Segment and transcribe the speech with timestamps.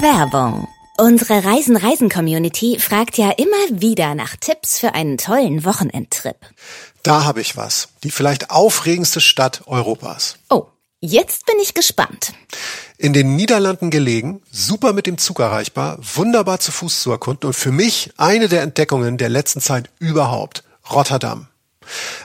[0.00, 0.68] Werbung.
[0.96, 6.36] Unsere Reisen-Reisen-Community fragt ja immer wieder nach Tipps für einen tollen Wochenendtrip.
[7.02, 7.88] Da habe ich was.
[8.04, 10.36] Die vielleicht aufregendste Stadt Europas.
[10.50, 10.66] Oh,
[11.00, 12.32] jetzt bin ich gespannt.
[12.96, 17.54] In den Niederlanden gelegen, super mit dem Zug erreichbar, wunderbar zu Fuß zu erkunden und
[17.54, 20.62] für mich eine der Entdeckungen der letzten Zeit überhaupt.
[20.92, 21.48] Rotterdam.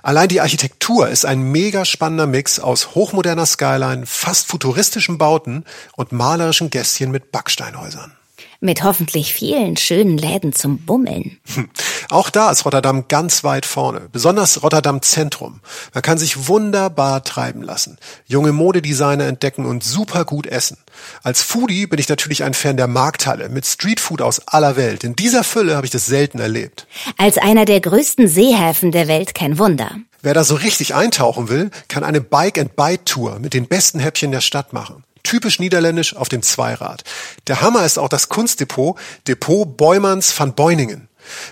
[0.02, 6.12] Allein die Architektur ist ein mega spannender Mix aus hochmoderner Skyline, fast futuristischen Bauten und
[6.12, 8.16] malerischen Gässchen mit Backsteinhäusern.
[8.64, 11.38] Mit hoffentlich vielen schönen Läden zum Bummeln.
[11.54, 11.70] Hm.
[12.08, 15.60] Auch da ist Rotterdam ganz weit vorne, besonders Rotterdam Zentrum.
[15.94, 20.78] Man kann sich wunderbar treiben lassen, junge Modedesigner entdecken und super gut essen.
[21.24, 25.04] Als Foodie bin ich natürlich ein Fan der Markthalle mit Streetfood aus aller Welt.
[25.04, 26.88] In dieser Fülle habe ich das selten erlebt.
[27.18, 29.92] Als einer der größten Seehäfen der Welt kein Wunder.
[30.22, 34.72] Wer da so richtig eintauchen will, kann eine Bike-and-Bite-Tour mit den besten Häppchen der Stadt
[34.72, 37.04] machen typisch niederländisch auf dem Zweirad.
[37.48, 41.08] Der Hammer ist auch das Kunstdepot, Depot Beumanns van Beuningen,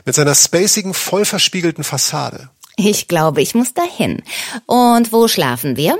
[0.05, 2.50] mit seiner spacigen, voll verspiegelten Fassade.
[2.78, 4.23] Ich glaube, ich muss dahin.
[4.66, 5.97] Und wo schlafen wir?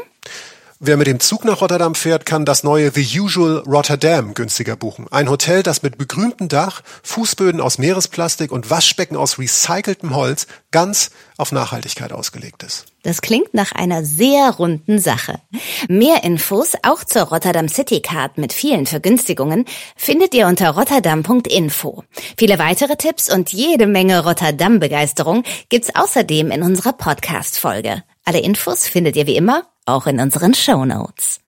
[0.84, 5.08] Wer mit dem Zug nach Rotterdam fährt, kann das neue The Usual Rotterdam günstiger buchen.
[5.12, 11.12] Ein Hotel, das mit begrüntem Dach, Fußböden aus Meeresplastik und Waschbecken aus recyceltem Holz ganz
[11.38, 12.91] auf Nachhaltigkeit ausgelegt ist.
[13.04, 15.40] Das klingt nach einer sehr runden Sache.
[15.88, 22.04] Mehr Infos auch zur Rotterdam City Card mit vielen Vergünstigungen findet ihr unter rotterdam.info.
[22.38, 28.04] Viele weitere Tipps und jede Menge Rotterdam-Begeisterung gibt's außerdem in unserer Podcast-Folge.
[28.24, 31.40] Alle Infos findet ihr wie immer auch in unseren Show Notes.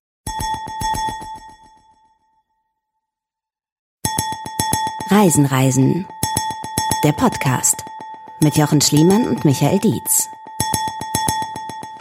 [5.09, 6.08] Reisen, Reisen.
[7.04, 7.76] Der Podcast
[8.42, 10.28] mit Jochen Schliemann und Michael Dietz.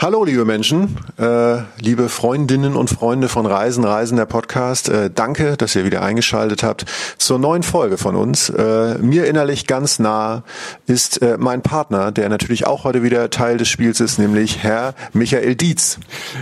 [0.03, 4.89] Hallo, liebe Menschen, äh, liebe Freundinnen und Freunde von Reisen, Reisen der Podcast.
[4.89, 6.87] Äh, danke, dass ihr wieder eingeschaltet habt
[7.19, 8.51] zur neuen Folge von uns.
[8.51, 10.43] Äh, mir innerlich ganz nah
[10.89, 14.95] ist äh, mein Partner, der natürlich auch heute wieder Teil des Spiels ist, nämlich Herr
[15.13, 16.01] Michael Dietz.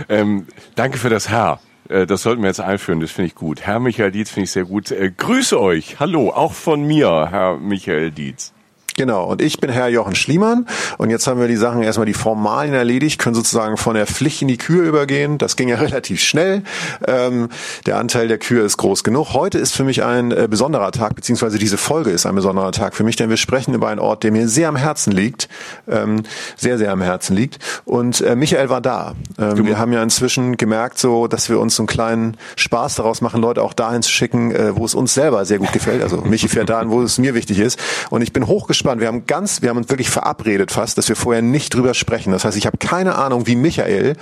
[0.09, 1.59] Ähm, danke für das Herr.
[1.87, 3.61] Äh, das sollten wir jetzt einführen, das finde ich gut.
[3.61, 4.89] Herr Michael Dietz finde ich sehr gut.
[4.89, 5.99] Äh, grüße euch.
[5.99, 8.53] Hallo, auch von mir, Herr Michael Dietz.
[9.01, 10.67] Genau, und ich bin Herr Jochen Schliemann
[10.99, 14.43] und jetzt haben wir die Sachen erstmal die Formalien erledigt, können sozusagen von der Pflicht
[14.43, 15.39] in die Kür übergehen.
[15.39, 16.61] Das ging ja relativ schnell.
[17.07, 17.49] Ähm,
[17.87, 19.33] der Anteil der Kür ist groß genug.
[19.33, 22.93] Heute ist für mich ein äh, besonderer Tag, beziehungsweise diese Folge ist ein besonderer Tag
[22.93, 25.49] für mich, denn wir sprechen über einen Ort, der mir sehr am Herzen liegt,
[25.89, 26.21] ähm,
[26.55, 27.57] sehr, sehr am Herzen liegt.
[27.85, 29.15] Und äh, Michael war da.
[29.39, 33.21] Ähm, wir haben ja inzwischen gemerkt, so, dass wir uns so einen kleinen Spaß daraus
[33.21, 36.03] machen, Leute auch dahin zu schicken, äh, wo es uns selber sehr gut gefällt.
[36.03, 37.79] Also Michi fährt dahin, wo es mir wichtig ist.
[38.11, 39.01] Und ich bin hochgespannt, gespannt.
[39.01, 42.31] Wir haben ganz, wir haben uns wirklich verabredet fast, dass wir vorher nicht drüber sprechen.
[42.31, 44.15] Das heißt, ich habe keine Ahnung, wie Michael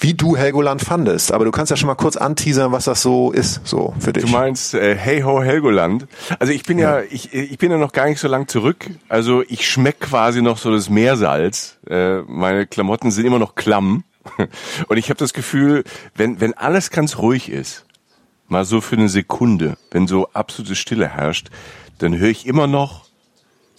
[0.00, 1.32] wie du Helgoland fandest.
[1.32, 4.24] Aber du kannst ja schon mal kurz anteasern, was das so ist, so für dich.
[4.24, 6.06] Du meinst äh, Hey Ho Helgoland?
[6.40, 8.90] Also ich bin ja, ja ich, ich bin ja noch gar nicht so lang zurück.
[9.08, 11.78] Also ich schmeck quasi noch so das Meersalz.
[11.88, 14.02] Äh, meine Klamotten sind immer noch klamm.
[14.88, 15.84] Und ich habe das Gefühl,
[16.16, 17.86] wenn, wenn alles ganz ruhig ist,
[18.48, 21.50] mal so für eine Sekunde, wenn so absolute Stille herrscht,
[21.98, 23.03] dann höre ich immer noch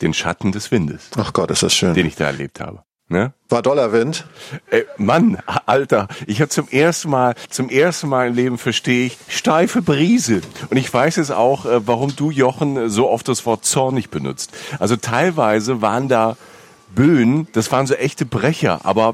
[0.01, 1.09] den Schatten des Windes.
[1.17, 1.94] Ach Gott, ist das schön.
[1.94, 2.83] Den ich da erlebt habe.
[3.07, 3.33] Ne?
[3.50, 4.25] War doller Wind?
[4.72, 9.17] Äh, Mann, Alter, ich habe zum ersten Mal, zum ersten Mal im Leben verstehe ich
[9.28, 10.41] steife Brise.
[10.72, 14.53] Und ich weiß jetzt auch, äh, warum du Jochen so oft das Wort zornig benutzt.
[14.79, 16.35] Also teilweise waren da
[16.95, 19.13] Böen, das waren so echte Brecher, aber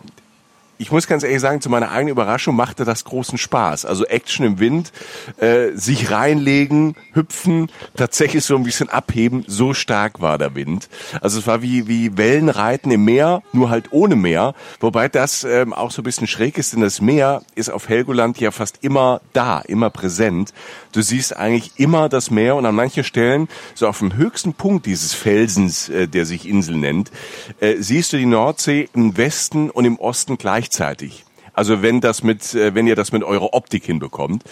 [0.81, 3.85] ich muss ganz ehrlich sagen, zu meiner eigenen Überraschung machte das großen Spaß.
[3.85, 4.91] Also Action im Wind,
[5.37, 10.89] äh, sich reinlegen, hüpfen, tatsächlich so ein bisschen abheben, so stark war der Wind.
[11.21, 14.55] Also es war wie, wie Wellenreiten im Meer, nur halt ohne Meer.
[14.79, 18.39] Wobei das ähm, auch so ein bisschen schräg ist, denn das Meer ist auf Helgoland
[18.39, 20.51] ja fast immer da, immer präsent.
[20.93, 24.87] Du siehst eigentlich immer das Meer und an manchen Stellen, so auf dem höchsten Punkt
[24.87, 27.11] dieses Felsens, äh, der sich Insel nennt,
[27.59, 30.39] äh, siehst du die Nordsee im Westen und im Osten
[30.71, 31.25] gleichzeitig.
[31.53, 34.43] Also wenn das mit, äh, wenn ihr das mit eurer Optik hinbekommt,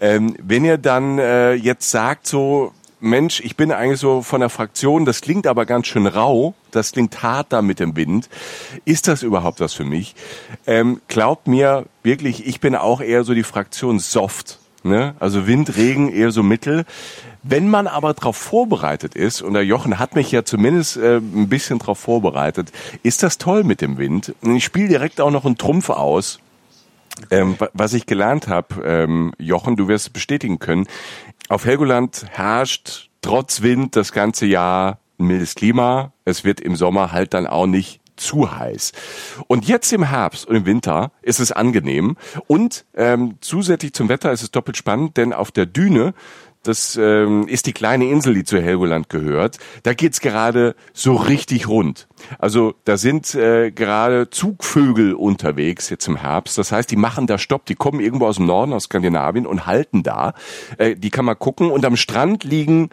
[0.00, 4.48] ähm, wenn ihr dann äh, jetzt sagt so, Mensch, ich bin eigentlich so von der
[4.48, 8.30] Fraktion, das klingt aber ganz schön rau, das klingt hart da mit dem Wind.
[8.86, 10.14] Ist das überhaupt was für mich?
[10.66, 14.58] Ähm, glaubt mir wirklich, ich bin auch eher so die Fraktion Soft.
[14.82, 15.14] Ne?
[15.18, 16.86] Also Wind, Regen eher so mittel.
[17.48, 21.48] Wenn man aber darauf vorbereitet ist, und der Jochen hat mich ja zumindest äh, ein
[21.48, 22.72] bisschen darauf vorbereitet,
[23.04, 24.34] ist das toll mit dem Wind.
[24.42, 26.40] Ich spiele direkt auch noch einen Trumpf aus.
[27.30, 30.86] Ähm, was ich gelernt habe, ähm, Jochen, du wirst es bestätigen können,
[31.48, 36.12] auf Helgoland herrscht trotz Wind das ganze Jahr ein mildes Klima.
[36.24, 38.92] Es wird im Sommer halt dann auch nicht zu heiß.
[39.46, 42.16] Und jetzt im Herbst und im Winter ist es angenehm
[42.46, 46.14] und ähm, zusätzlich zum Wetter ist es doppelt spannend, denn auf der Düne
[46.66, 49.58] das ähm, ist die kleine Insel, die zu Helgoland gehört.
[49.82, 52.08] Da geht's gerade so richtig rund.
[52.38, 56.58] Also da sind äh, gerade Zugvögel unterwegs jetzt im Herbst.
[56.58, 57.66] Das heißt, die machen da Stopp.
[57.66, 60.34] Die kommen irgendwo aus dem Norden, aus Skandinavien und halten da.
[60.78, 61.70] Äh, die kann man gucken.
[61.70, 62.90] Und am Strand liegen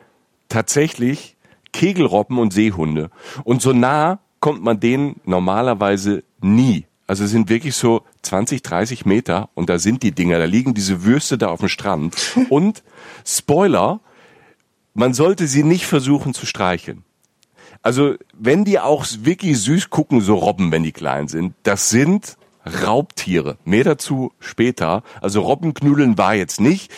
[0.49, 1.37] tatsächlich
[1.71, 3.09] Kegelrobben und Seehunde.
[3.43, 6.85] Und so nah kommt man denen normalerweise nie.
[7.05, 10.73] Also es sind wirklich so 20, 30 Meter und da sind die Dinger, da liegen
[10.73, 12.15] diese Würste da auf dem Strand.
[12.49, 12.83] Und
[13.25, 13.99] Spoiler,
[14.93, 17.03] man sollte sie nicht versuchen zu streicheln.
[17.81, 22.37] Also wenn die auch wirklich süß gucken, so Robben, wenn die klein sind, das sind
[22.65, 23.57] Raubtiere.
[23.65, 25.03] Mehr dazu später.
[25.21, 26.91] Also Robbenknüdeln war jetzt nicht.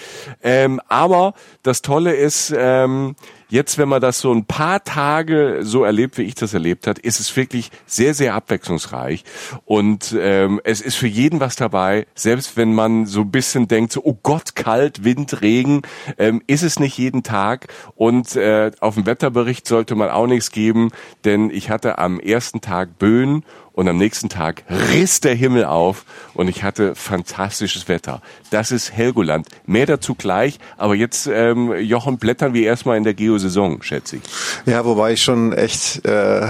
[0.43, 3.15] Ähm, aber das Tolle ist, ähm,
[3.55, 6.99] jetzt, wenn man das so ein paar Tage so erlebt, wie ich das erlebt hat,
[6.99, 9.23] ist es wirklich sehr, sehr abwechslungsreich.
[9.63, 13.93] Und ähm, es ist für jeden was dabei, selbst wenn man so ein bisschen denkt,
[13.93, 15.83] so, oh Gott, kalt, Wind, Regen,
[16.17, 17.67] ähm, ist es nicht jeden Tag.
[17.95, 20.91] Und äh, auf dem Wetterbericht sollte man auch nichts geben,
[21.23, 23.43] denn ich hatte am ersten Tag Böen
[23.75, 28.21] und am nächsten Tag riss der Himmel auf und ich hatte fantastisches Wetter.
[28.49, 29.47] Das ist Helgoland.
[29.65, 33.13] Mehr dazu gleich, aber jetzt, ähm, Jochen, blättern wir erstmal in der
[33.45, 34.23] Geosaison, schätze ich.
[34.65, 36.05] Ja, wobei ich schon echt...
[36.05, 36.47] Äh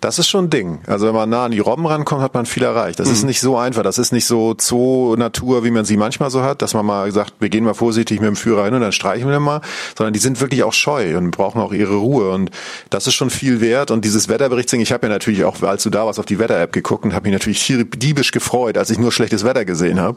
[0.00, 0.80] das ist schon ein Ding.
[0.86, 2.98] Also wenn man nah an die Robben rankommt, hat man viel erreicht.
[2.98, 3.14] Das mhm.
[3.14, 3.82] ist nicht so einfach.
[3.82, 7.34] Das ist nicht so Zoo-Natur, wie man sie manchmal so hat, dass man mal sagt,
[7.40, 9.60] wir gehen mal vorsichtig mit dem Führer hin und dann streichen wir mal,
[9.96, 12.30] sondern die sind wirklich auch scheu und brauchen auch ihre Ruhe.
[12.30, 12.50] Und
[12.88, 13.90] das ist schon viel wert.
[13.90, 16.72] Und dieses Wetterberichtsding, ich habe ja natürlich auch, als du da warst, auf die Wetter-App
[16.72, 20.16] geguckt und habe mich natürlich diebisch gefreut, als ich nur schlechtes Wetter gesehen habe.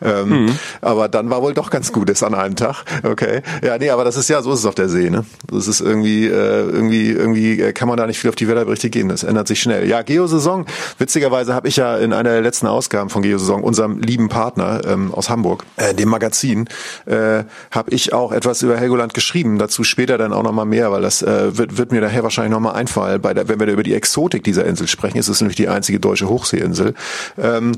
[0.00, 0.58] Ähm, mhm.
[0.80, 2.84] Aber dann war wohl doch ganz Gutes an einem Tag.
[3.02, 3.42] Okay.
[3.64, 5.10] Ja, nee, aber das ist ja, so ist es auf der See.
[5.10, 5.24] Ne?
[5.50, 8.90] Das ist irgendwie, äh, irgendwie, irgendwie äh, kann man da nicht viel auf die Wetterberichte
[8.90, 9.08] gehen.
[9.08, 9.88] Das ändert sich schnell.
[9.88, 10.66] Ja, Geosaison.
[10.98, 15.12] Witzigerweise habe ich ja in einer der letzten Ausgaben von Geosaison, unserem lieben Partner ähm,
[15.12, 16.68] aus Hamburg, äh, dem Magazin,
[17.06, 19.58] äh, habe ich auch etwas über Helgoland geschrieben.
[19.58, 22.74] Dazu später dann auch nochmal mehr, weil das äh, wird, wird mir daher wahrscheinlich nochmal
[22.74, 23.20] einfallen.
[23.20, 25.68] Bei der, wenn wir da über die Exotik dieser Insel sprechen, ist es nämlich die
[25.68, 26.94] einzige deutsche Hochseeinsel.
[27.38, 27.72] Ähm,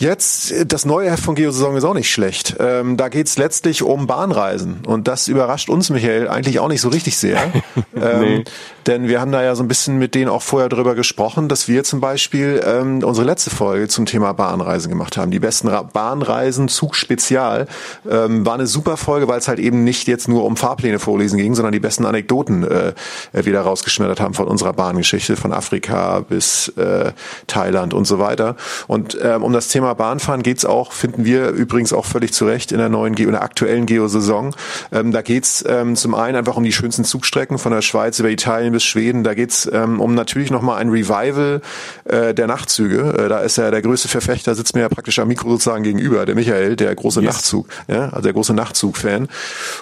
[0.00, 2.56] Jetzt, das neue Heft von Geosaison ist auch nicht schlecht.
[2.58, 4.80] Ähm, da geht's letztlich um Bahnreisen.
[4.86, 7.52] Und das überrascht uns, Michael, eigentlich auch nicht so richtig sehr.
[7.94, 8.44] ähm, nee.
[8.90, 11.68] Denn wir haben da ja so ein bisschen mit denen auch vorher drüber gesprochen, dass
[11.68, 15.30] wir zum Beispiel ähm, unsere letzte Folge zum Thema Bahnreisen gemacht haben.
[15.30, 17.66] Die besten Bahnreisen, Zug Spezial,
[18.08, 21.38] ähm, war eine super Folge, weil es halt eben nicht jetzt nur um Fahrpläne vorlesen
[21.38, 22.92] ging, sondern die besten Anekdoten äh,
[23.32, 27.12] wieder rausgeschmettert haben von unserer Bahngeschichte, von Afrika bis äh,
[27.46, 28.56] Thailand und so weiter.
[28.86, 32.44] Und ähm, um das Thema Thema Bahnfahren geht's auch, finden wir übrigens auch völlig zu
[32.44, 34.54] Recht in der neuen Ge in der aktuellen Geosaison.
[34.92, 38.28] Ähm, da geht's ähm, zum einen einfach um die schönsten Zugstrecken von der Schweiz über
[38.28, 39.24] Italien bis Schweden.
[39.24, 41.60] Da geht's ähm, um natürlich nochmal ein Revival
[42.04, 43.14] äh, der Nachtzüge.
[43.18, 46.26] Äh, da ist ja der größte Verfechter, sitzt mir ja praktisch am Mikro sozusagen gegenüber,
[46.26, 47.34] der Michael, der große yes.
[47.34, 49.28] Nachtzug, ja, also der große Nachtzug-Fan.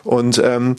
[0.05, 0.77] Und ähm,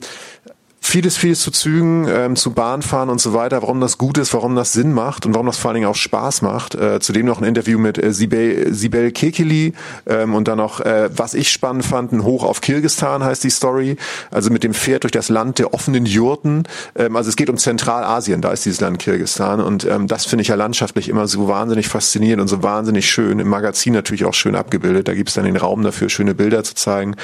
[0.80, 4.56] vieles, vieles zu Zügen, ähm, zu Bahnfahren und so weiter, warum das gut ist, warum
[4.56, 6.74] das Sinn macht und warum das vor allen Dingen auch Spaß macht.
[6.74, 9.74] Äh, zudem noch ein Interview mit äh, Sibel, Sibel Kekili
[10.06, 13.50] ähm, und dann noch, äh, was ich spannend fand, ein Hoch auf Kirgistan heißt die
[13.50, 13.96] Story,
[14.30, 16.64] also mit dem Pferd durch das Land der offenen Jurten.
[16.96, 20.42] Ähm, also es geht um Zentralasien, da ist dieses Land Kirgistan und ähm, das finde
[20.42, 23.38] ich ja landschaftlich immer so wahnsinnig faszinierend und so wahnsinnig schön.
[23.38, 26.64] Im Magazin natürlich auch schön abgebildet, da gibt es dann den Raum dafür, schöne Bilder
[26.64, 27.16] zu zeigen.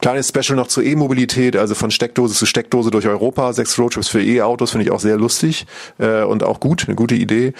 [0.00, 4.22] Kleines Special noch zur E-Mobilität, also von Steckdose zu Steckdose durch Europa, sechs Roadtrips für
[4.22, 5.66] E-Autos, finde ich auch sehr lustig
[5.98, 7.52] äh, und auch gut, eine gute Idee.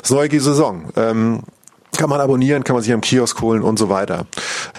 [0.00, 0.90] Das neue Saison.
[0.96, 1.42] Ähm,
[1.96, 4.26] kann man abonnieren, kann man sich am Kiosk holen und so weiter.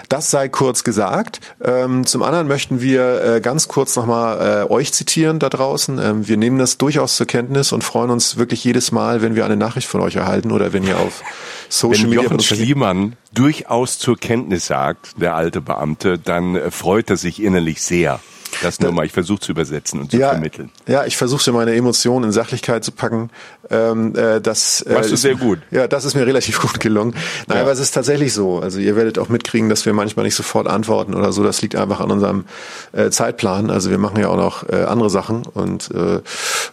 [0.08, 1.40] Das sei kurz gesagt.
[1.64, 5.98] Ähm, zum anderen möchten wir äh, ganz kurz nochmal äh, euch zitieren da draußen.
[5.98, 9.44] Ähm, wir nehmen das durchaus zur Kenntnis und freuen uns wirklich jedes Mal, wenn wir
[9.44, 11.22] eine Nachricht von euch erhalten oder wenn ihr auf
[11.68, 12.24] Social wenn Media...
[12.24, 17.82] Jochen Schliemann durchaus zur Kenntnis sagt, der alte Beamte, dann äh, freut er sich innerlich
[17.82, 18.20] sehr.
[18.62, 20.70] Das nur mal, ich versuche zu übersetzen und zu ja, vermitteln.
[20.86, 23.30] Ja, ich versuche meine Emotionen in Sachlichkeit zu packen.
[23.70, 25.60] Ähm, äh, das äh, Machst du sehr gut.
[25.70, 27.14] Ja, das ist mir relativ gut gelungen.
[27.46, 27.62] Nein, ja.
[27.62, 28.58] aber es ist tatsächlich so.
[28.58, 31.42] Also ihr werdet auch mitkriegen, dass wir manchmal nicht sofort antworten oder so.
[31.42, 32.44] Das liegt einfach an unserem
[32.92, 33.70] äh, Zeitplan.
[33.70, 36.20] Also wir machen ja auch noch äh, andere Sachen und äh,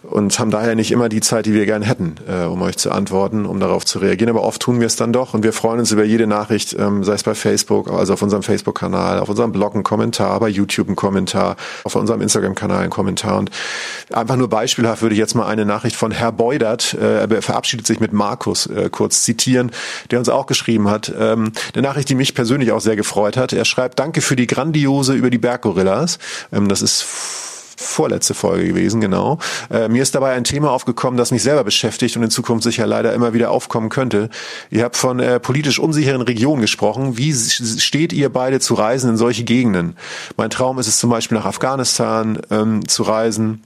[0.02, 2.90] und haben daher nicht immer die Zeit, die wir gerne hätten, äh, um euch zu
[2.90, 4.30] antworten, um darauf zu reagieren.
[4.30, 7.04] Aber oft tun wir es dann doch und wir freuen uns über jede Nachricht, ähm,
[7.04, 10.88] sei es bei Facebook, also auf unserem Facebook-Kanal, auf unserem Blog ein Kommentar, bei YouTube
[10.88, 13.38] ein Kommentar auf unserem Instagram-Kanal einen Kommentar.
[13.38, 13.50] Und
[14.12, 17.86] einfach nur beispielhaft würde ich jetzt mal eine Nachricht von Herr Beudert, äh, er verabschiedet
[17.86, 19.70] sich mit Markus, äh, kurz zitieren,
[20.10, 21.12] der uns auch geschrieben hat.
[21.18, 23.52] Ähm, eine Nachricht, die mich persönlich auch sehr gefreut hat.
[23.52, 26.18] Er schreibt, danke für die grandiose über die Berggorillas.
[26.52, 29.38] Ähm, das ist vorletzte Folge gewesen, genau.
[29.70, 32.86] Äh, mir ist dabei ein Thema aufgekommen, das mich selber beschäftigt und in Zukunft sicher
[32.86, 34.30] leider immer wieder aufkommen könnte.
[34.70, 37.16] Ihr habt von äh, politisch unsicheren Regionen gesprochen.
[37.16, 39.96] Wie steht ihr beide zu Reisen in solche Gegenden?
[40.36, 43.62] Mein Traum ist es zum Beispiel nach Afghanistan ähm, zu reisen.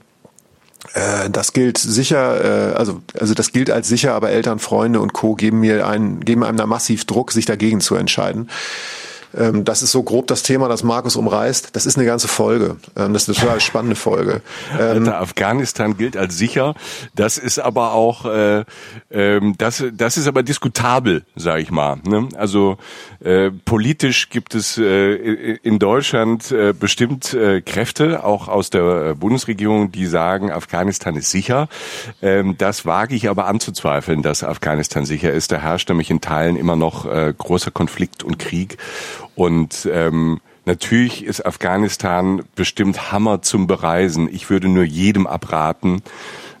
[0.93, 5.13] Äh, das gilt sicher, äh, also, also das gilt als sicher, aber Eltern, Freunde und
[5.13, 5.35] Co.
[5.35, 8.49] geben mir einen, geben einem da massiv Druck, sich dagegen zu entscheiden.
[9.37, 11.69] Ähm, das ist so grob das Thema, das Markus umreißt.
[11.75, 12.77] Das ist eine ganze Folge.
[12.95, 14.41] Ähm, das ist eine total spannende Folge.
[14.79, 16.75] Ähm, Alter, Afghanistan gilt als sicher.
[17.13, 18.63] Das ist aber auch, äh,
[19.11, 21.97] ähm, das, das ist aber diskutabel, sage ich mal.
[22.07, 22.29] Ne?
[22.35, 22.77] Also
[23.23, 25.13] äh, politisch gibt es äh,
[25.63, 31.67] in Deutschland äh, bestimmt äh, Kräfte, auch aus der Bundesregierung, die sagen, Afghanistan ist sicher.
[32.21, 35.51] Ähm, das wage ich aber anzuzweifeln, dass Afghanistan sicher ist.
[35.51, 38.77] Da herrscht nämlich in Teilen immer noch äh, großer Konflikt und Krieg.
[39.35, 44.29] Und ähm, natürlich ist Afghanistan bestimmt Hammer zum Bereisen.
[44.31, 46.01] Ich würde nur jedem abraten,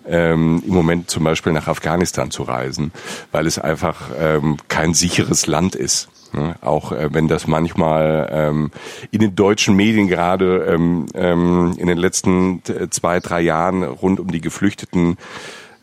[0.07, 2.91] ähm, im Moment zum Beispiel nach Afghanistan zu reisen,
[3.31, 6.09] weil es einfach ähm, kein sicheres Land ist.
[6.33, 6.55] Ne?
[6.61, 8.71] Auch äh, wenn das manchmal ähm,
[9.11, 14.31] in den deutschen Medien gerade ähm, ähm, in den letzten zwei, drei Jahren rund um
[14.31, 15.17] die Geflüchteten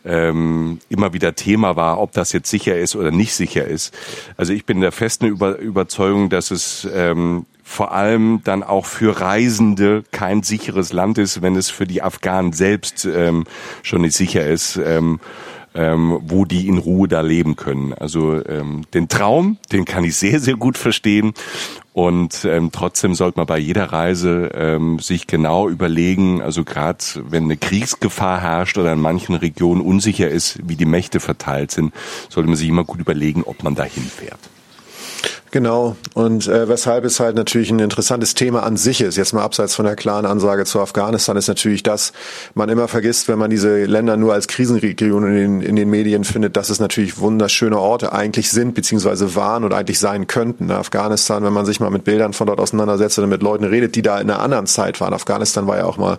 [0.05, 3.95] ähm, immer wieder Thema war, ob das jetzt sicher ist oder nicht sicher ist.
[4.37, 9.21] Also ich bin der festen Über Überzeugung, dass es ähm, vor allem dann auch für
[9.21, 13.45] Reisende kein sicheres Land ist, wenn es für die Afghanen selbst ähm,
[13.83, 14.77] schon nicht sicher ist.
[14.77, 15.21] Ähm,
[15.75, 17.93] ähm, wo die in Ruhe da leben können.
[17.93, 21.35] Also ähm, den Traum, den kann ich sehr, sehr gut verstehen.
[21.99, 27.43] Und ähm, trotzdem sollte man bei jeder Reise ähm, sich genau überlegen, also gerade wenn
[27.43, 31.93] eine Kriegsgefahr herrscht oder in manchen Regionen unsicher ist, wie die Mächte verteilt sind,
[32.29, 34.39] sollte man sich immer gut überlegen, ob man dahin fährt.
[35.51, 35.97] Genau.
[36.13, 39.75] Und äh, weshalb es halt natürlich ein interessantes Thema an sich ist, jetzt mal abseits
[39.75, 42.13] von der klaren Ansage zu Afghanistan, ist natürlich, dass
[42.55, 46.25] man immer vergisst, wenn man diese Länder nur als Krisenregion in den, in den Medien
[46.25, 50.71] findet, dass es natürlich wunderschöne Orte eigentlich sind, beziehungsweise waren und eigentlich sein könnten.
[50.71, 54.03] Afghanistan, wenn man sich mal mit Bildern von dort auseinandersetzt oder mit Leuten redet, die
[54.03, 55.15] da in einer anderen Zeit waren.
[55.15, 56.19] Afghanistan war ja auch mal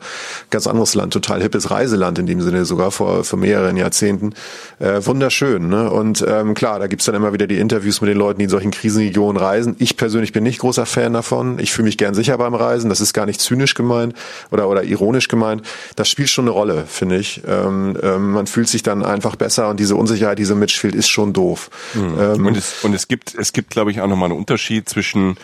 [0.49, 4.33] ganz anderes Land, total hippes Reiseland in dem Sinne, sogar vor, vor mehreren Jahrzehnten.
[4.79, 5.69] Äh, wunderschön.
[5.69, 5.91] Ne?
[5.91, 8.49] Und ähm, klar, da gibt's dann immer wieder die Interviews mit den Leuten, die in
[8.49, 9.75] solchen Krisenregionen Regionen reisen.
[9.79, 11.59] Ich persönlich bin nicht großer Fan davon.
[11.59, 12.89] Ich fühle mich gern sicher beim Reisen.
[12.89, 14.15] Das ist gar nicht zynisch gemeint
[14.49, 15.63] oder, oder ironisch gemeint.
[15.97, 17.41] Das spielt schon eine Rolle, finde ich.
[17.45, 21.09] Ähm, ähm, man fühlt sich dann einfach besser und diese Unsicherheit, die so mitspielt, ist
[21.09, 21.69] schon doof.
[21.95, 22.17] Mhm.
[22.17, 25.35] Ähm, und es, und es gibt, es gibt, glaube ich, auch nochmal einen Unterschied zwischen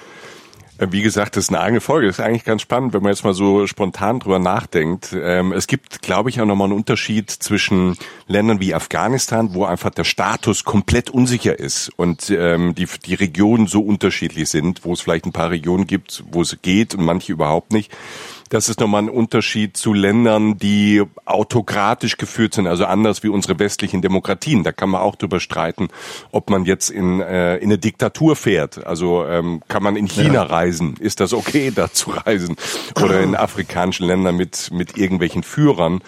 [0.79, 2.07] wie gesagt, das ist eine eigene Folge.
[2.07, 5.15] Das ist eigentlich ganz spannend, wenn man jetzt mal so spontan drüber nachdenkt.
[5.17, 9.91] Ähm, es gibt, glaube ich, auch nochmal einen Unterschied zwischen Ländern wie Afghanistan, wo einfach
[9.91, 15.01] der Status komplett unsicher ist und ähm, die, die Regionen so unterschiedlich sind, wo es
[15.01, 17.91] vielleicht ein paar Regionen gibt, wo es geht und manche überhaupt nicht.
[18.49, 23.57] Das ist nochmal ein Unterschied zu Ländern, die autokratisch geführt sind, also anders wie unsere
[23.57, 24.63] westlichen Demokratien.
[24.63, 25.87] Da kann man auch drüber streiten,
[26.31, 28.85] ob man jetzt in, äh, in eine Diktatur fährt.
[28.85, 30.43] Also ähm, kann man in China ja.
[30.43, 30.95] reisen?
[30.99, 32.55] Ist das okay, da zu reisen?
[33.01, 36.01] Oder in afrikanischen Ländern mit, mit irgendwelchen Führern?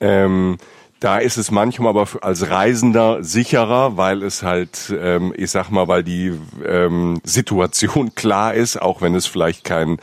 [0.00, 0.58] Ähm,
[1.02, 5.88] da ist es manchmal aber als Reisender sicherer, weil es halt, ähm, ich sag mal,
[5.88, 6.32] weil die
[6.64, 9.98] ähm, Situation klar ist, auch wenn es vielleicht kein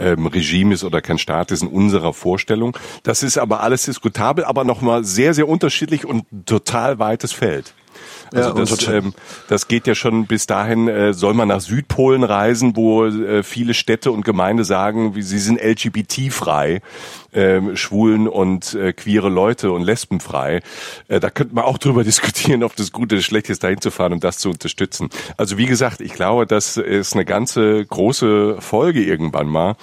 [0.00, 2.76] ähm, Regime ist oder kein Staat ist in unserer Vorstellung.
[3.02, 7.74] Das ist aber alles diskutabel, aber nochmal sehr, sehr unterschiedlich und total weites Feld.
[8.34, 9.14] Also ja, das, ähm,
[9.48, 13.74] das geht ja schon bis dahin, äh, soll man nach Südpolen reisen, wo äh, viele
[13.74, 16.80] Städte und Gemeinde sagen, wie, sie sind LGBT-frei,
[17.32, 20.62] äh, schwulen und äh, queere Leute und lesbenfrei.
[21.08, 23.90] Äh, da könnte man auch drüber diskutieren, ob das gut oder schlecht ist, dahin zu
[23.90, 25.10] fahren, um das zu unterstützen.
[25.36, 29.76] Also wie gesagt, ich glaube, das ist eine ganze große Folge irgendwann mal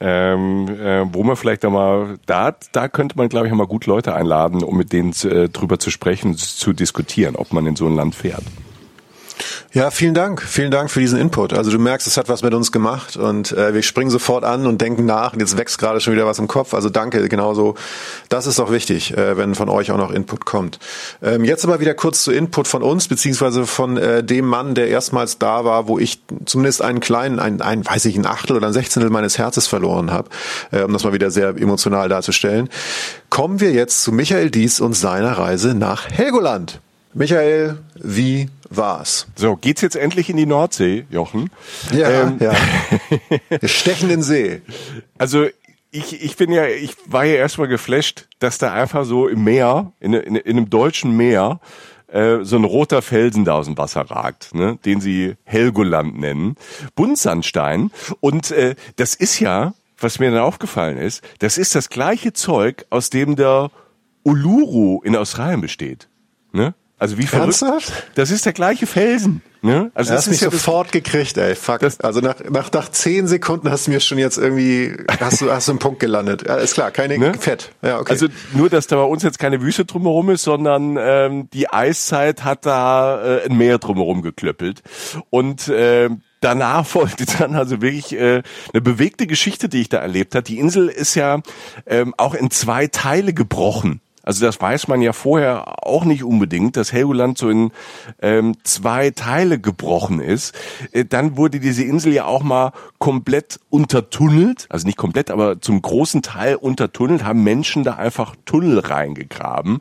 [0.00, 4.14] ähm, äh, wo man vielleicht einmal, da, da könnte man, glaube ich, einmal gut Leute
[4.14, 7.96] einladen, um mit denen äh, drüber zu sprechen, zu diskutieren, ob man in so ein
[7.96, 8.44] Land fährt.
[9.74, 10.40] Ja, vielen Dank.
[10.40, 11.52] Vielen Dank für diesen Input.
[11.52, 14.66] Also du merkst, es hat was mit uns gemacht und äh, wir springen sofort an
[14.66, 16.72] und denken nach und jetzt wächst gerade schon wieder was im Kopf.
[16.72, 17.74] Also danke, genauso.
[18.30, 20.78] Das ist auch wichtig, äh, wenn von euch auch noch Input kommt.
[21.22, 24.88] Ähm, jetzt aber wieder kurz zu Input von uns, beziehungsweise von äh, dem Mann, der
[24.88, 28.68] erstmals da war, wo ich zumindest einen kleinen, ein, ein weiß ich, ein Achtel oder
[28.68, 30.30] ein Sechzehntel meines Herzens verloren habe,
[30.70, 32.70] äh, um das mal wieder sehr emotional darzustellen.
[33.28, 36.80] Kommen wir jetzt zu Michael Dies und seiner Reise nach Helgoland.
[37.18, 39.26] Michael, wie war's?
[39.34, 41.50] So, geht's jetzt endlich in die Nordsee, Jochen?
[41.92, 42.52] Ja, ähm, ja.
[43.60, 44.62] Wir stechen in See.
[45.18, 45.46] Also
[45.90, 49.92] ich, ich bin ja, ich war ja erstmal geflasht, dass da einfach so im Meer,
[49.98, 51.58] in, in, in einem deutschen Meer,
[52.06, 56.54] äh, so ein roter Felsen da aus dem Wasser ragt, ne, den sie Helgoland nennen,
[56.94, 57.90] Buntsandstein.
[58.20, 62.86] Und äh, das ist ja was mir dann aufgefallen ist, das ist das gleiche Zeug,
[62.88, 63.72] aus dem der
[64.22, 66.08] Uluru in Australien besteht.
[66.52, 66.74] Ne?
[66.98, 67.62] Also wie verrückt.
[67.62, 67.92] Ernsthaft?
[68.16, 69.42] Das ist der gleiche Felsen.
[69.62, 69.90] Ne?
[69.94, 71.54] Also das das ist mich ja sofort gekriegt, ey.
[71.54, 71.82] Fuck.
[71.82, 75.68] Also nach, nach, nach zehn Sekunden hast du mir schon jetzt irgendwie, hast du, hast
[75.68, 76.44] du einen Punkt gelandet.
[76.46, 77.34] Ja, ist klar, keine Ne?
[77.34, 77.72] Fett.
[77.82, 78.12] Ja, okay.
[78.12, 82.44] Also nur, dass da bei uns jetzt keine Wüste drumherum ist, sondern ähm, die Eiszeit
[82.44, 84.82] hat da äh, ein Meer drumherum geklöppelt.
[85.30, 90.34] Und ähm, danach folgte dann also wirklich äh, eine bewegte Geschichte, die ich da erlebt
[90.34, 90.44] habe.
[90.44, 91.40] Die Insel ist ja
[91.86, 94.00] ähm, auch in zwei Teile gebrochen.
[94.22, 97.70] Also das weiß man ja vorher auch nicht unbedingt, dass Helgoland so in
[98.20, 100.54] ähm, zwei Teile gebrochen ist.
[100.92, 105.80] Äh, dann wurde diese Insel ja auch mal komplett untertunnelt, also nicht komplett, aber zum
[105.80, 109.78] großen Teil untertunnelt, haben Menschen da einfach Tunnel reingegraben.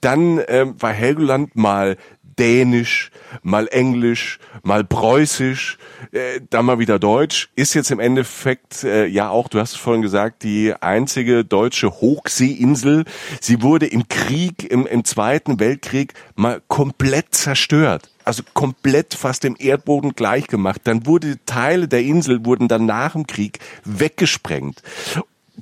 [0.00, 1.96] Dann ähm, war Helgoland mal
[2.38, 3.10] Dänisch,
[3.42, 5.78] mal Englisch, mal Preußisch,
[6.12, 7.50] äh, dann mal wieder Deutsch.
[7.54, 11.90] Ist jetzt im Endeffekt äh, ja auch, du hast es vorhin gesagt, die einzige deutsche
[12.00, 13.04] Hochseeinsel.
[13.40, 18.08] Sie wurde im Krieg, im, im Zweiten Weltkrieg mal komplett zerstört.
[18.24, 20.82] Also komplett fast dem Erdboden gleichgemacht.
[20.84, 24.82] Dann wurde Teile der Insel wurden dann nach dem Krieg weggesprengt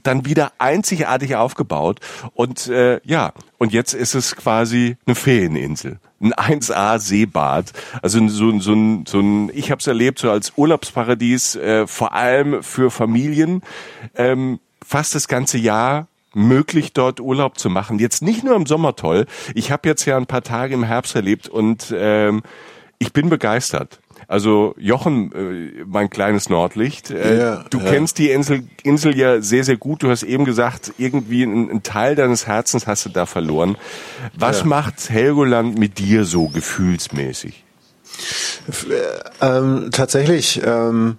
[0.02, 2.00] dann wieder einzigartig aufgebaut.
[2.34, 7.72] Und äh, ja und jetzt ist es quasi eine Ferieninsel ein 1A Seebad.
[8.02, 11.86] Also so, ein- so ein so ein ich habe es erlebt so als Urlaubsparadies äh,
[11.86, 13.62] vor allem für Familien
[14.16, 17.98] ähm, fast das ganze Jahr möglich dort Urlaub zu machen.
[17.98, 19.26] Jetzt nicht nur im Sommer toll.
[19.54, 22.42] Ich habe jetzt ja ein paar Tage im Herbst erlebt und ähm,
[22.98, 23.98] ich bin begeistert
[24.30, 27.90] also Jochen, äh, mein kleines Nordlicht, äh, Ja, du ja.
[27.90, 30.02] kennst die Insel, Insel ja sehr, sehr gut.
[30.04, 33.76] Du hast eben gesagt, irgendwie ein, ein Teil deines Herzens hast du da verloren.
[34.38, 34.66] Was Ja.
[34.66, 37.64] macht Helgoland mit dir so gefühlsmäßig?
[39.40, 41.16] Ähm, tatsächlich ähm,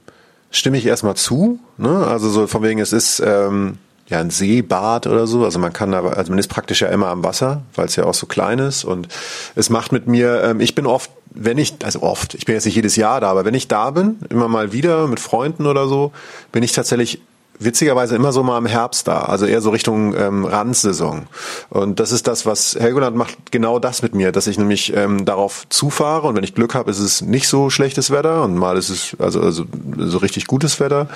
[0.51, 1.59] stimme ich erstmal zu.
[1.77, 2.05] Ne?
[2.07, 3.77] Also so von wegen, es ist ähm,
[4.07, 5.43] ja ein Seebad oder so.
[5.43, 8.03] Also man kann da, also man ist praktisch ja immer am Wasser, weil es ja
[8.05, 8.83] auch so klein ist.
[8.83, 9.07] Und
[9.55, 12.65] es macht mit mir, ähm, ich bin oft, wenn ich, also oft, ich bin jetzt
[12.65, 15.87] nicht jedes Jahr da, aber wenn ich da bin, immer mal wieder mit Freunden oder
[15.87, 16.11] so,
[16.51, 17.21] bin ich tatsächlich
[17.63, 21.27] witzigerweise immer so mal im Herbst da, also eher so Richtung ähm, Randsaison.
[21.69, 25.25] Und das ist das, was Helgoland macht, genau das mit mir, dass ich nämlich ähm,
[25.25, 28.77] darauf zufahre und wenn ich Glück habe, ist es nicht so schlechtes Wetter und mal
[28.77, 29.65] ist es also, also
[29.97, 31.07] so richtig gutes Wetter.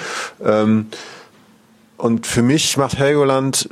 [0.44, 0.88] Ähm,
[1.98, 3.70] und für mich macht Helgoland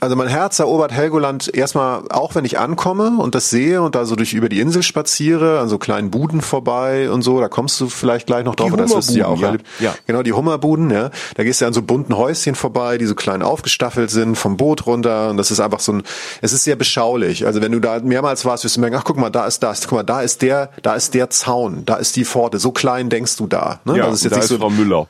[0.00, 4.06] also mein Herz erobert Helgoland erstmal, auch wenn ich ankomme und das sehe und da
[4.06, 7.80] so durch über die Insel spaziere, an so kleinen Buden vorbei und so, da kommst
[7.80, 9.48] du vielleicht gleich noch drauf, das wirst du ja auch ja.
[9.48, 9.66] erlebt.
[9.78, 9.94] Ja.
[10.06, 11.10] Genau, die Hummerbuden, ja.
[11.34, 14.86] Da gehst du an so bunten Häuschen vorbei, die so klein aufgestaffelt sind, vom Boot
[14.86, 16.02] runter und das ist einfach so ein,
[16.40, 17.46] es ist sehr beschaulich.
[17.46, 19.82] Also wenn du da mehrmals warst, wirst du merken, ach guck mal, da ist das,
[19.82, 23.10] guck mal, da ist der, da ist der Zaun, da ist die Pforte, so klein
[23.10, 23.80] denkst du da.
[23.84, 23.98] Ne?
[23.98, 25.08] das ist jetzt da nicht ist so, Frau Müller.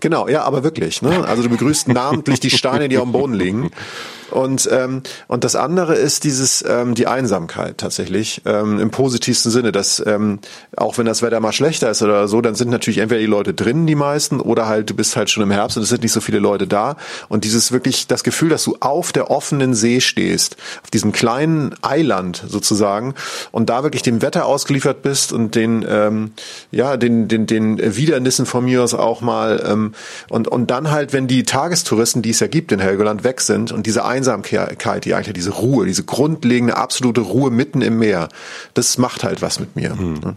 [0.00, 1.02] Genau, ja, aber wirklich.
[1.02, 1.26] Ne?
[1.26, 3.70] Also du begrüßt namentlich die Steine, die auf dem Boden liegen.
[4.30, 9.72] Und ähm, und das andere ist dieses ähm, die Einsamkeit tatsächlich ähm, im positivsten Sinne,
[9.72, 10.40] dass ähm,
[10.76, 13.54] auch wenn das Wetter mal schlechter ist oder so, dann sind natürlich entweder die Leute
[13.54, 16.12] drinnen, die meisten, oder halt du bist halt schon im Herbst und es sind nicht
[16.12, 16.96] so viele Leute da.
[17.28, 21.74] Und dieses wirklich das Gefühl, dass du auf der offenen See stehst, auf diesem kleinen
[21.82, 23.14] Eiland sozusagen,
[23.52, 26.32] und da wirklich dem Wetter ausgeliefert bist und den ähm,
[26.70, 29.94] ja den den den Widernissen von mir aus auch mal ähm,
[30.28, 33.72] und und dann halt, wenn die Tagestouristen, die es ja gibt in Helgoland, weg sind
[33.72, 38.28] und diese Einsamkeit, die eigentlich diese Ruhe, diese grundlegende absolute Ruhe mitten im Meer,
[38.74, 39.94] das macht halt was mit mir.
[39.94, 40.36] ne?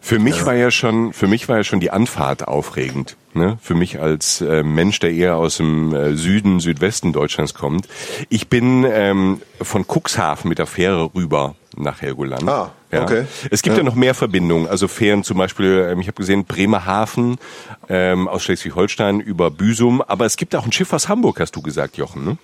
[0.00, 3.16] Für mich war ja schon, für mich war ja schon die Anfahrt aufregend.
[3.34, 3.58] Ne?
[3.60, 7.86] Für mich als äh, Mensch, der eher aus dem äh, Süden, Südwesten Deutschlands kommt.
[8.30, 12.48] Ich bin ähm, von Cuxhaven mit der Fähre rüber nach Helgoland.
[12.48, 13.02] Ah, Ja.
[13.02, 13.24] okay.
[13.50, 13.82] Es gibt ja.
[13.82, 13.88] Ja.
[13.88, 14.66] noch mehr Verbindungen.
[14.66, 17.36] Also Fähren zum Beispiel, ähm, ich habe gesehen, Bremerhaven
[17.90, 20.00] ähm, aus Schleswig-Holstein über Büsum.
[20.00, 22.24] Aber es gibt auch ein Schiff aus Hamburg, hast du gesagt, Jochen.
[22.24, 22.38] Ne?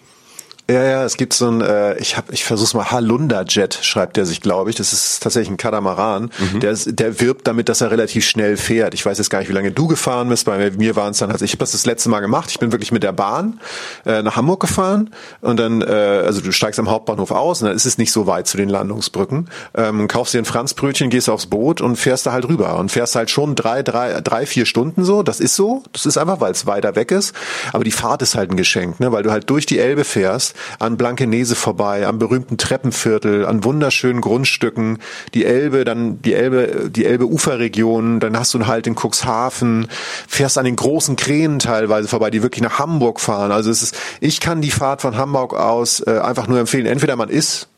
[0.69, 4.17] Ja, ja, es gibt so ein, äh, ich hab, ich versuch's mal, Halunda Jet schreibt
[4.17, 4.75] der sich, glaube ich.
[4.75, 6.31] Das ist tatsächlich ein Katamaran.
[6.61, 8.93] Der, ist, der wirbt damit, dass er relativ schnell fährt.
[8.93, 10.45] Ich weiß jetzt gar nicht, wie lange du gefahren bist.
[10.45, 12.51] Bei mir waren es dann, also ich habe das das letzte Mal gemacht.
[12.51, 13.61] Ich bin wirklich mit der Bahn
[14.05, 17.77] äh, nach Hamburg gefahren und dann, äh, also du steigst am Hauptbahnhof aus und dann
[17.77, 19.49] ist es nicht so weit zu den Landungsbrücken.
[19.75, 23.15] Ähm, kaufst dir ein Franzbrötchen, gehst aufs Boot und fährst da halt rüber und fährst
[23.15, 25.23] halt schon drei, drei, drei, vier Stunden so.
[25.23, 25.85] Das ist so.
[25.93, 27.37] Das ist einfach, weil es weiter weg ist.
[27.73, 29.13] Aber die Fahrt ist halt ein Geschenk, ne?
[29.13, 34.21] weil du halt durch die Elbe fährst, an Blankenese vorbei, am berühmten Treppenviertel, an wunderschönen
[34.21, 34.99] Grundstücken,
[35.35, 39.89] die Elbe, dann die Elbe, die Elbe-Uferregion, dann hast du einen Halt in Cuxhaven,
[40.29, 43.53] fährst an den großen Kränen teilweise vorbei, die wirklich nach Hamburg fahren.
[43.53, 46.87] Also es ist, ich kann die Fahrt von Hamburg aus äh, einfach nur empfehlen.
[46.87, 47.69] Entweder man ist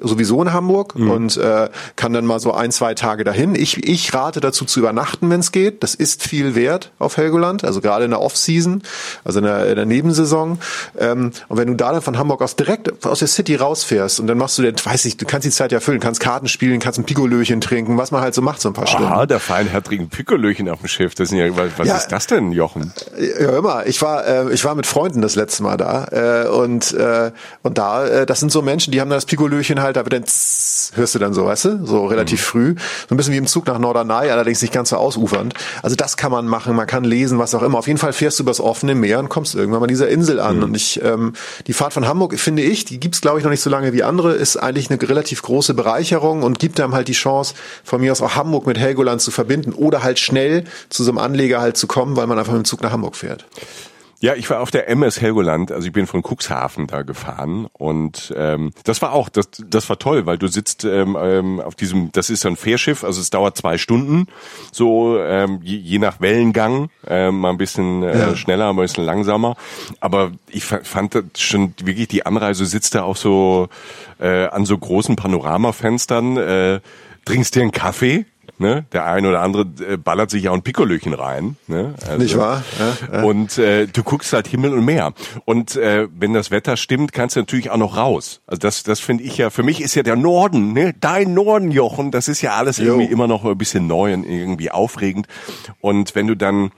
[0.00, 1.10] sowieso in Hamburg mhm.
[1.10, 3.54] und äh, kann dann mal so ein, zwei Tage dahin.
[3.54, 5.82] Ich, ich rate dazu zu übernachten, wenn es geht.
[5.82, 8.82] Das ist viel wert auf Helgoland, also gerade in der Off-Season,
[9.24, 10.58] also in der, in der Nebensaison.
[10.98, 14.26] Ähm, und wenn du da dann von Hamburg aus direkt aus der City rausfährst und
[14.26, 16.80] dann machst du, den, weiß ich, du kannst die Zeit ja füllen, kannst Karten spielen,
[16.80, 19.10] kannst ein Pikolöchen trinken, was man halt so macht, so ein paar Stunden.
[19.10, 21.14] Ah, der feinherzigen Pikolöchen auf dem Schiff.
[21.14, 22.92] Das sind ja, was, was ja, ist das denn, Jochen?
[23.18, 23.86] Ja, immer.
[23.86, 27.32] Ich war, äh, ich war mit Freunden das letzte Mal da äh, und äh,
[27.62, 30.24] und da, äh, das sind so Menschen, die haben das Pikolöchen halt, da wird dann
[30.24, 32.44] tss, hörst du dann so, weißt du, so relativ mhm.
[32.44, 32.74] früh,
[33.08, 35.54] so ein bisschen wie im Zug nach Norderney, allerdings nicht ganz so ausufernd.
[35.82, 37.78] Also das kann man machen, man kann lesen, was auch immer.
[37.78, 40.58] Auf jeden Fall fährst du übers offene Meer und kommst irgendwann mal dieser Insel an.
[40.58, 40.62] Mhm.
[40.62, 41.32] Und ich, ähm,
[41.66, 44.02] die Fahrt von Hamburg finde ich, die gibt's glaube ich noch nicht so lange wie
[44.02, 48.12] andere, ist eigentlich eine relativ große Bereicherung und gibt einem halt die Chance, von mir
[48.12, 51.76] aus auch Hamburg mit Helgoland zu verbinden oder halt schnell zu so einem Anleger halt
[51.76, 53.46] zu kommen, weil man einfach mit dem Zug nach Hamburg fährt.
[54.22, 58.34] Ja, ich war auf der MS Helgoland, also ich bin von Cuxhaven da gefahren und
[58.36, 62.12] ähm, das war auch, das, das war toll, weil du sitzt ähm, ähm, auf diesem,
[62.12, 64.26] das ist ein Fährschiff, also es dauert zwei Stunden,
[64.72, 68.36] so ähm, je, je nach Wellengang, ähm, mal ein bisschen äh, ja.
[68.36, 69.56] schneller, mal ein bisschen langsamer,
[70.00, 73.70] aber ich fand das schon wirklich, die Anreise sitzt da auch so
[74.18, 76.80] äh, an so großen Panoramafenstern, äh,
[77.24, 78.26] trinkst dir einen Kaffee,
[78.60, 78.84] Ne?
[78.92, 81.56] Der eine oder andere äh, ballert sich ja ein Pikolöchen rein.
[81.66, 81.94] Ne?
[82.06, 82.62] Also, Nicht wahr?
[82.78, 83.24] Ja, ja.
[83.24, 85.14] Und äh, du guckst halt Himmel und Meer.
[85.46, 88.42] Und äh, wenn das Wetter stimmt, kannst du natürlich auch noch raus.
[88.46, 90.92] Also das, das finde ich ja, für mich ist ja der Norden, ne?
[91.00, 92.84] dein Norden, Jochen, das ist ja alles jo.
[92.84, 95.26] irgendwie immer noch ein bisschen neu und irgendwie aufregend.
[95.80, 96.70] Und wenn du dann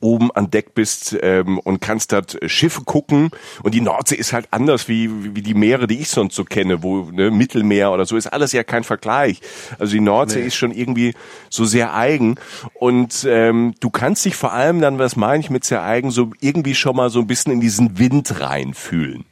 [0.00, 3.30] oben an Deck bist ähm, und kannst dort Schiffe gucken
[3.62, 6.82] und die Nordsee ist halt anders wie wie die Meere, die ich sonst so kenne,
[6.82, 9.40] wo ne, Mittelmeer oder so ist alles ja kein Vergleich.
[9.78, 10.46] Also die Nordsee nee.
[10.46, 11.14] ist schon irgendwie
[11.48, 12.36] so sehr eigen
[12.74, 16.30] und ähm, du kannst dich vor allem dann, was meine ich mit sehr eigen, so
[16.40, 19.24] irgendwie schon mal so ein bisschen in diesen Wind reinfühlen.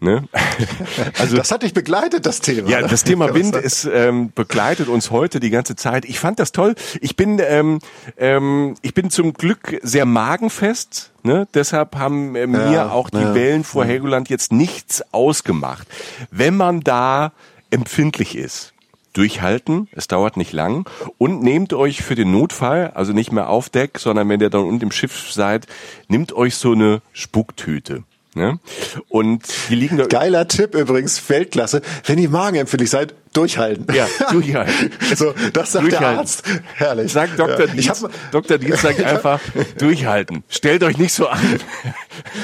[0.00, 0.24] Ne?
[1.18, 2.68] Also das hat dich begleitet, das Thema.
[2.68, 6.04] Ja, das Thema Wind ist ähm, begleitet uns heute die ganze Zeit.
[6.04, 6.74] Ich fand das toll.
[7.00, 7.80] Ich bin ähm,
[8.16, 11.12] ähm, ich bin zum Glück sehr magenfest.
[11.22, 11.46] Ne?
[11.54, 13.90] Deshalb haben äh, mir ja, auch die ja, Wellen vor ja.
[13.90, 15.86] Helgoland jetzt nichts ausgemacht.
[16.30, 17.32] Wenn man da
[17.70, 18.72] empfindlich ist,
[19.12, 23.68] durchhalten, es dauert nicht lang und nehmt euch für den Notfall, also nicht mehr auf
[23.68, 25.66] Deck, sondern wenn ihr dann unten im Schiff seid,
[26.08, 28.04] nehmt euch so eine Spucktüte.
[28.34, 28.60] Ne?
[29.08, 30.06] Und die liegen da.
[30.06, 31.82] Geiler Tipp übrigens, Weltklasse.
[32.04, 33.86] Wenn ihr magenempfindlich seid, durchhalten.
[33.94, 34.90] Ja, durchhalten.
[35.16, 36.10] so, das sagt durchhalten.
[36.10, 36.42] der Arzt.
[36.74, 37.12] Herrlich.
[37.12, 37.66] Sagt Dr.
[37.66, 37.66] Ja.
[37.66, 38.04] Dietz.
[38.32, 38.58] Dr.
[38.58, 39.40] Dietz sagt einfach,
[39.78, 40.42] durchhalten.
[40.48, 41.40] Stellt euch nicht so an.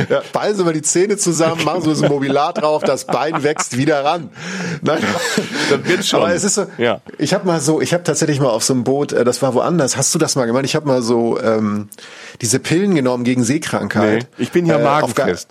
[0.08, 3.42] Ja, ballen Sie mal die Zähne zusammen, machen Sie so ein Mobilar drauf, das Bein
[3.42, 4.30] wächst wieder ran.
[4.82, 5.02] Nein.
[5.70, 6.20] Dann wird's schon.
[6.20, 7.00] Aber es ist so, ja.
[7.18, 9.54] ich habe mal so, ich habe tatsächlich mal auf so einem Boot, äh, das war
[9.54, 10.64] woanders, hast du das mal gemacht?
[10.64, 11.88] Ich habe mal so ähm,
[12.40, 14.28] diese Pillen genommen gegen Seekrankheit.
[14.36, 15.48] Nee, ich bin hier äh, magenfest.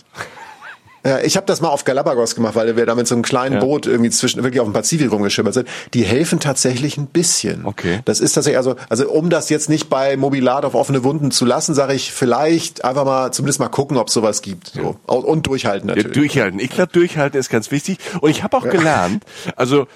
[1.06, 3.56] Ja, ich habe das mal auf Galapagos gemacht, weil wir da mit so einem kleinen
[3.56, 3.60] ja.
[3.60, 5.68] Boot irgendwie zwischen wirklich auf dem Pazifik rumgeschimmert sind.
[5.94, 7.64] Die helfen tatsächlich ein bisschen.
[7.64, 8.00] Okay.
[8.04, 11.44] Das ist tatsächlich also also um das jetzt nicht bei Mobilat auf offene Wunden zu
[11.44, 14.68] lassen, sage ich vielleicht einfach mal zumindest mal gucken, ob sowas gibt.
[14.68, 15.14] So ja.
[15.14, 16.08] und durchhalten natürlich.
[16.08, 16.60] Ja, durchhalten.
[16.60, 17.98] Ich glaube, durchhalten ist ganz wichtig.
[18.20, 19.86] Und ich habe auch gelernt, also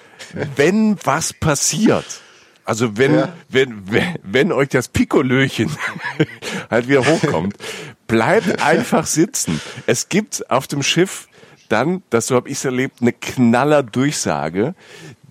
[0.57, 2.05] wenn was passiert
[2.71, 3.33] also wenn, ja.
[3.49, 5.71] wenn, wenn, wenn euch das Pikolöchen
[6.71, 7.57] halt wieder hochkommt,
[8.11, 9.61] bleibt einfach sitzen.
[9.87, 11.29] Es gibt auf dem Schiff
[11.69, 14.75] dann, das so habe ich es erlebt, eine knaller Durchsage,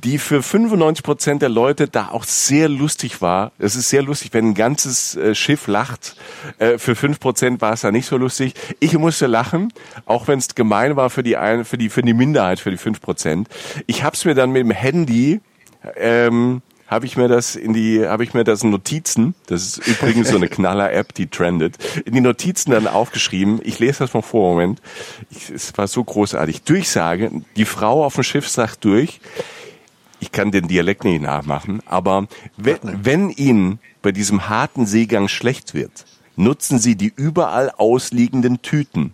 [0.03, 3.51] die für 95 Prozent der Leute da auch sehr lustig war.
[3.59, 6.15] Es ist sehr lustig, wenn ein ganzes äh, Schiff lacht.
[6.57, 8.53] Äh, für fünf Prozent war es da nicht so lustig.
[8.79, 9.73] Ich musste lachen,
[10.05, 12.77] auch wenn es gemein war für die ein, für die für die Minderheit, für die
[12.77, 13.49] fünf Prozent.
[13.87, 15.41] Ich habe es mir dann mit dem Handy
[15.97, 19.87] ähm, habe ich mir das in die, habe ich mir das in Notizen, das ist
[19.87, 23.61] übrigens so eine Knaller-App, die trendet, in die Notizen dann aufgeschrieben.
[23.63, 24.81] Ich lese das mal vor, Moment.
[25.29, 26.63] Ich, es war so großartig.
[26.63, 29.21] Durchsage, die Frau auf dem Schiff sagt durch,
[30.19, 35.73] ich kann den Dialekt nicht nachmachen, aber wenn, wenn Ihnen bei diesem harten Seegang schlecht
[35.73, 39.11] wird, nutzen Sie die überall ausliegenden Tüten.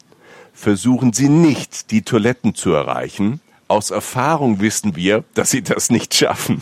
[0.53, 3.41] Versuchen Sie nicht, die Toiletten zu erreichen.
[3.67, 6.61] Aus Erfahrung wissen wir, dass Sie das nicht schaffen.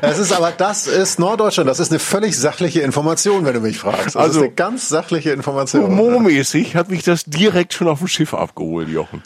[0.00, 3.78] Es ist aber, das ist Norddeutschland, das ist eine völlig sachliche Information, wenn du mich
[3.78, 4.06] fragst.
[4.06, 5.82] Das also, ist eine ganz sachliche Information.
[5.82, 9.22] Humormäßig hat mich das direkt schon auf dem Schiff abgeholt, Jochen.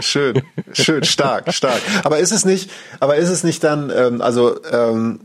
[0.00, 0.42] Schön,
[0.72, 1.80] schön, stark, stark.
[2.02, 2.70] Aber ist es nicht,
[3.00, 5.20] aber ist es nicht dann, ähm, also ähm,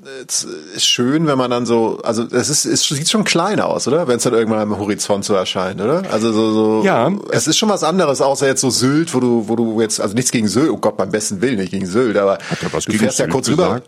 [0.77, 4.07] schön, wenn man dann so, also es ist, es sieht schon klein aus, oder?
[4.07, 6.03] Wenn es dann irgendwann am Horizont so erscheint, oder?
[6.11, 7.11] Also so, so ja.
[7.31, 10.15] es ist schon was anderes, außer jetzt so Sylt, wo du, wo du jetzt, also
[10.15, 12.37] nichts gegen Sylt, oh Gott, beim besten Willen, nicht gegen Sylt, aber
[12.85, 13.81] du fährst ja kurz rüber rüber.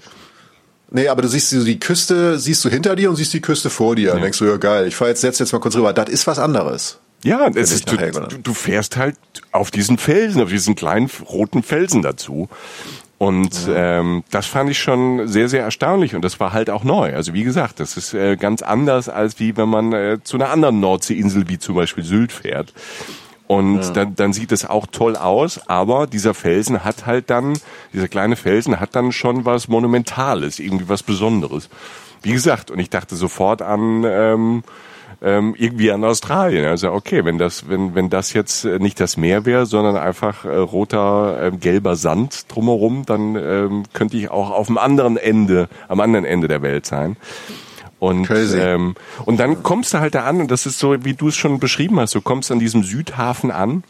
[0.93, 3.69] Nee, aber du siehst so die Küste, siehst du hinter dir und siehst die Küste
[3.69, 4.09] vor dir.
[4.09, 4.13] Ja.
[4.15, 5.93] Und denkst du, ja geil, ich fahr jetzt, setz jetzt mal kurz rüber.
[5.93, 6.99] Das ist was anderes.
[7.23, 7.97] Ja, es ist, du,
[8.43, 9.15] du fährst halt
[9.51, 12.49] auf diesen Felsen, auf diesen kleinen roten Felsen dazu.
[13.19, 13.99] Und ja.
[13.99, 17.13] ähm, das fand ich schon sehr, sehr erstaunlich und das war halt auch neu.
[17.13, 20.49] Also wie gesagt, das ist äh, ganz anders als wie wenn man äh, zu einer
[20.49, 22.73] anderen Nordseeinsel wie zum Beispiel Sylt fährt.
[23.51, 23.89] Und ja.
[23.89, 27.59] dann, dann sieht es auch toll aus, aber dieser Felsen hat halt dann,
[27.91, 31.67] dieser kleine Felsen hat dann schon was Monumentales, irgendwie was Besonderes.
[32.21, 34.63] Wie gesagt, und ich dachte sofort an ähm,
[35.21, 36.63] ähm, irgendwie an Australien.
[36.63, 40.45] Also okay, wenn das, wenn, wenn das jetzt äh, nicht das Meer wäre, sondern einfach
[40.45, 45.67] äh, roter, äh, gelber Sand drumherum, dann ähm, könnte ich auch auf dem anderen Ende,
[45.89, 47.17] am anderen Ende der Welt sein.
[48.01, 51.27] Und, ähm, und dann kommst du halt da an und das ist so, wie du
[51.27, 53.83] es schon beschrieben hast, du kommst an diesem Südhafen an.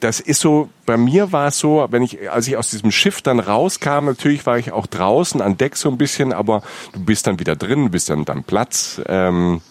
[0.00, 3.22] Das ist so, bei mir war es so, wenn ich, als ich aus diesem Schiff
[3.22, 7.26] dann rauskam, natürlich war ich auch draußen an Deck so ein bisschen, aber du bist
[7.26, 9.00] dann wieder drin, bist dann dann Platz.
[9.06, 9.62] Ähm,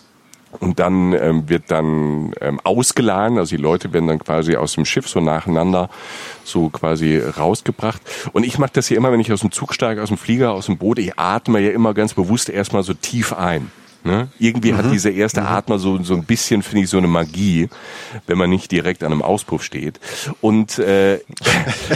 [0.60, 4.86] und dann ähm, wird dann ähm, ausgeladen, also die Leute werden dann quasi aus dem
[4.86, 5.89] Schiff so nacheinander
[6.44, 8.02] so quasi rausgebracht.
[8.34, 10.52] Und ich mache das hier immer, wenn ich aus dem Zug steige, aus dem Flieger,
[10.52, 13.72] aus dem Boot, ich atme ja immer ganz bewusst erstmal so tief ein.
[14.06, 14.28] Ne?
[14.38, 14.78] Irgendwie mhm.
[14.78, 15.48] hat dieser erste mhm.
[15.48, 17.70] Atmer so, so ein bisschen, finde ich, so eine Magie,
[18.28, 20.00] wenn man nicht direkt an einem Auspuff steht.
[20.42, 21.20] Und äh,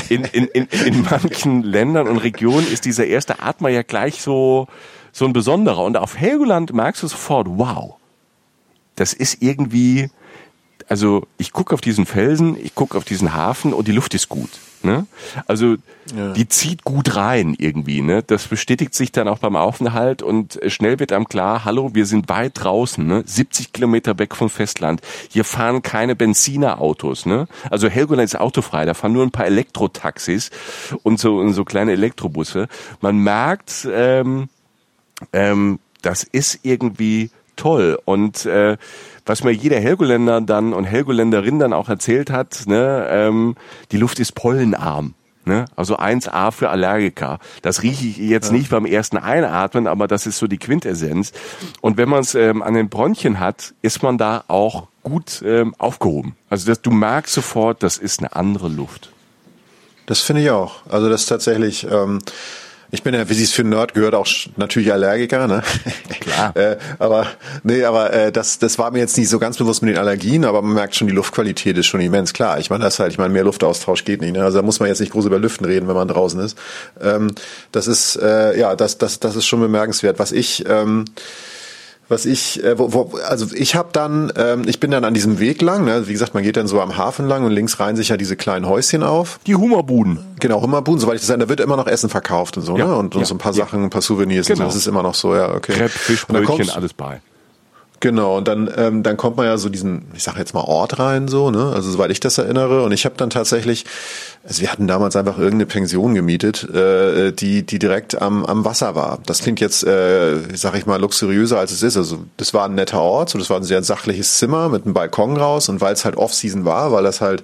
[0.09, 4.67] in, in, in, in manchen Ländern und Regionen ist dieser erste Atmer ja gleich so,
[5.11, 5.83] so ein besonderer.
[5.83, 7.96] Und auf Helgoland merkst du sofort, wow,
[8.97, 10.09] das ist irgendwie,
[10.89, 14.27] also ich gucke auf diesen Felsen, ich gucke auf diesen Hafen und die Luft ist
[14.27, 14.49] gut.
[14.83, 15.07] Ne?
[15.47, 15.75] Also
[16.15, 16.33] ja.
[16.33, 18.01] die zieht gut rein irgendwie.
[18.01, 18.23] Ne?
[18.23, 22.29] Das bestätigt sich dann auch beim Aufenthalt und schnell wird einem klar, hallo, wir sind
[22.29, 23.23] weit draußen, ne?
[23.25, 25.01] 70 Kilometer weg vom Festland.
[25.29, 27.25] Hier fahren keine Benzinerautos.
[27.25, 27.47] Ne?
[27.69, 30.51] Also Helgoland ist autofrei, da fahren nur ein paar Elektrotaxis
[31.03, 32.67] und so, und so kleine Elektrobusse.
[33.01, 34.49] Man merkt, ähm,
[35.33, 37.99] ähm, das ist irgendwie toll.
[38.05, 38.77] Und äh,
[39.25, 43.55] was mir jeder Helgoländer dann und Helgoländerin dann auch erzählt hat, ne, ähm,
[43.91, 45.13] die Luft ist pollenarm.
[45.47, 45.65] Ne?
[45.75, 47.39] Also 1A für Allergiker.
[47.61, 48.53] Das rieche ich jetzt ja.
[48.53, 51.31] nicht beim ersten Einatmen, aber das ist so die Quintessenz.
[51.79, 55.73] Und wenn man es ähm, an den Bronchien hat, ist man da auch gut ähm,
[55.77, 56.35] aufgehoben.
[56.49, 59.09] Also das, du merkst sofort, das ist eine andere Luft.
[60.05, 60.85] Das finde ich auch.
[60.89, 61.87] Also das ist tatsächlich.
[61.89, 62.19] Ähm
[62.89, 65.61] ich bin ja, wie sie es für einen Nerd gehört, auch natürlich Allergiker, ne?
[66.21, 66.55] Klar.
[66.55, 67.27] äh, aber
[67.63, 70.45] nee, aber äh, das, das war mir jetzt nicht so ganz bewusst mit den Allergien,
[70.45, 72.33] aber man merkt schon, die Luftqualität ist schon immens.
[72.33, 74.33] Klar, ich meine, das halt, ich meine, mehr Luftaustausch geht nicht.
[74.33, 74.43] Ne?
[74.43, 76.57] Also da muss man jetzt nicht groß über Lüften reden, wenn man draußen ist.
[77.01, 77.31] Ähm,
[77.71, 80.19] das ist äh, ja, das, das, das ist schon bemerkenswert.
[80.19, 81.05] Was ich ähm,
[82.09, 85.39] was ich, äh, wo, wo, also ich habe dann, ähm, ich bin dann an diesem
[85.39, 86.07] Weg lang, ne?
[86.07, 88.35] wie gesagt, man geht dann so am Hafen lang und links reihen sich ja diese
[88.35, 89.39] kleinen Häuschen auf.
[89.45, 90.19] Die Hummerbuden.
[90.39, 92.85] Genau, Hummerbuden, soweit ich das sage, da wird immer noch Essen verkauft und so, ja,
[92.85, 92.95] ne?
[92.95, 93.65] Und, und ja, so ein paar ja.
[93.65, 94.63] Sachen, ein paar Souvenirs, genau.
[94.63, 95.73] und so, das ist immer noch so, ja, okay.
[95.73, 97.21] Crepe, Fischbrötchen, alles bei.
[97.99, 100.99] Genau, und dann, ähm, dann kommt man ja so diesen, ich sage jetzt mal Ort
[100.99, 101.71] rein, so, ne?
[101.73, 102.83] Also soweit ich das erinnere.
[102.83, 103.85] Und ich habe dann tatsächlich,
[104.47, 108.93] also wir hatten damals einfach irgendeine Pension gemietet, äh, die, die direkt am, am Wasser
[108.93, 109.17] war.
[109.25, 111.97] Das klingt jetzt, äh, sag ich mal, luxuriöser als es ist.
[111.97, 114.93] Also das war ein netter Ort, so das war ein sehr sachliches Zimmer mit einem
[114.93, 117.43] Balkon raus und weil es halt Off-Season war, weil das halt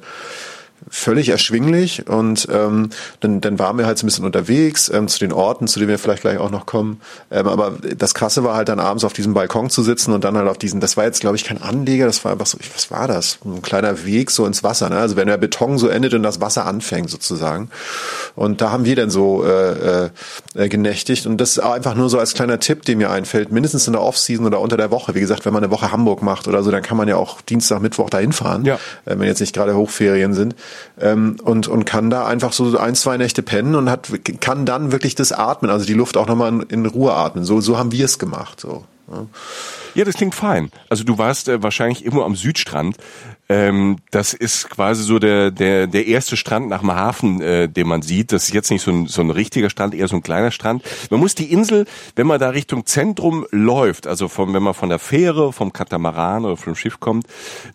[0.94, 5.18] völlig erschwinglich und ähm, dann, dann waren wir halt so ein bisschen unterwegs ähm, zu
[5.18, 7.02] den Orten, zu denen wir vielleicht gleich auch noch kommen.
[7.32, 10.38] Ähm, aber das Krasse war halt dann abends auf diesem Balkon zu sitzen und dann
[10.38, 12.92] halt auf diesen, das war jetzt glaube ich kein Anleger, das war einfach so, was
[12.92, 13.40] war das?
[13.44, 14.98] Ein kleiner Weg so ins Wasser, ne?
[14.98, 17.72] also wenn der Beton so endet und das Wasser anfängt sozusagen.
[18.36, 20.10] Und da haben wir dann so äh,
[20.54, 23.88] äh, genächtigt und das ist einfach nur so als kleiner Tipp, der mir einfällt, mindestens
[23.88, 25.16] in der Offseason oder unter der Woche.
[25.16, 27.42] Wie gesagt, wenn man eine Woche Hamburg macht oder so, dann kann man ja auch
[27.42, 28.76] Dienstag, Mittwoch dahin fahren, ja.
[29.06, 30.54] äh, wenn jetzt nicht gerade Hochferien sind
[31.00, 34.92] ähm, und, und kann da einfach so ein, zwei Nächte pennen und hat, kann dann
[34.92, 37.44] wirklich das atmen, also die Luft auch nochmal in, in Ruhe atmen.
[37.44, 38.60] So, so haben wir es gemacht.
[38.60, 38.84] So.
[39.12, 39.26] Ja.
[39.96, 40.72] ja, das klingt fein.
[40.90, 42.98] Also du warst äh, wahrscheinlich immer am Südstrand.
[43.50, 47.88] Ähm, das ist quasi so der, der, der erste Strand nach dem Hafen, äh, den
[47.88, 48.32] man sieht.
[48.32, 50.84] Das ist jetzt nicht so ein, so ein richtiger Strand, eher so ein kleiner Strand.
[51.10, 54.90] Man muss die Insel, wenn man da Richtung Zentrum läuft, also vom, wenn man von
[54.90, 57.28] der Fähre, vom Katamaran oder vom Schiff kommt,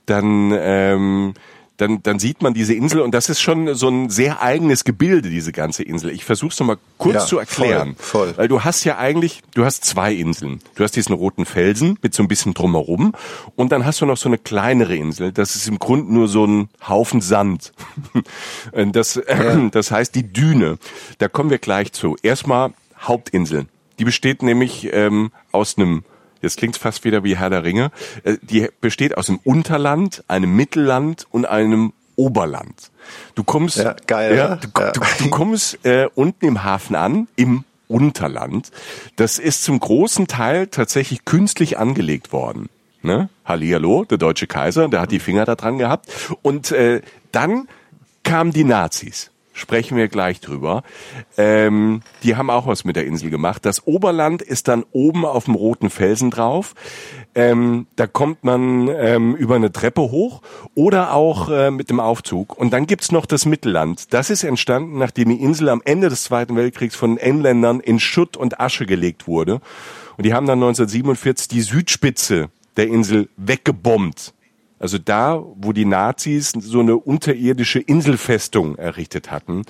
[0.06, 1.34] dann ähm,
[1.78, 5.30] dann, dann sieht man diese Insel und das ist schon so ein sehr eigenes Gebilde,
[5.30, 6.10] diese ganze Insel.
[6.10, 7.94] Ich versuche es nochmal kurz ja, zu erklären.
[7.96, 8.36] Voll, voll.
[8.36, 10.60] Weil du hast ja eigentlich, du hast zwei Inseln.
[10.74, 13.14] Du hast diesen roten Felsen mit so ein bisschen drumherum
[13.54, 15.30] und dann hast du noch so eine kleinere Insel.
[15.30, 17.72] Das ist im Grunde nur so ein Haufen Sand.
[18.92, 19.68] das, ja.
[19.70, 20.78] das heißt die Düne.
[21.18, 22.16] Da kommen wir gleich zu.
[22.22, 23.66] Erstmal Hauptinsel.
[24.00, 26.02] Die besteht nämlich ähm, aus einem
[26.42, 27.90] Jetzt klingt fast wieder wie Herr der Ringe.
[28.24, 32.90] Äh, die besteht aus einem Unterland, einem Mittelland und einem Oberland.
[33.34, 34.92] Du kommst, ja, geil, ja, du, ja.
[34.92, 38.70] Du, du, kommst äh, unten im Hafen an, im Unterland.
[39.16, 42.68] Das ist zum großen Teil tatsächlich künstlich angelegt worden.
[43.02, 43.28] Ne?
[43.44, 46.08] Hallihallo, der deutsche Kaiser, der hat die Finger da dran gehabt.
[46.42, 47.68] Und äh, dann
[48.24, 50.82] kamen die Nazis sprechen wir gleich drüber.
[51.36, 53.64] Ähm, die haben auch was mit der Insel gemacht.
[53.64, 56.74] Das Oberland ist dann oben auf dem roten Felsen drauf.
[57.34, 60.42] Ähm, da kommt man ähm, über eine Treppe hoch
[60.74, 62.56] oder auch äh, mit dem Aufzug.
[62.56, 64.12] Und dann gibt's noch das Mittelland.
[64.12, 68.36] Das ist entstanden, nachdem die Insel am Ende des Zweiten Weltkriegs von Engländern in Schutt
[68.36, 69.60] und Asche gelegt wurde.
[70.16, 74.34] Und die haben dann 1947 die Südspitze der Insel weggebombt.
[74.78, 79.62] Also da, wo die Nazis so eine unterirdische Inselfestung errichtet hatten.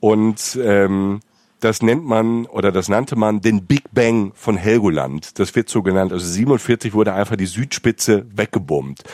[0.00, 1.20] Und ähm,
[1.60, 5.38] das nennt man oder das nannte man den Big Bang von Helgoland.
[5.38, 6.12] Das wird so genannt.
[6.12, 9.04] Also 47 wurde einfach die Südspitze weggebombt.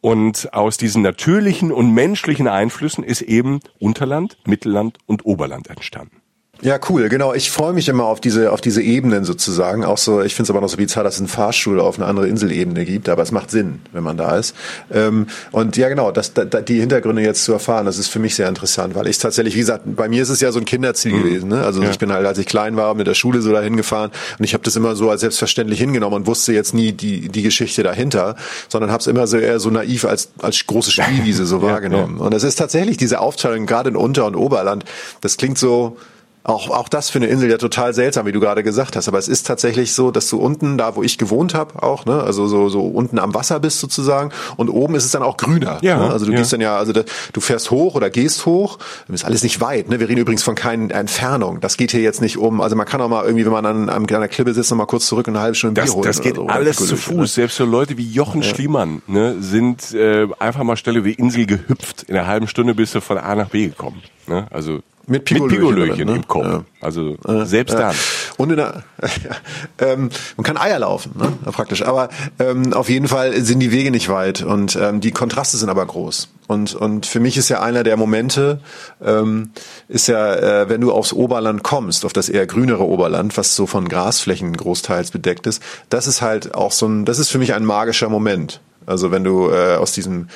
[0.00, 6.17] Und aus diesen natürlichen und menschlichen Einflüssen ist eben Unterland, Mittelland und Oberland entstanden.
[6.60, 7.34] Ja, cool, genau.
[7.34, 9.84] Ich freue mich immer auf diese, auf diese Ebenen sozusagen.
[9.84, 12.06] Auch so, ich finde es aber noch so bizarr, dass es einen Fahrstuhl auf eine
[12.06, 14.56] andere Inselebene gibt, aber es macht Sinn, wenn man da ist.
[14.92, 18.34] Ähm, und ja, genau, das, da, die Hintergründe jetzt zu erfahren, das ist für mich
[18.34, 21.12] sehr interessant, weil ich tatsächlich, wie gesagt, bei mir ist es ja so ein Kinderziel
[21.12, 21.22] mhm.
[21.22, 21.48] gewesen.
[21.48, 21.62] Ne?
[21.62, 21.90] Also ja.
[21.90, 24.52] ich bin halt, als ich klein war, mit der Schule so dahin gefahren und ich
[24.52, 28.34] habe das immer so als selbstverständlich hingenommen und wusste jetzt nie die, die Geschichte dahinter,
[28.68, 32.16] sondern habe es immer so eher so naiv als, als große Spielwiese so wahrgenommen.
[32.18, 32.24] Ja.
[32.24, 34.84] Und es ist tatsächlich diese Aufteilung, gerade in Unter- und Oberland,
[35.20, 35.96] das klingt so,
[36.44, 39.08] auch, auch das für eine Insel ja total seltsam, wie du gerade gesagt hast.
[39.08, 42.22] Aber es ist tatsächlich so, dass du unten, da wo ich gewohnt habe, auch, ne,
[42.22, 45.78] also so, so unten am Wasser bist sozusagen, und oben ist es dann auch grüner.
[45.82, 46.10] Ja, ne?
[46.10, 46.38] Also du ja.
[46.38, 49.88] gehst dann ja, also da, du fährst hoch oder gehst hoch, ist alles nicht weit.
[49.88, 50.00] Ne?
[50.00, 51.60] Wir reden übrigens von keinen Entfernung.
[51.60, 53.88] Das geht hier jetzt nicht um, also man kann auch mal irgendwie, wenn man an,
[53.88, 56.06] an einer Klippe sitzt, noch mal kurz zurück und eine halbe Stunde das, Bier holen.
[56.06, 57.16] Das geht so, alles zu Fuß.
[57.16, 57.26] Ne?
[57.26, 58.48] Selbst so Leute wie Jochen ja.
[58.48, 62.04] Schliemann ne, sind äh, einfach mal Stelle wie Insel gehüpft.
[62.04, 64.02] In einer halben Stunde bist du von A nach B gekommen.
[64.26, 64.46] Ne?
[64.50, 66.16] Also mit Pigolöchen, ne?
[66.16, 66.46] im Kopf.
[66.46, 66.64] Ja.
[66.80, 67.80] Also selbst ja.
[67.80, 67.96] dann.
[68.36, 68.82] Und in der,
[69.78, 71.32] ähm, man kann Eier laufen, ne?
[71.50, 71.82] praktisch.
[71.82, 75.70] Aber ähm, auf jeden Fall sind die Wege nicht weit und ähm, die Kontraste sind
[75.70, 76.28] aber groß.
[76.46, 78.60] Und und für mich ist ja einer der Momente
[79.04, 79.50] ähm,
[79.88, 83.66] ist ja, äh, wenn du aufs Oberland kommst, auf das eher grünere Oberland, was so
[83.66, 87.54] von Grasflächen großteils bedeckt ist, das ist halt auch so ein, das ist für mich
[87.54, 88.60] ein magischer Moment.
[88.86, 90.28] Also wenn du äh, aus diesem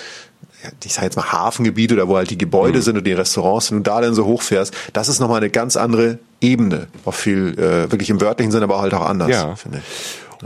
[0.85, 2.83] ich sage jetzt mal Hafengebiet oder wo halt die Gebäude mhm.
[2.83, 5.77] sind und die Restaurants, wenn du da dann so hochfährst, das ist nochmal eine ganz
[5.77, 6.88] andere Ebene.
[7.05, 9.55] Auch viel, äh, wirklich im wörtlichen Sinne, aber halt auch anders, ja.
[9.55, 9.85] finde ich.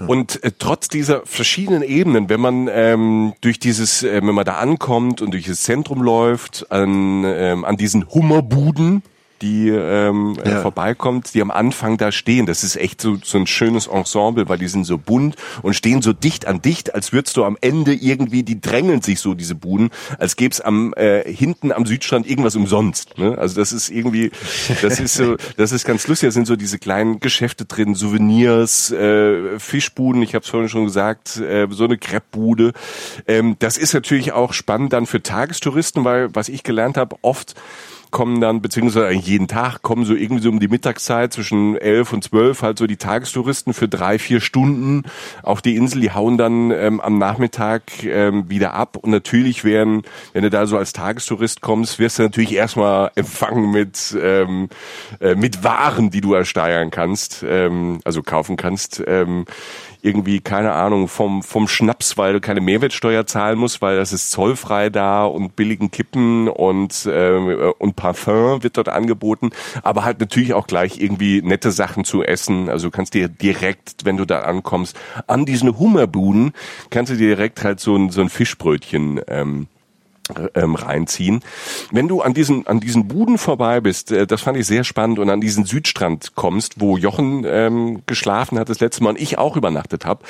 [0.07, 4.57] Und äh, trotz dieser verschiedenen Ebenen, wenn man ähm, durch dieses, äh, wenn man da
[4.57, 9.03] ankommt und durch das Zentrum läuft, an, ähm, an diesen Hummerbuden,
[9.43, 10.61] die ähm, ja.
[10.63, 12.47] vorbeikommt, die am Anfang da stehen.
[12.47, 16.03] Das ist echt so, so ein schönes Ensemble, weil die sind so bunt und stehen
[16.03, 19.55] so dicht an dicht, als würdest du am Ende irgendwie, die drängeln sich so, diese
[19.55, 23.19] Buden, als gäbe es am äh, hinten am Südstrand irgendwas umsonst.
[23.19, 23.37] Ne?
[23.39, 24.31] Also das ist irgendwie,
[24.83, 26.29] das ist so, das ist ganz lustig.
[26.29, 30.85] Da sind so diese kleinen Geschäfte drin, Souvenirs, äh, Fischbuden, ich habe es vorhin schon
[30.85, 32.73] gesagt, äh, so eine Crepe-Bude.
[33.27, 37.55] Ähm, das ist natürlich auch spannend dann für Tagestouristen, weil was ich gelernt habe, oft
[38.11, 42.25] kommen dann, beziehungsweise jeden Tag kommen so irgendwie so um die Mittagszeit zwischen elf und
[42.25, 45.05] zwölf halt so die Tagestouristen für drei, vier Stunden
[45.43, 46.01] auf die Insel.
[46.01, 48.97] Die hauen dann ähm, am Nachmittag ähm, wieder ab.
[48.97, 53.71] Und natürlich werden, wenn du da so als Tagestourist kommst, wirst du natürlich erstmal empfangen
[53.71, 54.69] mit, ähm,
[55.21, 59.03] äh, mit Waren, die du ersteigern kannst, ähm, also kaufen kannst.
[59.07, 59.45] Ähm,
[60.07, 64.31] irgendwie, keine Ahnung, vom, vom Schnaps, weil du keine Mehrwertsteuer zahlen musst, weil das ist
[64.31, 67.37] zollfrei da und billigen Kippen und, äh,
[67.79, 69.51] und Parfum wird dort angeboten,
[69.83, 72.69] aber halt natürlich auch gleich irgendwie nette Sachen zu essen.
[72.69, 76.53] Also du kannst dir direkt, wenn du da ankommst, an diesen Hummerbuden,
[76.91, 79.67] kannst du dir direkt halt so ein, so ein Fischbrötchen ähm,
[80.55, 81.41] ähm, reinziehen.
[81.91, 85.19] Wenn du an diesen an diesen Buden vorbei bist, äh, das fand ich sehr spannend,
[85.19, 89.39] und an diesen Südstrand kommst, wo Jochen ähm, geschlafen hat das letzte Mal und ich
[89.39, 90.25] auch übernachtet habe.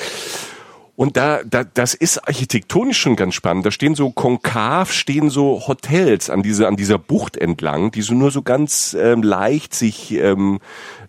[0.96, 3.66] Und da, da, das ist architektonisch schon ganz spannend.
[3.66, 8.14] Da stehen so konkav, stehen so Hotels an dieser, an dieser Bucht entlang, die so
[8.14, 10.58] nur so ganz ähm, leicht sich ähm,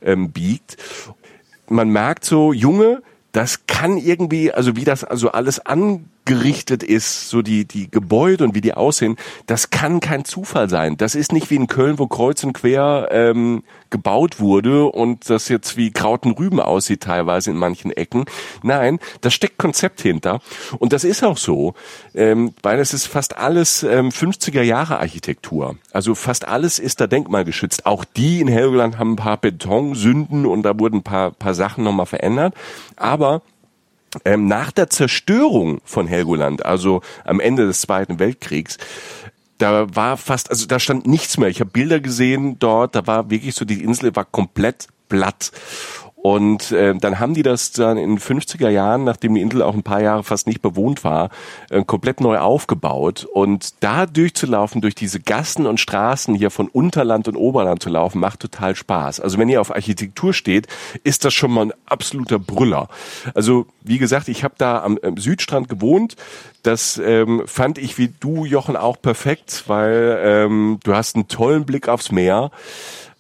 [0.02, 0.76] ähm, biegt.
[1.70, 7.30] Man merkt so, Junge, das kann irgendwie, also wie das also alles an gerichtet ist,
[7.30, 9.16] so die, die Gebäude und wie die aussehen,
[9.48, 10.98] das kann kein Zufall sein.
[10.98, 15.48] Das ist nicht wie in Köln, wo kreuz und quer ähm, gebaut wurde und das
[15.48, 18.26] jetzt wie Krauten Rüben aussieht teilweise in manchen Ecken.
[18.62, 20.42] Nein, da steckt Konzept hinter.
[20.78, 21.74] Und das ist auch so,
[22.14, 25.78] ähm, weil es ist fast alles ähm, 50er Jahre Architektur.
[25.94, 27.86] Also fast alles ist da denkmalgeschützt.
[27.86, 31.86] Auch die in Helgoland haben ein paar Betonsünden und da wurden ein paar, paar Sachen
[31.86, 32.54] nochmal verändert.
[32.98, 33.42] Aber
[34.26, 38.78] ähm, nach der Zerstörung von Helgoland, also am Ende des Zweiten Weltkriegs,
[39.58, 41.50] da war fast, also da stand nichts mehr.
[41.50, 45.52] Ich habe Bilder gesehen dort, da war wirklich so, die Insel war komplett platt.
[46.20, 49.76] Und äh, dann haben die das dann in den 50er Jahren, nachdem die Insel auch
[49.76, 51.30] ein paar Jahre fast nicht bewohnt war,
[51.70, 53.26] äh, komplett neu aufgebaut.
[53.32, 58.20] Und da durchzulaufen, durch diese Gassen und Straßen hier von Unterland und Oberland zu laufen,
[58.20, 59.20] macht total Spaß.
[59.20, 60.68] Also wenn ihr auf Architektur steht,
[61.04, 62.90] ist das schon mal ein absoluter Brüller.
[63.36, 66.16] Also wie gesagt, ich habe da am, am Südstrand gewohnt.
[66.64, 71.66] Das ähm, fand ich wie du, Jochen, auch perfekt, weil ähm, du hast einen tollen
[71.66, 72.52] Blick aufs Meer.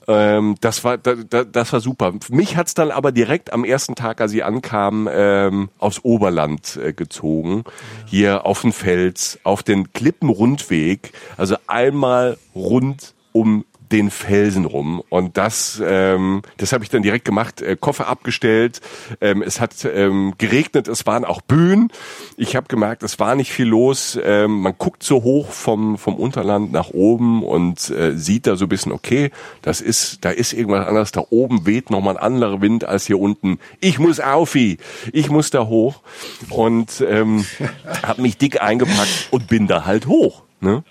[0.08, 2.14] Ähm, das war da, da, das war super.
[2.30, 6.93] Mich hat's dann aber direkt am ersten Tag, als ich ankam, ähm, aufs Oberland äh,
[6.93, 7.66] gezogen.
[8.05, 11.12] Hier auf den Fels, auf den Klippenrundweg.
[11.36, 15.01] Also einmal rund um den Felsen rum.
[15.09, 18.81] Und das, ähm, das habe ich dann direkt gemacht, äh, Koffer abgestellt.
[19.21, 21.91] Ähm, es hat ähm, geregnet, es waren auch Böen.
[22.35, 24.19] Ich habe gemerkt, es war nicht viel los.
[24.21, 28.65] Ähm, man guckt so hoch vom, vom Unterland nach oben und äh, sieht da so
[28.65, 29.31] ein bisschen, okay,
[29.61, 31.11] das ist, da ist irgendwas anderes.
[31.11, 33.59] Da oben weht nochmal ein anderer Wind als hier unten.
[33.79, 36.01] Ich muss auf, ich muss da hoch.
[36.49, 37.45] Und ähm,
[38.03, 40.43] habe mich dick eingepackt und bin da halt hoch.
[40.59, 40.83] Ne?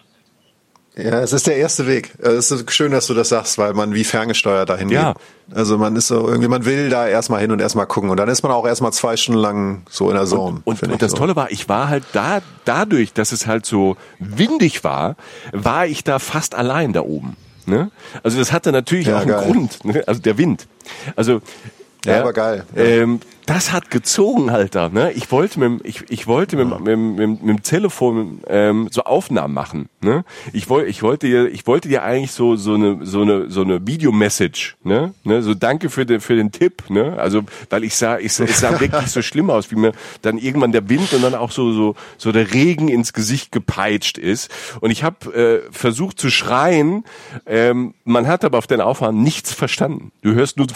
[0.98, 2.14] Ja, es ist der erste Weg.
[2.18, 5.12] Es ist schön, dass du das sagst, weil man wie ferngesteuert dahin ja.
[5.12, 5.56] geht.
[5.56, 8.30] Also man ist so irgendwie, man will da erstmal hin und erstmal gucken und dann
[8.30, 10.62] ist man auch erstmal zwei Stunden lang so in der Zone.
[10.64, 11.18] Und, und, und das so.
[11.18, 15.16] Tolle war, ich war halt da, dadurch, dass es halt so windig war,
[15.52, 17.36] war ich da fast allein da oben.
[17.66, 17.90] Ne?
[18.22, 19.52] Also das hatte natürlich ja, auch einen geil.
[19.52, 20.02] Grund, ne?
[20.06, 20.66] also der Wind.
[21.14, 21.42] Also
[22.06, 22.64] ja, ja, aber geil.
[22.74, 22.82] Ja.
[22.82, 24.88] Ähm, das hat gezogen, Alter.
[24.88, 25.12] Ne?
[25.12, 29.54] Ich wollte mit, ich, ich wollte mit, mit, mit, mit dem Telefon ähm, so Aufnahmen
[29.54, 29.88] machen.
[30.00, 30.24] Ne?
[30.52, 33.62] Ich wollte, ich wollte dir, ich wollte dir eigentlich so so eine so eine so
[33.62, 34.76] eine Videomessage.
[34.82, 35.14] Ne?
[35.22, 35.42] Ne?
[35.42, 36.90] So danke für den für den Tipp.
[36.90, 37.16] Ne?
[37.18, 39.92] Also weil ich sah, ich, es sah wirklich so schlimm aus, wie mir
[40.22, 44.18] dann irgendwann der Wind und dann auch so so so der Regen ins Gesicht gepeitscht
[44.18, 44.50] ist.
[44.80, 47.04] Und ich habe äh, versucht zu schreien.
[47.46, 50.10] Ähm, man hat aber auf den Aufnahmen nichts verstanden.
[50.22, 50.66] Du hörst nur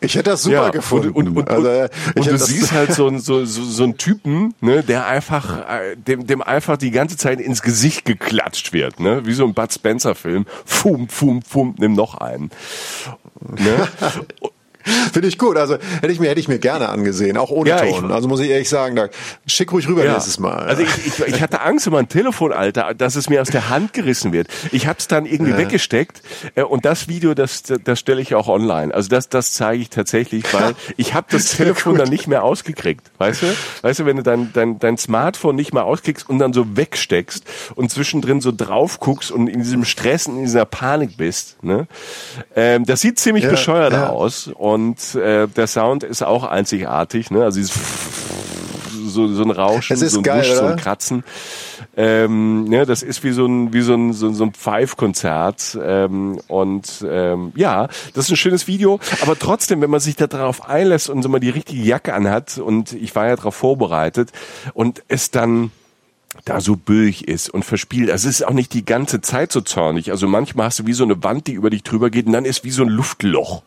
[0.00, 1.10] ich hätte das super ja, gefunden.
[1.10, 4.82] Und, und, und, also, und du siehst halt so, so, so, so einen Typen, ne,
[4.82, 5.64] der einfach,
[5.96, 9.72] dem, dem einfach die ganze Zeit ins Gesicht geklatscht wird, ne, wie so ein Bud
[9.72, 10.44] Spencer Film.
[10.64, 12.50] Fum, fum, fum, nimm noch einen.
[13.40, 13.88] Ne?
[15.12, 15.56] Finde ich gut.
[15.56, 18.06] Also hätte ich mir hätte ich mir gerne angesehen, auch ohne ja, Ton.
[18.06, 19.08] Ich, also muss ich ehrlich sagen, da
[19.46, 20.12] schick ruhig rüber ja.
[20.12, 20.64] nächstes Mal.
[20.64, 23.68] Also ich, ich, ich hatte Angst um mein Telefon, Alter, dass es mir aus der
[23.68, 24.48] Hand gerissen wird.
[24.72, 25.58] Ich habe es dann irgendwie ja.
[25.58, 26.22] weggesteckt
[26.54, 28.94] äh, und das Video, das das stelle ich auch online.
[28.94, 33.10] Also das das zeige ich tatsächlich, weil ich habe das Telefon dann nicht mehr ausgekriegt.
[33.18, 33.46] Weißt du?
[33.82, 37.44] Weißt du, wenn du dein dein dein Smartphone nicht mehr auskriegst und dann so wegsteckst
[37.74, 41.86] und zwischendrin so drauf guckst und in diesem Stress, in dieser Panik bist, ne?
[42.56, 44.48] Ähm, das sieht ziemlich bescheuert aus.
[44.48, 47.44] Und und äh, der Sound ist auch einzigartig, ne?
[47.44, 47.74] Also dieses
[49.04, 51.24] so, so ein Rauschen, so ein geil, Wusch, so ein Kratzen.
[51.94, 56.40] Ähm, ne, das ist wie so ein wie so ein so, so ein Pfeifkonzert ähm,
[56.48, 60.66] und ähm, ja, das ist ein schönes Video, aber trotzdem, wenn man sich da drauf
[60.66, 64.30] einlässt und so mal die richtige Jacke anhat und ich war ja darauf vorbereitet
[64.72, 65.70] und es dann
[66.44, 68.10] da so böig ist und verspielt.
[68.10, 70.10] Also es ist auch nicht die ganze Zeit so zornig.
[70.10, 72.44] Also manchmal hast du wie so eine Wand, die über dich drüber geht und dann
[72.44, 73.62] ist wie so ein Luftloch.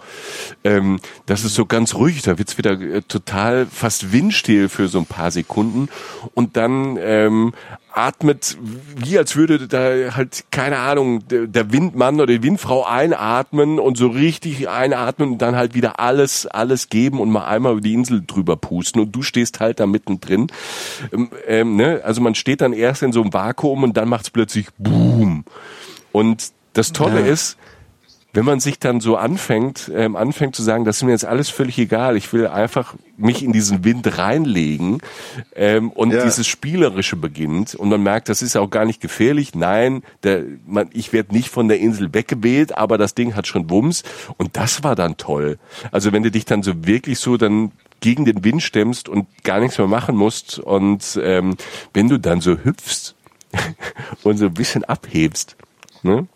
[0.63, 4.99] Ähm, das ist so ganz ruhig, da wird's wieder äh, total fast windstill für so
[4.99, 5.89] ein paar Sekunden
[6.33, 7.53] und dann ähm,
[7.95, 8.57] atmet,
[8.97, 14.07] wie als würde da halt, keine Ahnung, der Windmann oder die Windfrau einatmen und so
[14.07, 18.21] richtig einatmen und dann halt wieder alles, alles geben und mal einmal über die Insel
[18.25, 20.47] drüber pusten und du stehst halt da mittendrin.
[21.13, 22.01] Ähm, ähm, ne?
[22.03, 25.45] Also man steht dann erst in so einem Vakuum und dann macht's plötzlich Boom.
[26.11, 27.27] Und das Tolle ja.
[27.27, 27.57] ist,
[28.35, 31.49] wenn man sich dann so anfängt, ähm, anfängt zu sagen, das ist mir jetzt alles
[31.49, 34.99] völlig egal, ich will einfach mich in diesen Wind reinlegen
[35.55, 36.21] ähm, und ja.
[36.21, 39.55] dieses Spielerische beginnt und man merkt, das ist auch gar nicht gefährlich.
[39.55, 43.69] Nein, der, man, ich werde nicht von der Insel weggeweht, aber das Ding hat schon
[43.69, 44.03] Wumms
[44.35, 45.57] und das war dann toll.
[45.91, 47.71] Also wenn du dich dann so wirklich so dann
[48.01, 51.55] gegen den Wind stemmst und gar nichts mehr machen musst und ähm,
[51.93, 53.15] wenn du dann so hüpfst
[54.23, 55.55] und so ein bisschen abhebst,
[56.03, 56.27] ne?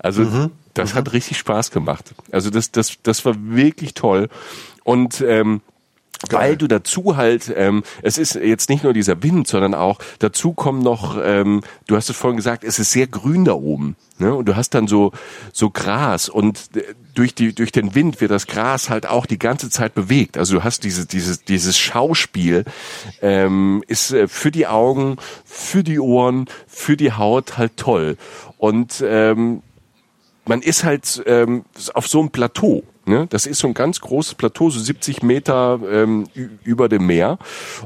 [0.00, 0.50] Also mhm.
[0.78, 0.98] Das mhm.
[0.98, 2.14] hat richtig Spaß gemacht.
[2.32, 4.28] Also das, das, das war wirklich toll.
[4.84, 5.60] Und ähm,
[6.30, 10.52] weil du dazu halt, ähm, es ist jetzt nicht nur dieser Wind, sondern auch dazu
[10.52, 14.34] kommen noch, ähm, du hast es vorhin gesagt, es ist sehr grün da oben, ne?
[14.34, 15.12] Und du hast dann so
[15.52, 16.82] so Gras und äh,
[17.14, 20.36] durch die durch den Wind wird das Gras halt auch die ganze Zeit bewegt.
[20.38, 22.64] Also du hast dieses dieses dieses Schauspiel
[23.22, 28.16] ähm, ist äh, für die Augen, für die Ohren, für die Haut halt toll
[28.56, 29.62] und ähm,
[30.48, 32.82] man ist halt ähm, auf so einem Plateau.
[33.04, 33.26] Ne?
[33.30, 36.26] Das ist so ein ganz großes Plateau, so 70 Meter ähm,
[36.64, 37.38] über dem Meer.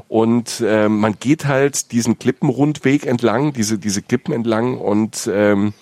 [0.07, 5.73] Und ähm, man geht halt diesen Klippenrundweg entlang, diese, diese Klippen entlang und ähm,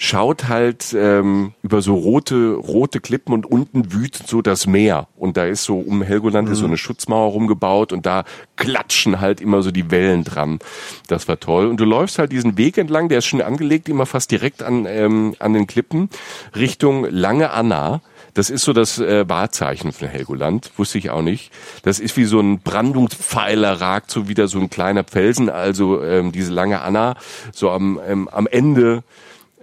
[0.00, 5.08] schaut halt ähm, über so rote, rote Klippen und unten wütet so das Meer.
[5.16, 6.52] Und da ist so um Helgoland mhm.
[6.52, 8.22] ist so eine Schutzmauer rumgebaut und da
[8.54, 10.60] klatschen halt immer so die Wellen dran.
[11.08, 11.66] Das war toll.
[11.66, 14.86] Und du läufst halt diesen Weg entlang, der ist schon angelegt, immer fast direkt an,
[14.86, 16.10] ähm, an den Klippen,
[16.54, 18.00] Richtung Lange Anna.
[18.34, 21.50] Das ist so das äh, Wahrzeichen von Helgoland, wusste ich auch nicht.
[21.82, 26.30] Das ist wie so ein Brandungspfeiler, ragt so wieder so ein kleiner Felsen, also ähm,
[26.30, 27.16] diese lange Anna,
[27.52, 29.02] so am, ähm, am Ende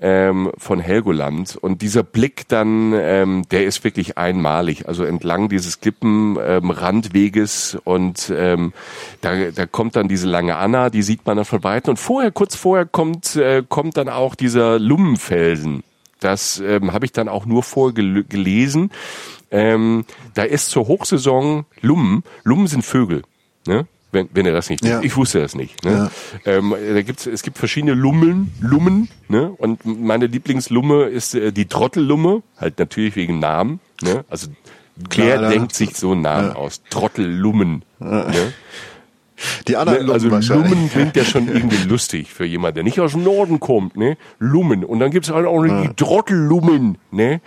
[0.02, 1.56] ähm, von Helgoland.
[1.56, 4.88] Und dieser Blick dann, ähm, der ist wirklich einmalig.
[4.88, 8.74] Also entlang dieses Klippenrandweges ähm, und ähm,
[9.22, 11.92] da, da kommt dann diese lange Anna, die sieht man dann von weitem.
[11.92, 15.84] Und vorher, kurz vorher kommt, äh, kommt dann auch dieser Lummenfelsen.
[16.20, 18.92] Das ähm, habe ich dann auch nur vorgelesen.
[19.52, 22.24] Ähm, da ist zur Hochsaison Lummen.
[22.44, 23.22] Lummen sind Vögel.
[23.68, 23.88] Ne?
[24.12, 25.02] Wenn, wenn er das nicht ja.
[25.02, 25.84] Ich wusste das nicht.
[25.84, 26.10] Ne?
[26.46, 26.52] Ja.
[26.52, 29.10] Ähm, da gibt's, es gibt verschiedene Lummeln, Lummen.
[29.28, 29.50] Ne?
[29.50, 32.44] Und meine Lieblingslumme ist äh, die Trottellumme.
[32.58, 33.80] Halt natürlich wegen Namen.
[34.02, 34.24] Ne?
[34.30, 34.48] Also
[35.10, 36.82] Claire ja, denkt sich so einen Namen aus.
[36.90, 37.84] Trottellummen.
[38.00, 38.54] Ne?
[39.68, 43.12] Die anderen ne, Also Lummen klingt ja schon irgendwie lustig für jemanden, der nicht aus
[43.12, 44.18] dem Norden kommt, ne?
[44.40, 44.84] Lummen.
[44.84, 47.42] Und dann gibt's halt auch noch die Trottellummen, ne?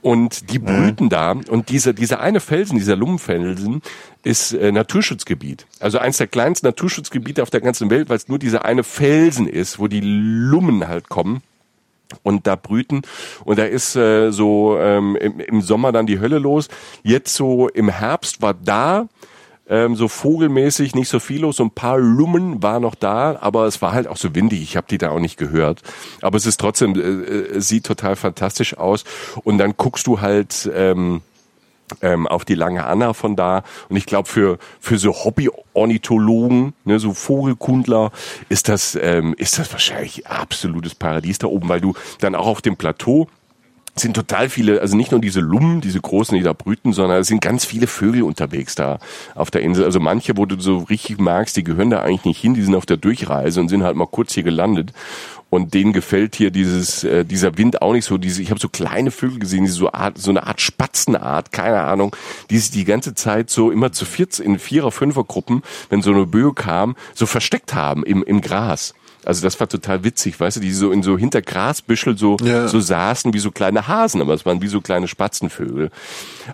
[0.00, 1.34] Und die brüten ja.
[1.34, 1.40] da.
[1.50, 3.82] Und dieser, dieser eine Felsen, dieser Lummenfelsen,
[4.24, 5.66] ist äh, Naturschutzgebiet.
[5.80, 9.46] Also eins der kleinsten Naturschutzgebiete auf der ganzen Welt, weil es nur dieser eine Felsen
[9.46, 11.42] ist, wo die Lummen halt kommen
[12.22, 13.02] und da brüten
[13.44, 16.68] und da ist äh, so ähm, im, im Sommer dann die Hölle los.
[17.02, 19.08] Jetzt so im Herbst war da
[19.68, 21.56] ähm, so vogelmäßig nicht so viel los.
[21.56, 24.62] So ein paar Lummen war noch da, aber es war halt auch so windig.
[24.62, 25.82] Ich habe die da auch nicht gehört.
[26.20, 29.04] Aber es ist trotzdem, äh, äh, sieht total fantastisch aus.
[29.44, 31.22] Und dann guckst du halt ähm,
[32.00, 33.62] ähm, auf die lange Anna von da.
[33.88, 38.10] Und ich glaube, für, für so Hobby-Ornithologen, ne, so Vogelkundler,
[38.48, 42.62] ist das, ähm, ist das wahrscheinlich absolutes Paradies da oben, weil du dann auch auf
[42.62, 43.28] dem Plateau
[43.94, 47.26] sind total viele, also nicht nur diese Lummen, diese großen, die da brüten, sondern es
[47.26, 48.98] sind ganz viele Vögel unterwegs da
[49.34, 49.84] auf der Insel.
[49.84, 52.74] Also manche, wo du so richtig magst, die gehören da eigentlich nicht hin, die sind
[52.74, 54.92] auf der Durchreise und sind halt mal kurz hier gelandet.
[55.50, 58.16] Und denen gefällt hier dieses, äh, dieser Wind auch nicht so.
[58.16, 61.82] Diese, ich habe so kleine Vögel gesehen, die so, Art, so eine Art Spatzenart, keine
[61.82, 62.16] Ahnung,
[62.48, 66.24] die sich die ganze Zeit so immer zu viert in Vierer-, Fünfer-Gruppen, wenn so eine
[66.24, 68.94] Böe kam, so versteckt haben im, im Gras.
[69.24, 72.68] Also das war total witzig, weißt du, die so in so hinter Grasbüschel so, ja.
[72.68, 75.90] so saßen wie so kleine Hasen, aber es waren wie so kleine Spatzenvögel.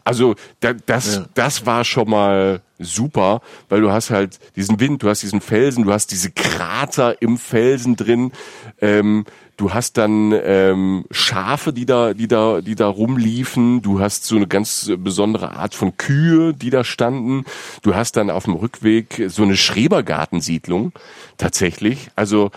[0.04, 1.26] Also da, das, ja.
[1.34, 5.84] das war schon mal super, weil du hast halt diesen Wind, du hast diesen Felsen,
[5.84, 8.32] du hast diese Krater im Felsen drin.
[8.80, 9.24] Ähm,
[9.58, 13.82] du hast dann ähm, Schafe, die da, die da, die da rumliefen.
[13.82, 17.44] Du hast so eine ganz besondere Art von Kühe, die da standen.
[17.82, 20.92] Du hast dann auf dem Rückweg so eine Schrebergartensiedlung
[21.36, 22.08] tatsächlich.
[22.16, 22.50] Also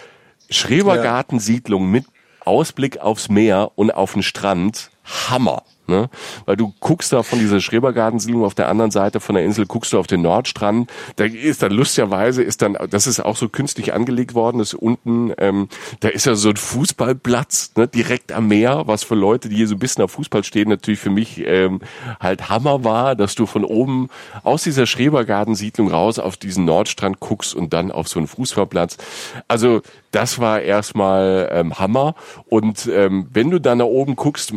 [0.49, 2.05] Schrebergartensiedlung mit
[2.45, 4.91] Ausblick aufs Meer und auf den Strand.
[5.03, 5.63] Hammer.
[5.87, 6.09] Ne?
[6.45, 9.93] Weil du guckst da von dieser Schrebergartensiedlung auf der anderen Seite von der Insel, guckst
[9.93, 10.89] du auf den Nordstrand.
[11.17, 15.33] Da ist dann lustigerweise ist dann, das ist auch so künstlich angelegt worden, ist unten,
[15.37, 15.67] ähm,
[15.99, 19.67] da ist ja so ein Fußballplatz ne, direkt am Meer, was für Leute, die hier
[19.67, 21.81] so ein bisschen auf Fußball stehen, natürlich für mich ähm,
[22.19, 24.09] halt Hammer war, dass du von oben
[24.43, 28.97] aus dieser Schrebergartensiedlung raus auf diesen Nordstrand guckst und dann auf so einen Fußballplatz.
[29.47, 32.15] Also das war erstmal ähm, Hammer.
[32.47, 34.53] Und ähm, wenn du dann da oben guckst,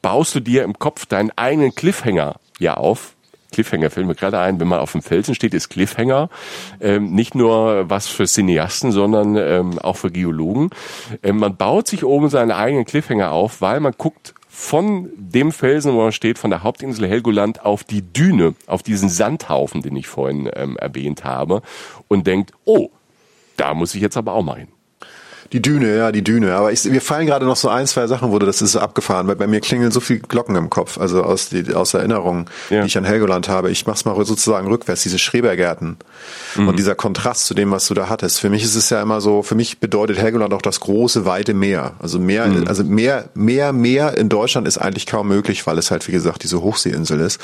[0.00, 3.14] baust du dir im Kopf deinen eigenen Cliffhanger ja auf.
[3.52, 6.28] Cliffhanger fällt mir gerade ein, wenn man auf dem Felsen steht, ist Cliffhanger
[6.80, 10.70] ähm, nicht nur was für Cineasten, sondern ähm, auch für Geologen.
[11.22, 15.92] Ähm, man baut sich oben seinen eigenen Cliffhanger auf, weil man guckt von dem Felsen,
[15.92, 20.06] wo man steht, von der Hauptinsel Helgoland auf die Düne, auf diesen Sandhaufen, den ich
[20.06, 21.62] vorhin ähm, erwähnt habe,
[22.08, 22.88] und denkt, oh,
[23.56, 24.68] da muss ich jetzt aber auch mal hin.
[25.52, 26.54] Die Düne, ja, die Düne.
[26.54, 28.80] Aber ich, mir fallen gerade noch so ein, zwei Sachen, wo du das ist so
[28.80, 32.46] abgefahren, weil bei mir klingeln so viele Glocken im Kopf, also aus, die, aus Erinnerungen,
[32.70, 32.80] ja.
[32.80, 33.70] die ich an Helgoland habe.
[33.70, 35.96] Ich mach's mal sozusagen rückwärts, diese Schrebergärten
[36.56, 36.68] mhm.
[36.68, 38.40] und dieser Kontrast zu dem, was du da hattest.
[38.40, 41.54] Für mich ist es ja immer so, für mich bedeutet Helgoland auch das große, weite
[41.54, 41.94] Meer.
[41.98, 42.66] Also mehr, mhm.
[42.66, 46.42] also mehr, mehr, mehr in Deutschland ist eigentlich kaum möglich, weil es halt, wie gesagt,
[46.42, 47.40] diese Hochseeinsel ist.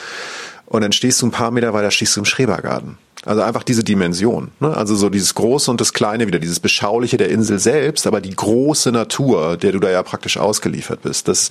[0.66, 2.96] Und dann stehst du ein paar Meter weiter, stehst du im Schrebergarten.
[3.24, 4.50] Also einfach diese Dimension.
[4.58, 4.76] Ne?
[4.76, 8.34] Also so dieses Große und das Kleine wieder, dieses Beschauliche der Insel selbst, aber die
[8.34, 11.28] große Natur, der du da ja praktisch ausgeliefert bist.
[11.28, 11.50] Das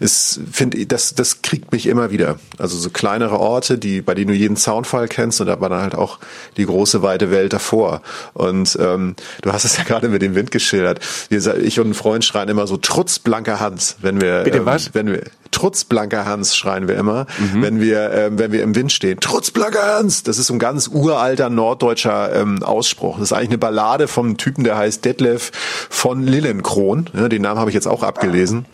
[0.00, 2.40] ist, finde das, das kriegt mich immer wieder.
[2.58, 5.94] Also so kleinere Orte, die, bei denen du jeden Zaunfall kennst und aber dann halt
[5.94, 6.18] auch
[6.56, 8.02] die große weite Welt davor.
[8.34, 10.98] Und ähm, du hast es ja gerade mit dem Wind geschildert.
[11.28, 14.66] Wir, ich und ein Freund schreien immer so trutz blanker Hans, wenn wir, Bitte ähm,
[14.66, 14.92] was?
[14.92, 17.62] wenn wir trutz blanker Hans schreien wir immer, mhm.
[17.62, 19.20] wenn wir, ähm, wenn wir im Wind stehen.
[19.20, 20.24] Trutz blanker Hans!
[20.24, 23.18] Das ist so ein ganz ur uralter norddeutscher ähm, Ausspruch.
[23.18, 25.50] Das ist eigentlich eine Ballade vom Typen, der heißt Detlef
[25.90, 27.10] von Lillenkron.
[27.14, 28.66] Ja, den Namen habe ich jetzt auch abgelesen.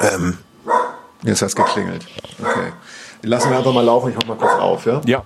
[0.00, 0.38] Ähm,
[1.22, 2.06] jetzt hat's geklingelt.
[2.40, 2.72] Okay.
[3.22, 4.10] Lassen wir einfach mal laufen.
[4.10, 5.00] Ich mach mal kurz auf, ja?
[5.06, 5.22] Ja.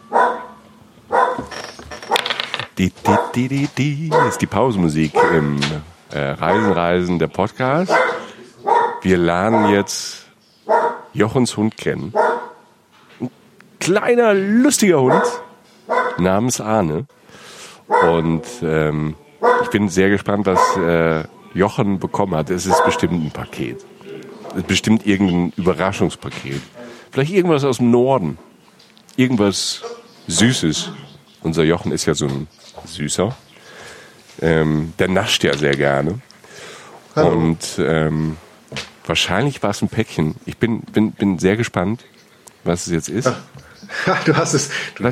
[2.78, 4.10] Die, die, die, die, die.
[4.28, 5.60] Ist die Pausenmusik im
[6.12, 7.92] äh, Reisen, Reisen, der Podcast.
[9.02, 10.26] Wir lernen jetzt
[11.12, 12.14] Jochens Hund kennen.
[13.20, 13.30] Ein
[13.80, 15.24] kleiner, lustiger Hund
[16.18, 17.06] namens Arne.
[18.02, 19.16] Und ähm,
[19.62, 21.24] ich bin sehr gespannt, was äh,
[21.54, 22.50] Jochen bekommen hat.
[22.50, 23.84] Es ist bestimmt ein Paket.
[24.50, 26.60] Es ist bestimmt irgendein Überraschungspaket.
[27.10, 28.38] Vielleicht irgendwas aus dem Norden.
[29.16, 29.82] Irgendwas
[30.28, 30.90] Süßes.
[31.42, 32.46] Unser Jochen ist ja so ein
[32.84, 33.34] Süßer.
[34.40, 36.20] Ähm, der nascht ja sehr gerne.
[37.16, 37.30] Hallo.
[37.32, 38.36] Und ähm,
[39.06, 40.36] wahrscheinlich war es ein Päckchen.
[40.46, 42.04] Ich bin, bin, bin sehr gespannt,
[42.64, 43.26] was es jetzt ist.
[44.24, 44.70] du hast es.
[44.94, 45.10] Du, du,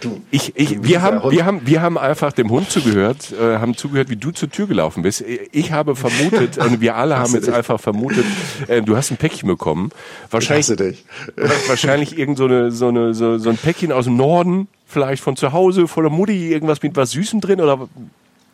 [0.00, 3.76] du, Ich, ich, wir, haben, wir, haben, wir haben einfach dem Hund zugehört, äh, haben
[3.76, 5.24] zugehört, wie du zur Tür gelaufen bist.
[5.52, 8.24] Ich habe vermutet, und wir alle haben jetzt einfach vermutet,
[8.68, 9.90] äh, du hast ein Päckchen bekommen.
[10.26, 11.04] Ich Wahrscheinlich, dich.
[11.68, 15.36] wahrscheinlich irgend so, eine, so, eine, so, so ein Päckchen aus dem Norden, vielleicht von
[15.36, 17.88] zu Hause, von der Mutti, irgendwas mit was Süßem drin, oder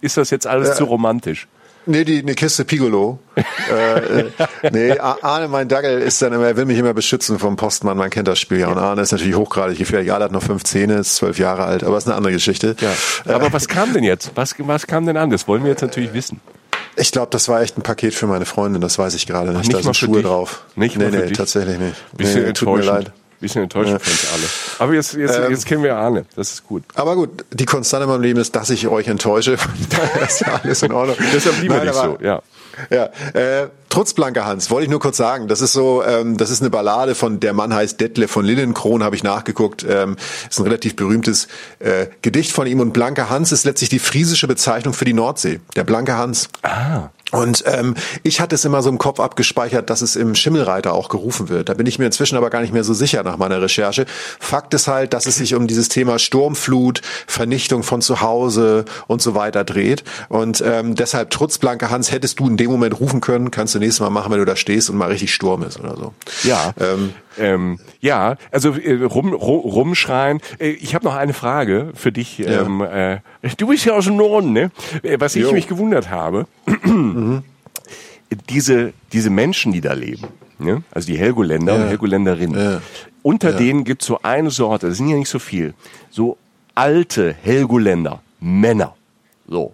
[0.01, 0.74] ist das jetzt alles Ja.
[0.74, 1.47] zu romantisch?
[1.87, 3.20] Nee, die, eine Kiste Pigolo.
[3.70, 4.30] äh, äh,
[4.72, 8.11] nee, Arne, mein Dackel, ist dann immer, er will mich immer beschützen vom Postmann, man
[8.11, 8.68] kennt das Spiel ja.
[8.68, 10.12] Und Arne ist natürlich hochgradig gefährlich.
[10.12, 12.74] Arne hat noch fünf Zähne, ist zwölf Jahre alt, aber ist eine andere Geschichte.
[12.80, 12.93] Ja.
[13.32, 14.32] Aber was kam denn jetzt?
[14.34, 15.30] Was, was kam denn an?
[15.30, 16.41] Das wollen wir jetzt natürlich wissen.
[16.97, 19.68] Ich glaube, das war echt ein Paket für meine Freundin, das weiß ich gerade nicht.
[19.68, 20.26] nicht da sind Schuhe dich?
[20.26, 20.64] drauf.
[20.74, 21.37] Nicht nee, nee, dich?
[21.37, 22.16] tatsächlich nicht.
[22.16, 23.12] Bisschen nee, tut mir leid.
[23.41, 24.45] Bisschen enttäuschend für uns alle.
[24.78, 25.51] Aber jetzt, jetzt, Ähm.
[25.51, 26.24] jetzt kennen wir Arne.
[26.37, 26.84] Das ist gut.
[26.95, 29.59] Aber gut, die Konstante in meinem Leben ist, dass ich euch enttäusche.
[29.59, 31.16] Von daher ist ja alles in Ordnung.
[31.34, 32.43] Deshalb lieber Nein, nicht so, ja.
[32.91, 36.51] Ja, äh, trotz Blanker Hans, wollte ich nur kurz sagen, das ist so, ähm, das
[36.51, 40.16] ist eine Ballade von, der Mann heißt Detlef von Lillenkron, habe ich nachgeguckt, ähm,
[40.51, 44.47] ist ein relativ berühmtes äh, Gedicht von ihm und Blanker Hans ist letztlich die friesische
[44.47, 46.49] Bezeichnung für die Nordsee, der Blanke Hans.
[46.62, 47.09] Ah.
[47.33, 51.09] Und ähm, ich hatte es immer so im Kopf abgespeichert, dass es im Schimmelreiter auch
[51.09, 51.68] gerufen wird.
[51.68, 54.07] Da bin ich mir inzwischen aber gar nicht mehr so sicher nach meiner Recherche.
[54.39, 59.22] Fakt ist halt, dass es sich um dieses Thema Sturmflut, Vernichtung von zu Hause und
[59.22, 60.05] so weiter dreht.
[60.29, 63.81] Und ähm, deshalb, trotz Blanke Hans, hättest du in dem Moment rufen können, kannst du
[63.81, 66.14] nächstes Mal machen, wenn du da stehst und mal richtig Sturm ist oder so.
[66.45, 66.72] Ja.
[66.79, 70.41] Ähm, Ähm, ja, also äh, rum, rum, rumschreien.
[70.59, 72.39] Äh, ich habe noch eine Frage für dich.
[72.39, 72.62] Ja.
[72.62, 73.18] Ähm, äh,
[73.57, 74.70] du bist ja aus dem Norden, ne?
[75.03, 75.53] Äh, Was ich Jo.
[75.53, 76.47] mich gewundert habe,
[78.51, 80.26] diese, diese Menschen, die da leben,
[80.59, 80.82] ne?
[80.90, 81.86] also die Helgoländer und Ja.
[81.88, 82.80] Helgoländerinnen, Ja.
[83.22, 85.74] unter denen gibt's so eine Sorte, das sind ja nicht so viel,
[86.11, 86.36] so
[86.74, 88.94] alte Helgoländer, Männer,
[89.49, 89.72] so.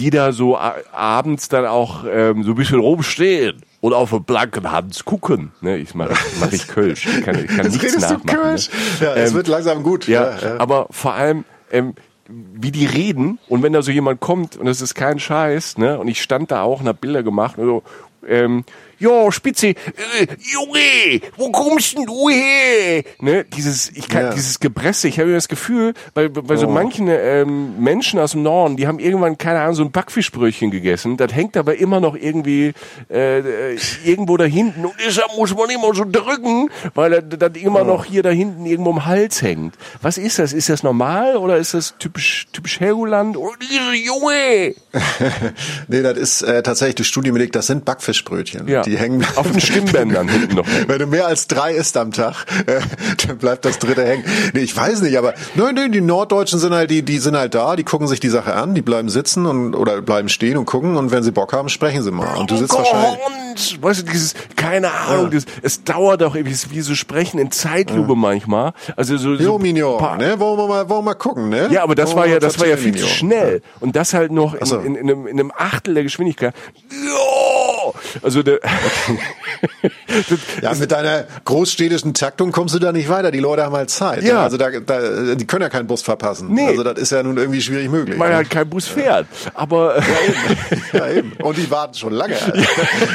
[0.00, 4.72] Die da so abends dann auch ähm, so ein bisschen rumstehen und auf den blanken
[4.72, 5.52] Hans gucken.
[5.60, 7.06] Ne, ich mache mach ich Kölsch.
[7.06, 8.40] Ich kann, ich kann Jetzt nichts redest du nachmachen.
[8.40, 8.68] Kölsch.
[8.98, 9.06] Ne?
[9.06, 10.08] Ja, es Ähm, wird langsam gut.
[10.08, 10.58] ja, ja.
[10.58, 11.94] aber vor allem, ähm,
[12.30, 13.38] wie die reden.
[13.48, 16.50] Und wenn da so jemand kommt und es ist kein Scheiß, ne, und ich stand
[16.50, 17.82] da auch und hab Bilder gemacht und so,
[18.26, 18.64] ähm,
[19.00, 19.74] Jo, Spitze, äh,
[20.52, 23.02] Junge, wo kommst denn du her?
[23.20, 24.34] Ne, dieses, ich kann, Ja.
[24.34, 26.70] dieses Gebresse, ich habe das Gefühl, bei, bei so Oh.
[26.70, 31.16] manchen ähm, Menschen aus dem Norden, die haben irgendwann, keine Ahnung, so ein Backfischbrötchen gegessen,
[31.16, 32.74] das hängt aber immer noch irgendwie
[33.08, 33.74] äh,
[34.04, 38.22] irgendwo da hinten und deshalb muss man immer so drücken, weil das, immer noch hier
[38.22, 39.74] da hinten irgendwo im Hals hängt.
[40.02, 40.52] Was ist das?
[40.52, 43.36] Ist das normal oder ist das typisch, typisch Helgoland?
[43.38, 44.74] Oh, diese Junge!
[45.88, 48.68] Nee, das ist äh, tatsächlich durch Studien belegt, das sind Backfischbrötchen.
[48.68, 48.82] Ja.
[48.90, 50.66] Die hängen Auf den Stimmbändern hinten noch.
[50.88, 52.80] Wenn du mehr als drei isst am Tag, äh,
[53.24, 54.24] dann bleibt das dritte hängen.
[54.52, 57.54] Nee, ich weiß nicht, aber nein, nein, die Norddeutschen sind halt, die, die sind halt
[57.54, 60.64] da, die gucken sich die Sache an, die bleiben sitzen und oder bleiben stehen und
[60.66, 62.36] gucken und wenn sie Bock haben, sprechen sie mal.
[62.36, 63.20] Und du sitzt wahrscheinlich.
[63.24, 67.52] Und, weißt du, dieses, keine Ahnung, das, es dauert auch ist wie so sprechen in
[67.52, 68.72] Zeitlupe manchmal.
[68.96, 70.40] Also so, so Jo, Mignon, paar- ne?
[70.40, 71.68] Wollen wir mal, wollen wir mal gucken, ne?
[71.70, 73.62] Ja, aber das Wollen war ja, das war ja viel zu schnell.
[73.78, 74.78] Und das halt noch in, so.
[74.78, 76.54] in, in, einem, in einem Achtel der Geschwindigkeit.
[76.90, 77.59] Jo!
[78.22, 78.60] Also der,
[80.62, 83.30] Ja, mit deiner großstädtischen Taktung kommst du da nicht weiter.
[83.30, 84.22] Die Leute haben halt Zeit.
[84.22, 84.34] Ja.
[84.34, 84.40] ne?
[84.40, 86.52] Also da, da, die können ja keinen Bus verpassen.
[86.52, 86.66] Nee.
[86.66, 88.18] Also das ist ja nun irgendwie schwierig möglich.
[88.18, 88.36] weil ne?
[88.36, 89.26] halt kein Bus fährt.
[89.54, 90.02] Aber
[90.92, 91.32] ja, eben.
[91.42, 92.34] Und die warten schon lange.
[92.34, 92.60] Alter.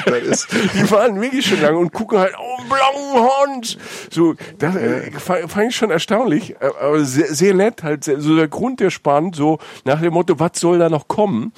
[0.05, 3.77] Das ist, die fahren wirklich schon lange und gucken halt, oh, blauen Hund.
[4.11, 8.47] So, das äh, fand, ich schon erstaunlich, äh, aber sehr, sehr nett, halt so der
[8.47, 11.53] Grund der spannend, so nach dem Motto, was soll da noch kommen?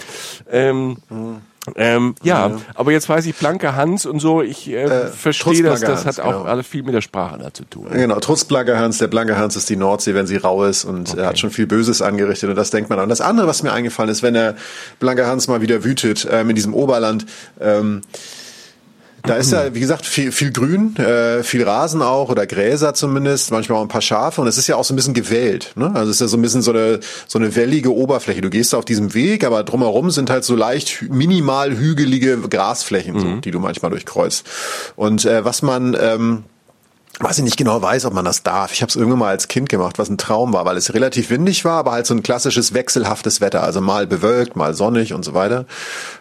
[0.49, 0.97] Ähm,
[1.75, 6.05] ähm, ja, aber jetzt weiß ich, blanke Hans und so, ich äh, verstehe das, das
[6.05, 6.43] hat Hans, auch genau.
[6.43, 7.87] alles viel mit der Sprache da zu tun.
[7.91, 11.15] Genau, trotz Blanker Hans, der Blanke Hans ist die Nordsee, wenn sie rau ist und
[11.15, 13.09] er hat schon viel Böses angerichtet und das denkt man an.
[13.09, 14.55] Das andere, was mir eingefallen ist, wenn der
[14.99, 17.25] Blanke Hans mal wieder wütet ähm, in diesem Oberland,
[17.59, 18.01] ähm,
[19.27, 23.51] Da ist ja, wie gesagt, viel, viel Grün, äh, viel Rasen auch oder Gräser zumindest,
[23.51, 25.73] manchmal auch ein paar Schafe und es ist ja auch so ein bisschen gewählt.
[25.75, 25.91] Ne?
[25.93, 28.41] Also es ist ja so ein bisschen so eine, so eine wellige Oberfläche.
[28.41, 33.19] Du gehst auf diesem Weg, aber drumherum sind halt so leicht minimal hügelige Grasflächen, mhm.
[33.19, 34.45] so, die du manchmal durchkreuzt.
[34.95, 36.43] Und äh, was man ähm,
[37.19, 38.71] was ich nicht genau weiß, ob man das darf.
[38.71, 41.29] Ich habe es irgendwann mal als Kind gemacht, was ein Traum war, weil es relativ
[41.29, 45.25] windig war, aber halt so ein klassisches wechselhaftes Wetter, also mal bewölkt, mal sonnig und
[45.25, 45.65] so weiter.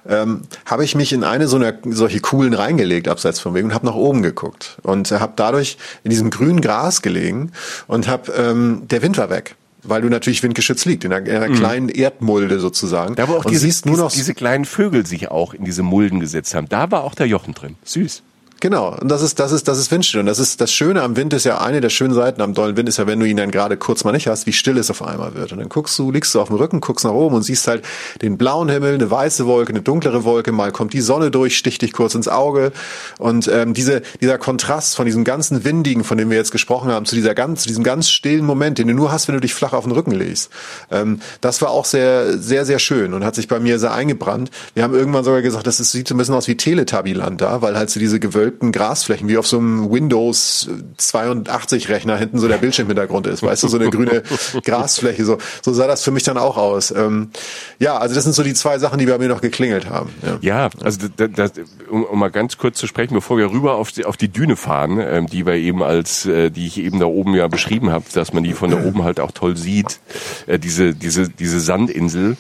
[0.09, 3.75] Ähm, habe ich mich in eine so eine solche coolen reingelegt, abseits vom Weg, und
[3.75, 7.53] habe nach oben geguckt und habe dadurch in diesem grünen Gras gelegen
[7.87, 9.57] und habe ähm, der Wind war weg
[9.89, 11.55] weil du natürlich windgeschützt liegt, in einer, in einer mhm.
[11.55, 13.15] kleinen Erdmulde sozusagen.
[13.15, 16.19] Da wo auch diese, siehst nur noch diese kleinen Vögel sich auch in diese Mulden
[16.19, 16.69] gesetzt haben.
[16.69, 17.77] Da war auch der Jochen drin.
[17.85, 18.25] Süß.
[18.61, 20.21] Genau, und das ist, das ist, das ist Windstill.
[20.21, 22.77] Und das ist das Schöne am Wind ist ja eine der schönen Seiten am dollen
[22.77, 24.91] Wind ist ja, wenn du ihn dann gerade kurz mal nicht hast, wie still es
[24.91, 25.53] auf einmal wird.
[25.53, 27.85] Und dann guckst du, liegst du auf dem Rücken, guckst nach oben und siehst halt
[28.23, 31.83] den blauen Himmel, eine weiße Wolke, eine dunklere Wolke, mal kommt die Sonne durch, sticht
[31.83, 32.73] dich kurz ins Auge.
[33.19, 37.05] Und ähm, diese, dieser Kontrast von diesem ganzen Windigen, von dem wir jetzt gesprochen haben,
[37.05, 39.53] zu dieser ganz, zu diesem ganz stillen Moment, den du nur hast, wenn du dich
[39.53, 40.51] flach auf den Rücken legst.
[40.91, 44.51] Ähm, das war auch sehr, sehr, sehr schön und hat sich bei mir sehr eingebrannt.
[44.73, 47.61] Wir haben irgendwann sogar gesagt, das ist, sieht so ein bisschen aus wie Teletubbyland da,
[47.61, 52.47] weil halt so diese gewölbten Grasflächen wie auf so einem Windows 82 Rechner hinten so
[52.47, 54.23] der Bildschirmhintergrund ist, weißt du, so eine grüne
[54.65, 56.93] Grasfläche, so, so sah das für mich dann auch aus.
[56.93, 57.31] Ähm,
[57.79, 60.11] ja, also das sind so die zwei Sachen, die bei mir noch geklingelt haben.
[60.23, 61.53] Ja, ja also das, das,
[61.91, 64.57] um, um mal ganz kurz zu sprechen, bevor wir rüber auf die, auf die Düne
[64.57, 68.05] fahren, ähm, die wir eben als, äh, die ich eben da oben ja beschrieben habe,
[68.15, 69.99] dass man die von da oben halt auch toll sieht,
[70.47, 72.37] äh, diese, diese, diese Sandinsel.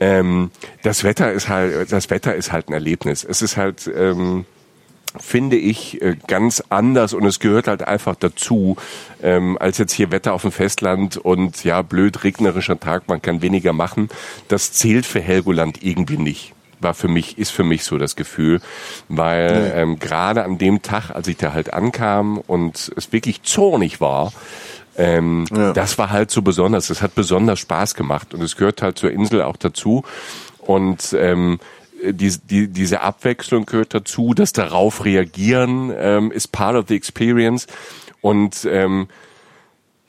[0.00, 0.50] Ähm,
[0.82, 3.24] das Wetter ist halt, das Wetter ist halt ein Erlebnis.
[3.24, 4.44] Es ist halt, ähm,
[5.18, 8.76] finde ich äh, ganz anders und es gehört halt einfach dazu,
[9.22, 13.42] ähm, als jetzt hier Wetter auf dem Festland und ja, blöd regnerischer Tag, man kann
[13.42, 14.08] weniger machen.
[14.48, 18.60] Das zählt für Helgoland irgendwie nicht war für mich, ist für mich so das Gefühl,
[19.08, 24.00] weil ähm, gerade an dem Tag, als ich da halt ankam und es wirklich zornig
[24.00, 24.32] war,
[24.96, 25.72] ähm, ja.
[25.72, 26.90] das war halt so besonders.
[26.90, 30.04] Es hat besonders Spaß gemacht und es gehört halt zur Insel auch dazu.
[30.58, 31.60] Und ähm,
[32.02, 37.66] die, die, diese Abwechslung gehört dazu, das darauf reagieren ähm, ist part of the experience
[38.20, 39.08] und ähm,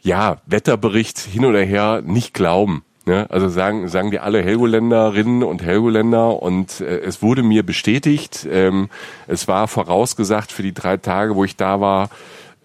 [0.02, 2.84] ja, Wetterbericht hin oder her nicht glauben.
[3.06, 3.26] Ne?
[3.30, 8.90] Also sagen, sagen die alle Helgoländerinnen und Helgoländer und äh, es wurde mir bestätigt, ähm,
[9.28, 12.10] es war vorausgesagt für die drei Tage, wo ich da war,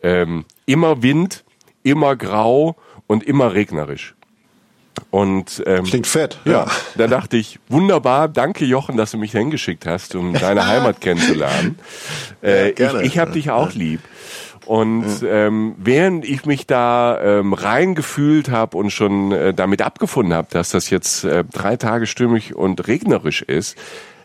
[0.02, 1.44] ähm, immer Wind,
[1.82, 4.14] immer grau und immer regnerisch.
[5.14, 6.40] Und ähm, klingt fett.
[6.44, 10.66] Ja, ja, da dachte ich, wunderbar, danke Jochen, dass du mich hingeschickt hast, um deine
[10.66, 11.78] Heimat kennenzulernen.
[12.42, 13.02] Äh, ja, gerne.
[13.02, 14.00] Ich, ich habe dich auch lieb.
[14.66, 20.48] Und ähm, während ich mich da ähm, reingefühlt habe und schon äh, damit abgefunden habe,
[20.50, 23.78] dass das jetzt äh, drei Tage stürmig und regnerisch ist,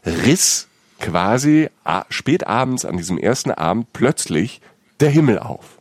[0.04, 0.70] riss
[1.00, 1.70] quasi
[2.10, 4.60] spät abends an diesem ersten Abend plötzlich
[5.02, 5.78] der Himmel auf.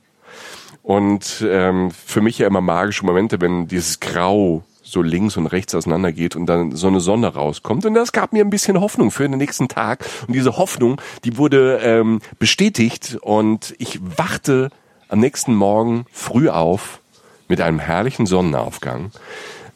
[0.83, 5.75] Und ähm, für mich ja immer magische Momente, wenn dieses Grau so links und rechts
[5.75, 7.85] auseinander geht und dann so eine Sonne rauskommt.
[7.87, 10.05] Und das gab mir ein bisschen Hoffnung für den nächsten Tag.
[10.27, 14.71] Und diese Hoffnung, die wurde ähm, bestätigt und ich wachte
[15.09, 17.01] am nächsten Morgen früh auf
[17.49, 19.11] mit einem herrlichen Sonnenaufgang,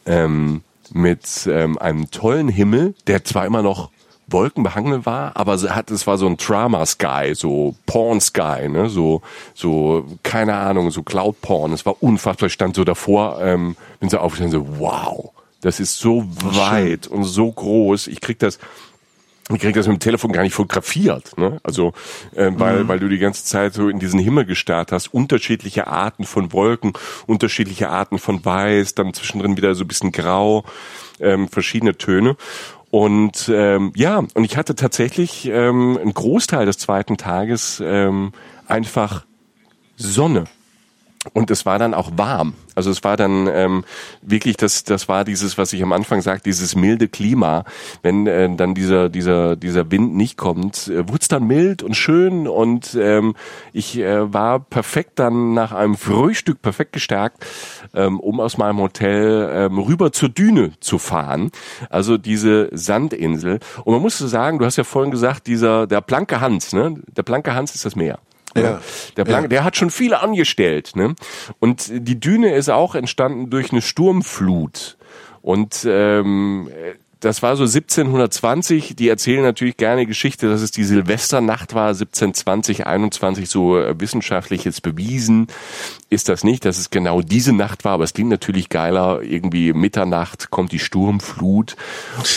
[0.05, 0.61] ähm,
[0.91, 3.89] mit ähm, einem tollen Himmel, der zwar immer noch
[4.33, 8.89] wolkenbehangen war, aber es hat, es war so ein Drama Sky, so Porn Sky, ne,
[8.89, 9.21] so,
[9.53, 11.71] so, keine Ahnung, so Cloud Porn.
[11.71, 12.47] Es war unfassbar.
[12.47, 15.31] Ich stand so davor, ähm, bin so aufgestanden, so, wow,
[15.61, 18.07] das ist so weit und so groß.
[18.07, 18.59] Ich krieg das,
[19.51, 21.59] ich krieg das mit dem Telefon gar nicht fotografiert, ne?
[21.63, 21.93] Also
[22.35, 22.87] äh, weil mhm.
[22.87, 26.93] weil du die ganze Zeit so in diesen Himmel gestarrt hast, unterschiedliche Arten von Wolken,
[27.27, 30.63] unterschiedliche Arten von Weiß, dann zwischendrin wieder so ein bisschen Grau,
[31.19, 32.35] ähm, verschiedene Töne
[32.93, 38.33] und ähm, ja, und ich hatte tatsächlich ähm, einen Großteil des zweiten Tages ähm,
[38.67, 39.25] einfach
[39.95, 40.43] Sonne.
[41.31, 42.53] Und es war dann auch warm.
[42.75, 43.85] Also es war dann ähm,
[44.21, 47.63] wirklich, das, das war dieses, was ich am Anfang sagte, dieses milde Klima.
[48.01, 51.95] Wenn äh, dann dieser, dieser, dieser Wind nicht kommt, äh, wurde es dann mild und
[51.95, 53.35] schön und ähm,
[53.71, 57.45] ich äh, war perfekt dann nach einem Frühstück perfekt gestärkt,
[57.93, 61.51] ähm, um aus meinem Hotel ähm, rüber zur Düne zu fahren.
[61.89, 63.59] Also diese Sandinsel.
[63.85, 66.95] Und man muss so sagen, du hast ja vorhin gesagt, dieser, der Planke Hans, ne?
[67.15, 68.19] Der Planke Hans ist das Meer.
[68.55, 68.81] Ja.
[69.17, 69.47] Der, Blank, ja.
[69.49, 70.95] der hat schon viele angestellt.
[70.95, 71.15] Ne?
[71.59, 74.97] Und die Düne ist auch entstanden durch eine Sturmflut.
[75.41, 76.69] Und ähm,
[77.23, 78.95] das war so 1720.
[78.95, 83.49] Die erzählen natürlich gerne Geschichte, dass es die Silvesternacht war, 1720, 21.
[83.49, 85.47] So äh, wissenschaftlich jetzt bewiesen
[86.09, 87.93] ist das nicht, dass es genau diese Nacht war.
[87.93, 89.21] Aber es klingt natürlich geiler.
[89.21, 91.75] Irgendwie Mitternacht kommt die Sturmflut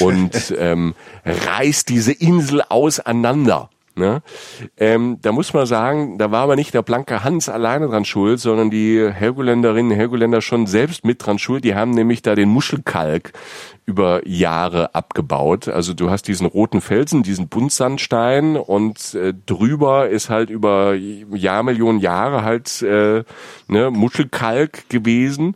[0.00, 0.94] und ähm,
[1.24, 3.70] reißt diese Insel auseinander.
[3.98, 4.20] Ne?
[4.76, 8.40] Ähm, da muss man sagen, da war aber nicht der blanke Hans alleine dran schuld,
[8.40, 11.64] sondern die Helgoländerinnen und Helgoländer schon selbst mit dran schuld.
[11.64, 13.32] Die haben nämlich da den Muschelkalk
[13.86, 15.68] über Jahre abgebaut.
[15.68, 22.00] Also du hast diesen roten Felsen, diesen Buntsandstein und äh, drüber ist halt über Jahrmillionen
[22.00, 23.24] Jahre halt äh,
[23.68, 25.54] ne, Muschelkalk gewesen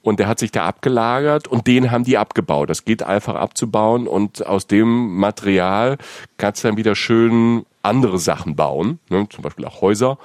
[0.00, 2.70] und der hat sich da abgelagert und den haben die abgebaut.
[2.70, 5.98] Das geht einfach abzubauen und aus dem Material
[6.38, 10.18] kannst du dann wieder schön andere Sachen bauen, ne, zum Beispiel auch Häuser.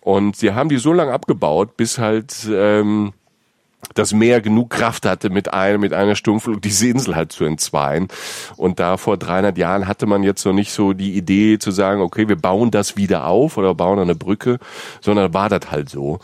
[0.00, 3.12] Und sie haben die so lange abgebaut, bis halt ähm,
[3.94, 8.08] das Meer genug Kraft hatte, mit, einem, mit einer Sturmflut diese Insel halt zu entzweien.
[8.56, 12.00] Und da vor 300 Jahren hatte man jetzt noch nicht so die Idee zu sagen,
[12.00, 14.58] okay, wir bauen das wieder auf oder bauen eine Brücke,
[15.00, 16.20] sondern war das halt so.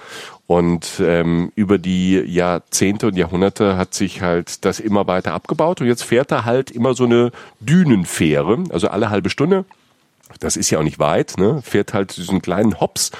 [0.46, 5.80] Und ähm, über die Jahrzehnte und Jahrhunderte hat sich halt das immer weiter abgebaut.
[5.82, 9.66] Und jetzt fährt da halt immer so eine Dünenfähre, also alle halbe Stunde.
[10.40, 11.62] Das ist ja auch nicht weit, ne?
[11.62, 13.10] Fährt halt diesen kleinen Hops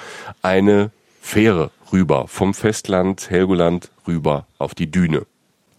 [0.43, 0.91] eine
[1.21, 5.27] Fähre rüber vom Festland Helgoland rüber auf die Düne.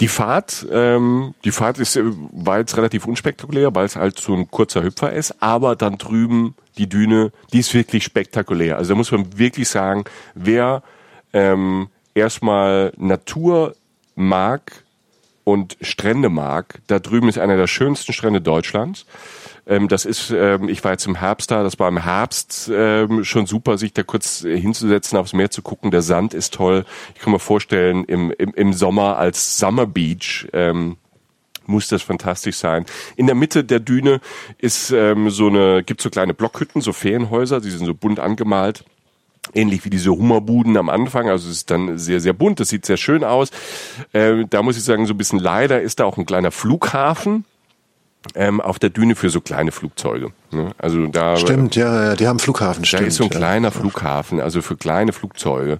[0.01, 4.33] Die Fahrt, ähm, die Fahrt ist, äh, war jetzt relativ unspektakulär, weil es halt so
[4.33, 8.77] ein kurzer Hüpfer ist, aber dann drüben die Düne, die ist wirklich spektakulär.
[8.77, 10.05] Also da muss man wirklich sagen,
[10.35, 10.83] wer
[11.33, 13.75] ähm, erstmal Natur
[14.15, 14.83] mag
[15.43, 19.05] und Strände mag, da drüben ist einer der schönsten Strände Deutschlands.
[19.69, 23.23] Ähm, das ist, ähm, ich war jetzt im Herbst da, das war im Herbst ähm,
[23.23, 25.91] schon super, sich da kurz hinzusetzen, aufs Meer zu gucken.
[25.91, 26.85] Der Sand ist toll.
[27.15, 30.97] Ich kann mir vorstellen, im, im, im Sommer als Summer Beach ähm,
[31.67, 32.85] muss das fantastisch sein.
[33.15, 34.21] In der Mitte der Düne
[34.57, 38.83] ist ähm, so eine, gibt so kleine Blockhütten, so Ferienhäuser, die sind so bunt angemalt
[39.55, 41.27] ähnlich wie diese Hummerbuden am Anfang.
[41.27, 43.49] Also es ist dann sehr, sehr bunt, das sieht sehr schön aus.
[44.13, 47.45] Ähm, da muss ich sagen, so ein bisschen leider ist da auch ein kleiner Flughafen
[48.35, 50.31] ähm, auf der Düne für so kleine Flugzeuge.
[50.51, 50.71] Ne?
[50.77, 52.81] Also da stimmt, ja, die haben Flughafen.
[52.81, 53.37] Da stimmt, ist so ein ja.
[53.37, 55.79] kleiner Flughafen, also für kleine Flugzeuge.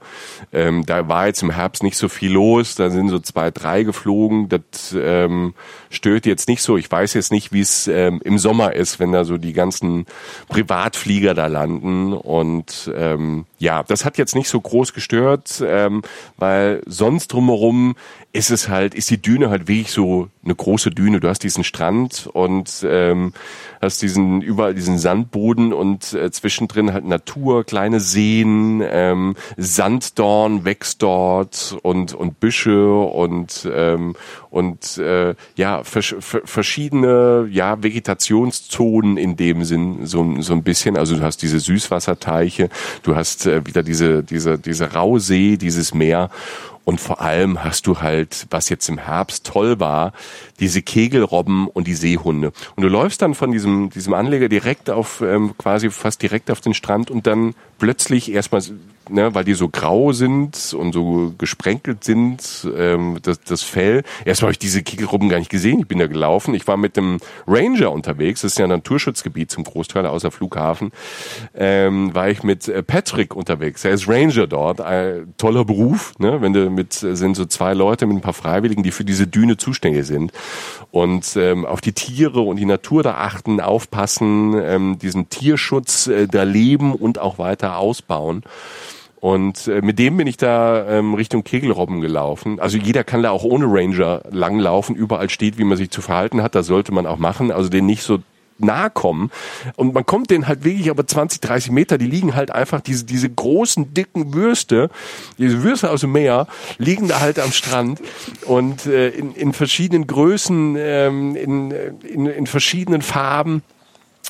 [0.54, 2.76] Ähm, da war jetzt im Herbst nicht so viel los.
[2.76, 4.48] Da sind so zwei, drei geflogen.
[4.50, 5.54] Das ähm,
[5.90, 6.78] stört jetzt nicht so.
[6.78, 10.06] Ich weiß jetzt nicht, wie es ähm, im Sommer ist, wenn da so die ganzen
[10.50, 12.14] Privatflieger da landen.
[12.14, 16.04] Und ähm, ja, das hat jetzt nicht so groß gestört, ähm,
[16.38, 17.96] weil sonst drumherum
[18.32, 21.20] ist es halt, ist die Düne halt wirklich so eine große Düne.
[21.20, 23.34] Du hast diesen Strand und ähm,
[23.82, 31.02] hast diesen überall diesen Sandboden und äh, zwischendrin halt Natur, kleine Seen, ähm, Sanddorn wächst
[31.02, 34.16] dort und und Büsche und ähm,
[34.50, 40.98] und äh, ja vers verschiedene ja Vegetationszonen in dem Sinn so so ein bisschen.
[40.98, 42.70] Also du hast diese Süßwasserteiche,
[43.04, 46.30] du hast äh, wieder diese diese diese Rausee, dieses Meer
[46.90, 50.12] und vor allem hast du halt, was jetzt im Herbst toll war,
[50.60, 52.52] diese Kegelrobben und die Seehunde.
[52.76, 56.62] Und du läufst dann von diesem, diesem Anleger direkt auf, ähm, quasi fast direkt auf
[56.62, 58.64] den Strand und dann plötzlich erstmal
[59.10, 64.04] ne, weil die so grau sind und so gesprenkelt sind, ähm, das, das Fell.
[64.26, 65.80] Erstmal habe ich diese Kegelrobben gar nicht gesehen.
[65.80, 66.54] Ich bin da gelaufen.
[66.54, 68.42] Ich war mit dem Ranger unterwegs.
[68.42, 70.92] Das ist ja ein Naturschutzgebiet zum Großteil außer Flughafen.
[71.56, 73.84] Ähm, war ich mit äh, Patrick unterwegs.
[73.86, 74.82] Er ist Ranger dort.
[74.82, 76.14] Ein toller Beruf.
[76.20, 76.42] Ne?
[76.42, 79.58] Wenn du mit sind so zwei Leute mit ein paar Freiwilligen, die für diese Düne
[79.58, 80.32] zuständig sind
[80.92, 86.28] und ähm, auf die Tiere und die Natur da achten, aufpassen, ähm, diesen Tierschutz äh,
[86.28, 88.44] da leben und auch weiter ausbauen.
[89.20, 92.60] Und äh, mit dem bin ich da ähm, Richtung Kegelrobben gelaufen.
[92.60, 94.96] Also jeder kann da auch ohne Ranger langlaufen.
[94.96, 96.56] Überall steht, wie man sich zu verhalten hat.
[96.56, 97.52] Das sollte man auch machen.
[97.52, 98.20] Also den nicht so
[98.60, 99.32] nahe kommen.
[99.76, 103.06] Und man kommt denen halt wirklich aber 20, 30 Meter, die liegen halt einfach, diese,
[103.06, 104.90] diese großen, dicken Würste,
[105.38, 106.48] diese Würste aus dem Meer,
[106.78, 108.02] liegen da halt am Strand
[108.46, 113.64] und äh, in, in verschiedenen Größen, ähm, in, in, in verschiedenen Farben.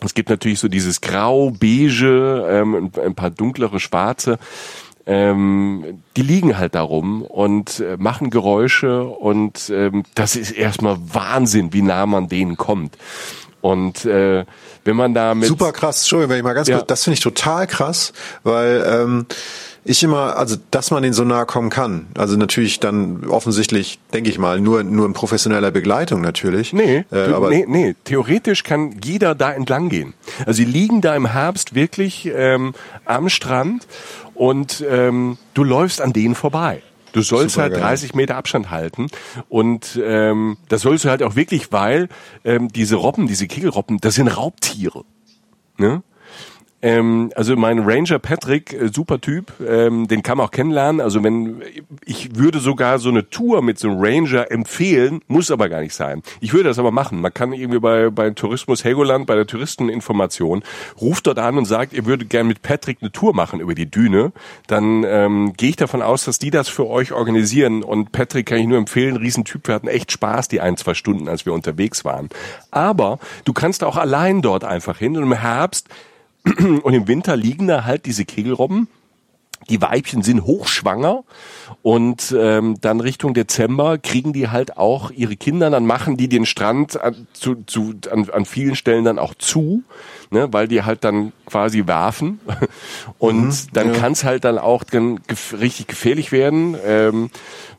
[0.04, 4.39] Es gibt natürlich so dieses Grau, Beige, ähm, ein paar dunklere Schwarze.
[5.06, 11.74] Ähm, die liegen halt darum und äh, machen Geräusche und ähm, das ist erstmal Wahnsinn,
[11.74, 12.95] wie nah man denen kommt.
[13.62, 14.45] Und äh,
[14.86, 16.78] wenn man da mit super krass, Entschuldigung, wenn ich mal ganz Ja.
[16.78, 19.26] kurz, das finde ich total krass, weil ähm,
[19.90, 24.30] ich immer, also dass man den so nahe kommen kann, also natürlich dann offensichtlich, denke
[24.30, 26.74] ich mal, nur nur in professioneller Begleitung natürlich.
[26.74, 30.14] Nee, äh, du, aber nee, nee, theoretisch kann jeder da entlang gehen.
[30.46, 32.74] Also sie liegen da im Herbst wirklich ähm,
[33.06, 33.88] am Strand
[34.36, 36.84] und ähm, du läufst an denen vorbei.
[37.14, 37.90] Du sollst halt Supergeil.
[37.90, 39.08] 30 Meter Abstand halten
[39.50, 42.10] und ähm, das sollst du halt auch wirklich, weil
[42.46, 45.04] ähm, diese Robben, diese Kegelrobben, das sind Raubtiere.
[45.80, 46.04] Ne?
[46.82, 51.01] Ähm, also mein Ranger Patrick, äh, super Typ, ähm, den kann man auch kennenlernen.
[51.01, 51.61] Also wenn
[52.05, 55.93] ich würde sogar so eine Tour mit so einem Ranger empfehlen, muss aber gar nicht
[55.93, 56.23] sein.
[56.39, 57.19] Ich würde das aber machen.
[57.19, 60.63] Man kann irgendwie bei bei Tourismus Helgoland, bei der Touristeninformation,
[61.01, 63.89] ruft dort an und sagt, ihr würdet gerne mit Patrick eine Tour machen über die
[63.91, 64.32] Düne.
[64.67, 67.84] Dann ähm, gehe ich davon aus, dass die das für euch organisieren.
[67.84, 69.67] Und Patrick kann ich nur empfehlen, Riesentyp.
[69.67, 72.30] Wir hatten echt Spaß die ein zwei Stunden, als wir unterwegs waren.
[72.71, 75.89] Aber du kannst auch allein dort einfach hin und im Herbst
[76.84, 78.88] und im Winter liegen da halt diese Kegelrobben.
[79.70, 81.24] Die Weibchen sind hochschwanger
[81.82, 86.45] und ähm, dann Richtung Dezember kriegen die halt auch ihre Kinder, dann machen die den
[86.45, 89.84] Strand an, zu, zu, an, an vielen Stellen dann auch zu,
[90.32, 92.39] ne, weil die halt dann quasi werfen
[93.20, 93.99] und mhm, dann ja.
[93.99, 96.76] kann es halt dann auch dann gef richtig gefährlich werden.
[96.86, 97.30] Ähm,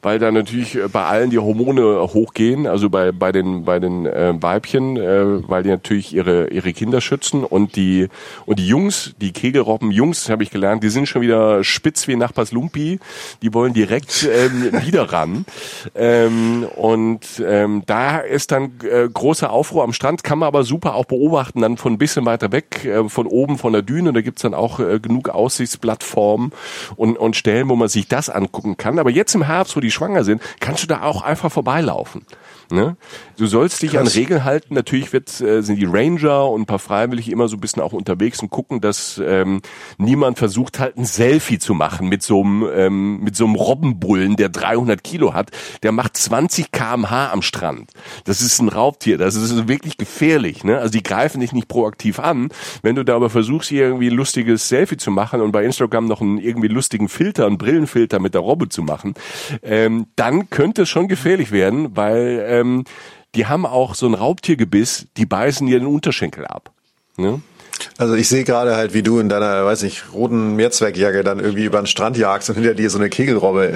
[0.02, 4.06] weil da natürlich äh, bei allen die Hormone hochgehen, also bei bei den bei den
[4.06, 8.08] äh, Weibchen, äh, weil die natürlich ihre ihre Kinder schützen und die
[8.46, 12.16] und die Jungs, die Kegelrobben Jungs, habe ich gelernt, die sind schon wieder spitz wie
[12.16, 12.98] Nachbars Lumpi,
[13.42, 15.44] die wollen direkt ähm, wieder ran
[15.94, 20.94] ähm, und ähm, da ist dann äh, großer Aufruhr am Strand, kann man aber super
[20.94, 24.22] auch beobachten, dann von ein bisschen weiter weg, äh, von oben von der Düne, da
[24.22, 26.52] gibt's dann auch äh, genug Aussichtsplattformen
[26.96, 28.98] und und Stellen, wo man sich das angucken kann.
[28.98, 32.22] Aber jetzt im Herbst, wo die die schwanger sind, kannst du da auch einfach vorbeilaufen.
[32.70, 32.96] Ne?
[33.36, 34.00] Du sollst dich Krass.
[34.00, 34.74] an Regeln halten.
[34.74, 37.92] Natürlich wird, äh, sind die Ranger und ein paar Freiwillige immer so ein bisschen auch
[37.92, 39.60] unterwegs und gucken, dass ähm,
[39.98, 44.36] niemand versucht halt ein Selfie zu machen mit so einem ähm, mit so einem Robbenbullen,
[44.36, 45.50] der 300 Kilo hat.
[45.82, 47.90] Der macht 20 km/h am Strand.
[48.24, 49.18] Das ist ein Raubtier.
[49.18, 50.64] Das ist wirklich gefährlich.
[50.64, 50.78] Ne?
[50.78, 52.48] Also die greifen dich nicht proaktiv an.
[52.82, 56.06] Wenn du da aber versuchst, hier irgendwie ein lustiges Selfie zu machen und bei Instagram
[56.06, 59.14] noch einen irgendwie lustigen Filter, einen Brillenfilter mit der Robbe zu machen,
[59.62, 62.84] ähm, dann könnte es schon gefährlich werden, weil ähm,
[63.34, 66.70] die haben auch so ein Raubtiergebiss, die beißen dir den Unterschenkel ab.
[67.16, 67.40] Ne?
[67.98, 71.64] Also ich sehe gerade halt, wie du in deiner, weiß nicht, roten Mehrzweckjacke dann irgendwie
[71.64, 73.68] über den Strand jagst und hinter dir so eine Kegelrobbe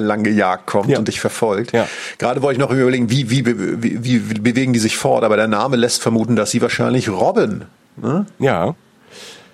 [0.00, 0.98] lang gejagt kommt ja.
[0.98, 1.72] und dich verfolgt.
[1.72, 1.88] Ja.
[2.18, 5.48] Gerade wollte ich noch überlegen, wie, wie, wie, wie bewegen die sich fort, aber der
[5.48, 7.64] Name lässt vermuten, dass sie wahrscheinlich robben.
[7.96, 8.26] Ne?
[8.38, 8.74] Ja.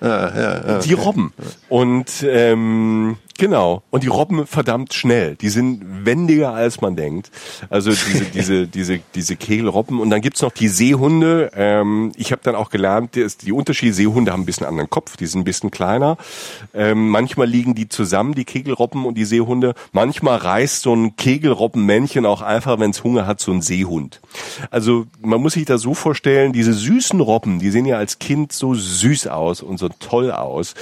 [0.01, 0.79] Ja, ja, ja.
[0.81, 1.33] Die Robben.
[1.69, 3.83] Und ähm, Genau.
[3.91, 5.35] Und die robben verdammt schnell.
[5.35, 7.31] Die sind wendiger, als man denkt.
[7.69, 9.99] Also diese, diese, diese, diese Kegelrobben.
[9.99, 11.51] Und dann gibt's noch die Seehunde.
[11.57, 15.17] Ähm, ich habe dann auch gelernt, die, die Unterschiede, Seehunde haben ein bisschen anderen Kopf,
[15.17, 16.17] die sind ein bisschen kleiner.
[16.73, 19.75] Ähm, manchmal liegen die zusammen, die Kegelrobben und die Seehunde.
[19.93, 24.21] Manchmal reißt so ein Kegelrobbenmännchen auch einfach, wenn es Hunger hat, so ein Seehund.
[24.71, 28.53] Also man muss sich das so vorstellen, diese süßen Robben, die sehen ja als Kind
[28.53, 30.75] so süß aus und so toll aus.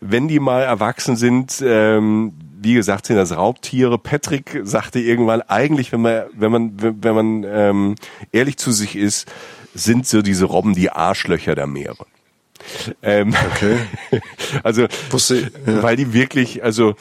[0.00, 3.98] Wenn die mal erwachsen sind, äh, ähm, wie gesagt, sind das Raubtiere.
[3.98, 6.72] Patrick sagte irgendwann, eigentlich, wenn man, wenn man,
[7.02, 7.94] wenn man ähm,
[8.32, 9.30] ehrlich zu sich ist,
[9.74, 12.06] sind so diese Robben die Arschlöcher der Meere.
[13.02, 13.78] Ähm, okay.
[14.62, 15.82] also, Wusste, ja.
[15.82, 16.94] weil die wirklich, also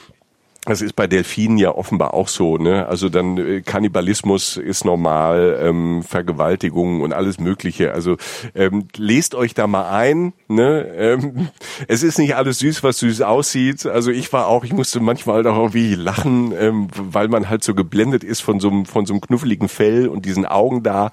[0.66, 2.88] das ist bei Delfinen ja offenbar auch so, ne?
[2.88, 7.93] Also dann äh, Kannibalismus ist normal, ähm, Vergewaltigung und alles Mögliche.
[7.93, 8.18] Also
[8.55, 10.88] ähm, lest euch da mal ein, ne?
[10.97, 11.49] Ähm,
[11.88, 13.86] es ist nicht alles süß, was süß aussieht.
[13.86, 17.63] Also ich war auch, ich musste manchmal halt auch irgendwie lachen, ähm, weil man halt
[17.63, 21.11] so geblendet ist von so einem von so einem knuffeligen Fell und diesen Augen da.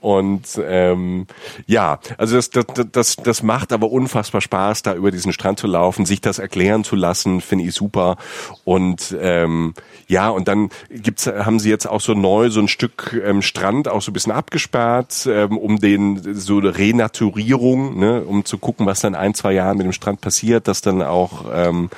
[0.00, 1.26] Und ähm,
[1.66, 5.66] ja, also das, das, das, das macht aber unfassbar Spaß, da über diesen Strand zu
[5.66, 8.16] laufen, sich das erklären zu lassen, finde ich super.
[8.64, 9.74] Und und ähm,
[10.08, 13.88] ja, und dann gibt's, haben sie jetzt auch so neu so ein Stück ähm, Strand
[13.88, 18.86] auch so ein bisschen abgesperrt, ähm, um den so eine Renaturierung, ne, um zu gucken,
[18.86, 21.90] was dann ein, zwei Jahren mit dem Strand passiert, dass dann auch ähm,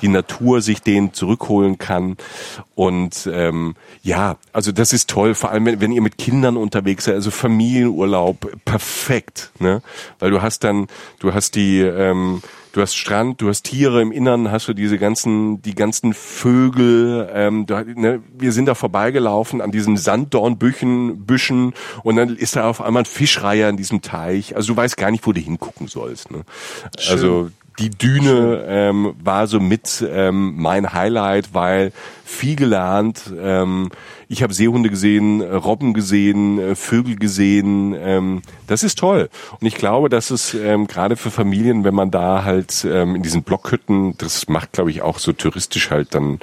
[0.00, 2.16] die Natur sich den zurückholen kann.
[2.74, 7.04] Und ähm, ja, also das ist toll, vor allem wenn, wenn ihr mit Kindern unterwegs
[7.04, 9.82] seid, also Familienurlaub, perfekt, ne?
[10.20, 10.86] Weil du hast dann,
[11.18, 12.40] du hast die ähm,
[12.72, 17.28] du hast Strand, du hast Tiere im Innern, hast du diese ganzen, die ganzen Vögel.
[17.32, 22.68] Ähm, du, ne, wir sind da vorbeigelaufen an diesen Sanddornbüchen, Büschen und dann ist da
[22.68, 24.56] auf einmal ein Fischreiher in diesem Teich.
[24.56, 26.30] Also du weißt gar nicht, wo du hingucken sollst.
[26.30, 26.44] Ne?
[27.08, 31.92] Also die Düne ähm, war so mit ähm, mein Highlight, weil
[32.24, 33.32] viel gelernt.
[33.40, 33.90] Ähm,
[34.28, 37.96] ich habe Seehunde gesehen, äh, Robben gesehen, äh, Vögel gesehen.
[37.98, 39.30] Ähm, das ist toll.
[39.58, 43.22] Und ich glaube, dass es ähm, gerade für Familien, wenn man da halt ähm, in
[43.22, 46.40] diesen Blockhütten, das macht, glaube ich, auch so touristisch halt dann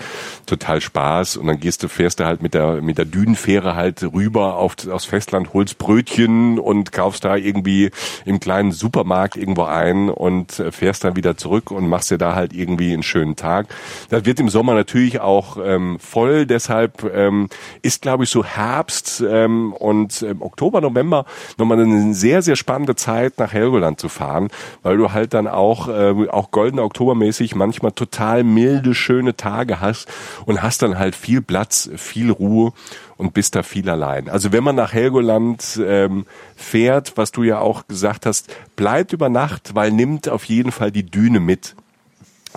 [0.47, 1.37] total Spaß.
[1.37, 4.75] Und dann gehst du, fährst du halt mit der mit der Dünenfähre halt rüber auf,
[4.87, 7.91] aufs Festland, holst Brötchen und kaufst da irgendwie
[8.25, 12.33] im kleinen Supermarkt irgendwo ein und äh, fährst dann wieder zurück und machst dir da
[12.33, 13.67] halt irgendwie einen schönen Tag.
[14.09, 17.47] Das wird im Sommer natürlich auch ähm, voll, deshalb ähm,
[17.85, 21.25] ist, glaube ich, so Herbst ähm, und ähm, Oktober, November
[21.57, 24.49] nochmal eine sehr, sehr spannende Zeit, nach Helgoland zu fahren,
[24.83, 30.07] weil du halt dann auch, äh, auch goldener Oktobermäßig manchmal total milde, schöne Tage hast
[30.45, 32.73] und hast dann halt viel Platz, viel Ruhe
[33.17, 34.27] und bist da viel allein.
[34.29, 36.25] Also wenn man nach Helgoland ähm,
[36.55, 40.91] fährt, was du ja auch gesagt hast, bleibt über Nacht, weil nimmt auf jeden Fall
[40.91, 41.75] die Düne mit.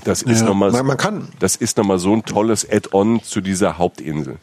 [0.05, 3.22] Das ist Ja, nochmal, man- man kann- das ist noch mal so ein tolles Add-on
[3.22, 4.37] zu dieser Hauptinsel.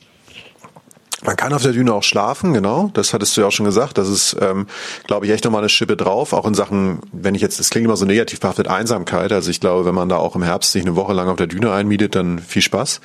[1.26, 2.92] Man kann auf der Düne auch schlafen, genau.
[2.94, 3.98] Das hattest du ja auch schon gesagt.
[3.98, 4.68] Das ist, ähm,
[5.08, 6.34] glaube ich, echt nochmal eine Schippe drauf.
[6.34, 9.32] Auch in Sachen, wenn ich jetzt, das klingt immer so negativ behaftet, Einsamkeit.
[9.32, 11.48] Also ich glaube, wenn man da auch im Herbst sich eine Woche lang auf der
[11.48, 13.02] Düne einmietet, dann viel Spaß.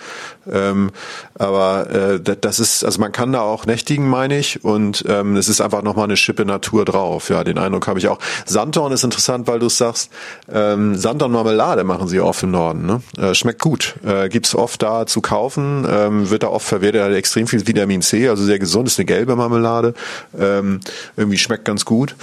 [0.50, 0.90] Ähm,
[1.34, 4.64] aber äh, da- das ist, also man kann da auch nächtigen, meine ich.
[4.64, 7.28] Und ähm, es ist einfach nochmal eine Schippe Natur drauf.
[7.28, 8.18] Ja, den Eindruck habe ich auch.
[8.46, 10.10] Sanddorn ist interessant, weil du es sagst.
[10.52, 12.86] Ähm, Sanddorn-Marmelade machen sie oft im Norden.
[12.86, 13.02] Ne?
[13.18, 13.94] Äh, schmeckt gut.
[14.04, 15.86] Äh, gibt's oft da zu kaufen.
[15.90, 17.02] Ähm, wird da oft verwertet.
[17.02, 18.88] Hat extrem viel Vitamin C, also sehr gesund.
[18.88, 19.94] Ist eine gelbe Marmelade.
[20.38, 20.80] Ähm,
[21.16, 22.14] irgendwie schmeckt ganz gut.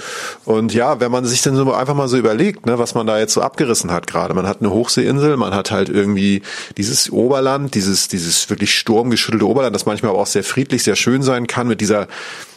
[0.44, 3.18] Und ja, wenn man sich dann so einfach mal so überlegt, ne, was man da
[3.18, 4.34] jetzt so abgerissen hat gerade.
[4.34, 6.42] Man hat eine Hochseeinsel, man hat halt irgendwie
[6.76, 11.22] dieses Oberland, dieses, dieses wirklich sturmgeschüttelte Oberland, das manchmal aber auch sehr friedlich, sehr schön
[11.22, 12.08] sein kann mit dieser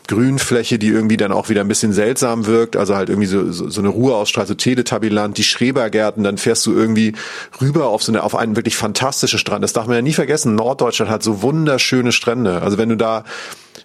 [0.07, 3.69] Grünfläche, die irgendwie dann auch wieder ein bisschen seltsam wirkt, also halt irgendwie so, so,
[3.69, 7.13] so eine Ruhe ausstrahlt, so Teletabiland, die Schrebergärten, dann fährst du irgendwie
[7.61, 9.63] rüber auf so eine, auf einen wirklich fantastischen Strand.
[9.63, 10.55] Das darf man ja nie vergessen.
[10.55, 12.61] Norddeutschland hat so wunderschöne Strände.
[12.61, 13.23] Also wenn du da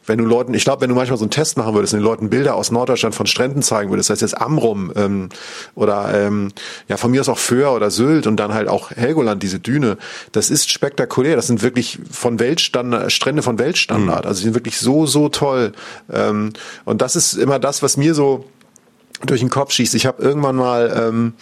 [0.06, 2.04] wenn du Leuten, ich glaube, wenn du manchmal so einen Test machen würdest und den
[2.04, 5.28] Leuten Bilder aus Norddeutschland von Stränden zeigen würdest, das heißt jetzt Amrum ähm,
[5.74, 6.52] oder ähm,
[6.88, 9.98] ja von mir aus auch Föhr oder Sylt und dann halt auch Helgoland, diese Düne,
[10.32, 11.36] das ist spektakulär.
[11.36, 14.26] Das sind wirklich von Weltstandard, Strände von Weltstandard.
[14.26, 15.72] Also die sind wirklich so, so toll.
[16.12, 16.52] Ähm,
[16.84, 18.44] und das ist immer das, was mir so
[19.24, 19.94] durch den Kopf schießt.
[19.94, 21.34] Ich habe irgendwann mal ähm,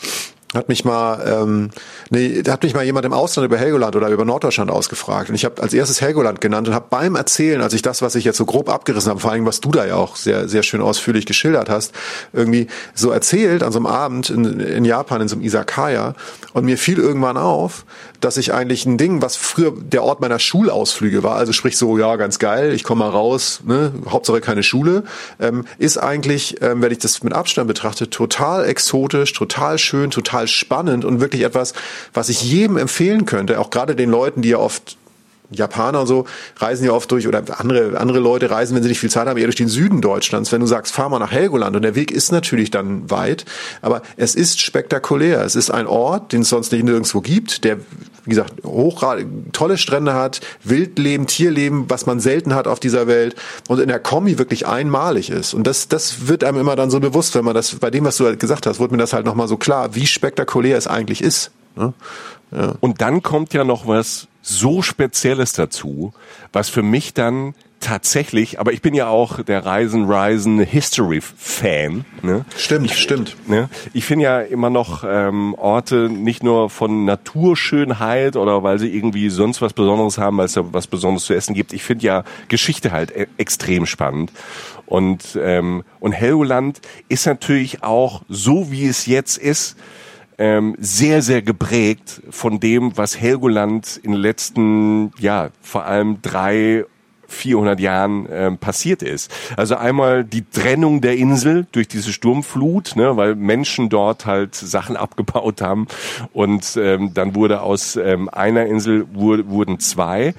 [0.55, 1.71] hat mich mal ähm,
[2.11, 5.29] nee, hat mich mal jemand im Ausland über Helgoland oder über Norddeutschland ausgefragt.
[5.29, 8.15] Und ich habe als erstes Helgoland genannt und habe beim Erzählen, als ich das, was
[8.15, 10.63] ich jetzt so grob abgerissen habe, vor allem was du da ja auch sehr sehr
[10.63, 11.93] schön ausführlich geschildert hast,
[12.33, 16.15] irgendwie so erzählt an so einem Abend in, in Japan in so einem Izakaya.
[16.53, 17.85] Und mir fiel irgendwann auf,
[18.21, 21.99] dass ich eigentlich ein Ding, was früher der Ort meiner Schulausflüge war, also sprich so
[21.99, 25.05] ja ganz geil, ich komme mal raus, ne, Hauptsache keine Schule,
[25.41, 30.44] ähm, ist eigentlich, ähm, wenn ich das mit Abstand betrachte, total exotisch, total schön, total
[30.53, 31.75] spannend und wirklich etwas,
[32.13, 34.97] was ich jedem empfehlen könnte, auch gerade den Leuten, die ja oft
[35.59, 36.27] Japaner und so
[36.57, 39.37] reisen ja oft durch oder andere andere Leute reisen, wenn sie nicht viel Zeit haben,
[39.37, 40.53] eher durch den Süden Deutschlands.
[40.53, 43.45] Wenn du sagst, fahr mal nach Helgoland und der Weg ist natürlich dann weit,
[43.83, 45.43] aber es ist spektakulär.
[45.43, 47.79] Es ist ein Ort, den es sonst nicht nirgendwo gibt, der
[48.25, 53.37] wie gesagt hochgrad tolle Strände hat, Wildleben, Tierleben, was man selten hat auf dieser Welt
[53.69, 55.55] und in der Kombi wirklich einmalig ist.
[55.55, 58.17] Und das das wird einem immer dann so bewusst, wenn man das bei dem, was
[58.17, 60.87] du halt gesagt hast, wurde mir das halt noch mal so klar, wie spektakulär es
[60.87, 61.51] eigentlich ist.
[61.77, 61.93] Ne?
[62.81, 66.13] Und dann kommt ja noch was so Spezielles dazu,
[66.53, 72.05] was für mich dann tatsächlich, aber ich bin ja auch der Reisen Reisen History Fan.
[72.23, 72.45] Ne?
[72.57, 73.37] Stimmt, stimmt.
[73.47, 73.69] Ne?
[73.93, 79.29] Ich finde ja immer noch ähm, Orte nicht nur von Naturschönheit oder weil sie irgendwie
[79.29, 81.73] sonst was Besonderes haben, weil es da was Besonderes zu essen gibt.
[81.73, 84.33] Ich finde ja Geschichte halt e extrem spannend.
[84.87, 89.77] Und, ähm, und Helgoland ist natürlich auch so, wie es jetzt ist,
[90.39, 96.85] ähm, sehr, sehr geprägt von dem, was Helgoland in den letzten, ja, vor allem drei
[97.29, 99.31] 400 Jahren ähm, passiert ist.
[99.57, 104.97] Also einmal die Trennung der Insel durch diese Sturmflut, ne, weil Menschen dort halt Sachen
[104.97, 105.87] abgebaut haben
[106.33, 110.35] und ähm, dann wurde aus ähm, einer Insel wurde, wurden zwei.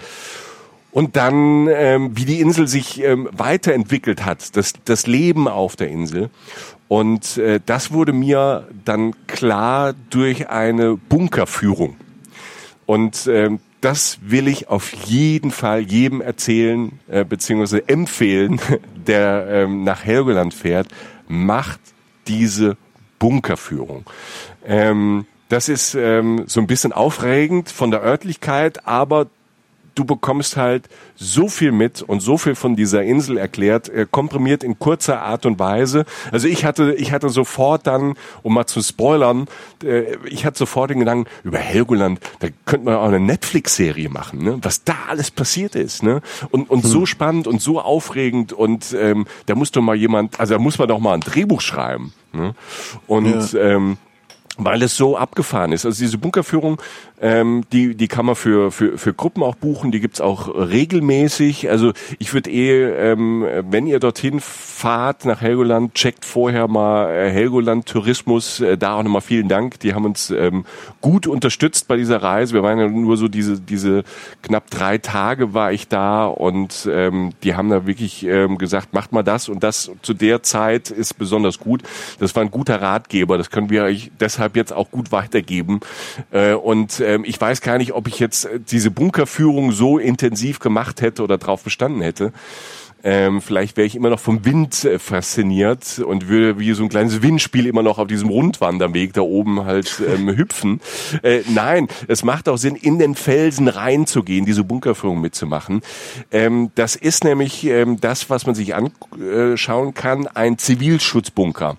[0.95, 5.89] Und dann, ähm, wie die Insel sich ähm, weiterentwickelt hat, das, das Leben auf der
[5.89, 6.29] Insel.
[6.87, 11.97] Und äh, das wurde mir dann klar durch eine Bunkerführung.
[12.85, 17.81] Und ähm, das will ich auf jeden Fall jedem erzählen äh, bzw.
[17.87, 18.61] empfehlen,
[18.95, 20.87] der ähm, nach Helgoland fährt.
[21.27, 21.81] Macht
[22.25, 22.77] diese
[23.19, 24.05] Bunkerführung.
[24.65, 29.27] Ähm, das ist ähm, so ein bisschen aufregend von der Örtlichkeit, aber
[29.95, 34.63] du bekommst halt so viel mit und so viel von dieser Insel erklärt, äh, komprimiert
[34.63, 36.05] in kurzer Art und Weise.
[36.31, 39.47] Also ich hatte, ich hatte sofort dann, um mal zu spoilern,
[39.83, 44.43] äh, ich hatte sofort den Gedanken, über Helgoland, da könnte man auch eine Netflix-Serie machen,
[44.43, 44.59] ne?
[44.61, 46.03] was da alles passiert ist.
[46.03, 46.21] Ne?
[46.51, 50.53] Und, und so spannend und so aufregend und ähm, da muss doch mal jemand, also
[50.53, 52.13] da muss man doch mal ein Drehbuch schreiben.
[52.33, 52.53] Ne?
[53.07, 53.97] Und ähm,
[54.57, 55.85] weil es so abgefahren ist.
[55.85, 56.81] Also diese Bunkerführung,
[57.21, 59.91] ähm, die die kann man für für für Gruppen auch buchen.
[59.91, 61.69] Die gibt's auch regelmäßig.
[61.69, 67.29] Also ich würde eh, ähm, wenn ihr dorthin fahrt nach Helgoland, checkt vorher mal äh,
[67.29, 68.59] Helgoland Tourismus.
[68.59, 69.79] Äh, da auch nochmal vielen Dank.
[69.79, 70.65] Die haben uns ähm,
[71.01, 72.53] gut unterstützt bei dieser Reise.
[72.53, 74.03] Wir waren ja nur so diese diese
[74.41, 79.13] knapp drei Tage war ich da und ähm, die haben da wirklich ähm, gesagt, macht
[79.13, 81.83] mal das und das zu der Zeit ist besonders gut.
[82.19, 83.37] Das war ein guter Ratgeber.
[83.37, 85.79] Das können wir euch deshalb jetzt auch gut weitergeben.
[86.31, 91.01] Äh, und ähm, ich weiß gar nicht, ob ich jetzt diese Bunkerführung so intensiv gemacht
[91.01, 92.33] hätte oder drauf bestanden hätte.
[93.05, 96.89] Ähm, vielleicht wäre ich immer noch vom Wind äh, fasziniert und würde wie so ein
[96.89, 100.81] kleines Windspiel immer noch auf diesem Rundwanderweg da oben halt ähm, hüpfen.
[101.21, 105.81] Äh, nein, es macht auch Sinn, in den Felsen reinzugehen, diese Bunkerführung mitzumachen.
[106.31, 111.77] Ähm, das ist nämlich ähm, das, was man sich anschauen kann, ein Zivilschutzbunker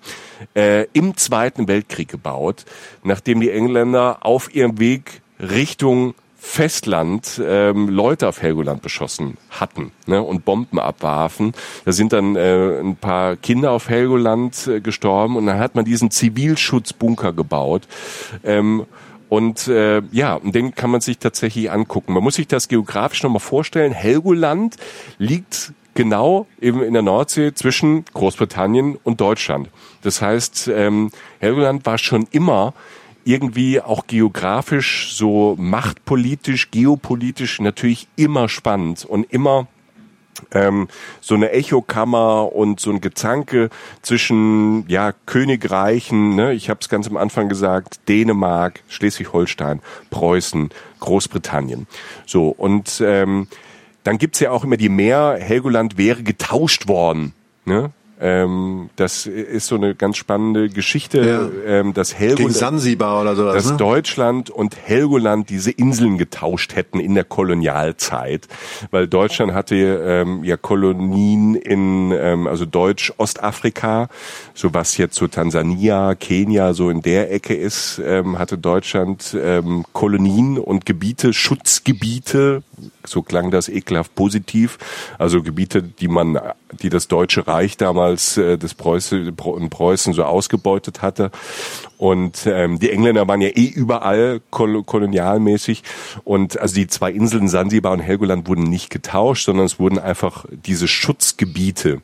[0.55, 2.63] äh, im Zweiten Weltkrieg gebaut,
[3.03, 6.15] nachdem die Engländer auf ihrem Weg Richtung
[6.49, 11.51] Festland ähm, Leute auf Helgoland beschossen hatten ne, und Bomben abwarfen.
[11.83, 15.83] Da sind dann äh, ein paar Kinder auf Helgoland äh, gestorben und dann hat man
[15.83, 17.83] diesen Zivilschutzbunker gebaut.
[18.45, 18.85] Ähm,
[19.27, 22.13] und äh, ja, den kann man sich tatsächlich angucken.
[22.13, 23.91] Man muss sich das geografisch nochmal vorstellen.
[23.91, 24.77] Helgoland
[25.19, 29.69] liegt genau eben in der Nordsee zwischen Großbritannien und Deutschland.
[30.01, 32.73] Das heißt, ähm, Helgoland war schon immer
[33.27, 39.67] irgendwie auch geografisch, so machtpolitisch, geopolitisch natürlich immer spannend und immer
[40.51, 40.87] ähm,
[41.19, 43.69] so eine Echokammer und so ein Gezanke
[44.01, 46.53] zwischen ja Königreichen, ne?
[46.53, 50.69] ich habe es ganz am Anfang gesagt, Dänemark, Schleswig-Holstein, Preußen,
[51.01, 51.85] Großbritannien.
[52.25, 53.47] So und ähm,
[54.05, 57.33] dann gibt's ja auch immer die Mehr, Helgoland wäre getauscht worden.
[57.65, 57.91] Ne?
[58.19, 61.79] Ähm, das ist so eine ganz spannende Geschichte, ja.
[61.79, 63.77] ähm, dass Helgoland, Sansibar oder sowas, dass ne?
[63.77, 68.47] Deutschland und Helgoland diese Inseln getauscht hätten in der Kolonialzeit,
[68.89, 74.09] weil Deutschland hatte ähm, ja Kolonien in ähm, also Deutsch-Ostafrika,
[74.55, 79.85] so was jetzt so Tansania, Kenia so in der Ecke ist, ähm, hatte Deutschland ähm,
[79.93, 82.63] Kolonien und Gebiete, Schutzgebiete,
[83.05, 84.77] so klang das ekelhaft positiv,
[85.17, 86.39] also Gebiete, die man,
[86.81, 91.31] die das Deutsche Reich damals äh, das Preußen, Preußen so ausgebeutet hatte.
[91.97, 95.83] Und ähm, die Engländer waren ja eh überall kol kolonialmäßig.
[96.23, 100.45] Und also die zwei Inseln Sansibar und Helgoland wurden nicht getauscht, sondern es wurden einfach
[100.51, 102.01] diese Schutzgebiete,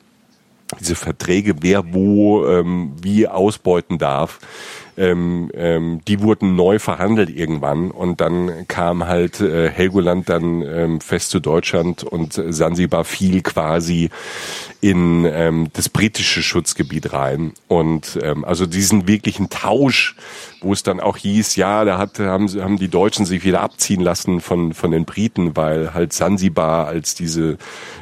[0.80, 4.40] diese Verträge, wer wo ähm, wie ausbeuten darf,
[4.96, 11.00] ähm, ähm, die wurden neu verhandelt irgendwann und dann kam halt äh, Helgoland dann ähm,
[11.00, 14.10] fest zu Deutschland und Sansibar fiel quasi
[14.84, 20.14] in ähm, das britische Schutzgebiet rein und ähm, also diesen wirklichen Tausch,
[20.60, 24.02] wo es dann auch hieß, ja, da hat, haben, haben die Deutschen sich wieder abziehen
[24.02, 27.56] lassen von von den Briten, weil halt Sansibar als diese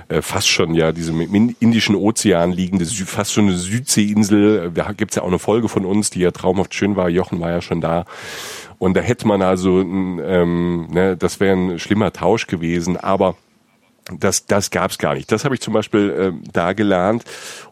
[0.08, 5.14] äh, fast schon ja diese im Indischen Ozean liegende fast schon eine Südseeinsel, da gibt's
[5.14, 7.08] ja auch eine Folge von uns, die ja traumhaft schön war.
[7.08, 8.06] Jochen war ja schon da.
[8.80, 13.36] Und da hätte man also, ähm, ne, das wäre ein schlimmer Tausch gewesen, aber
[14.20, 15.30] das, das gab's gar nicht.
[15.32, 17.24] Das habe ich zum Beispiel ähm, da gelernt.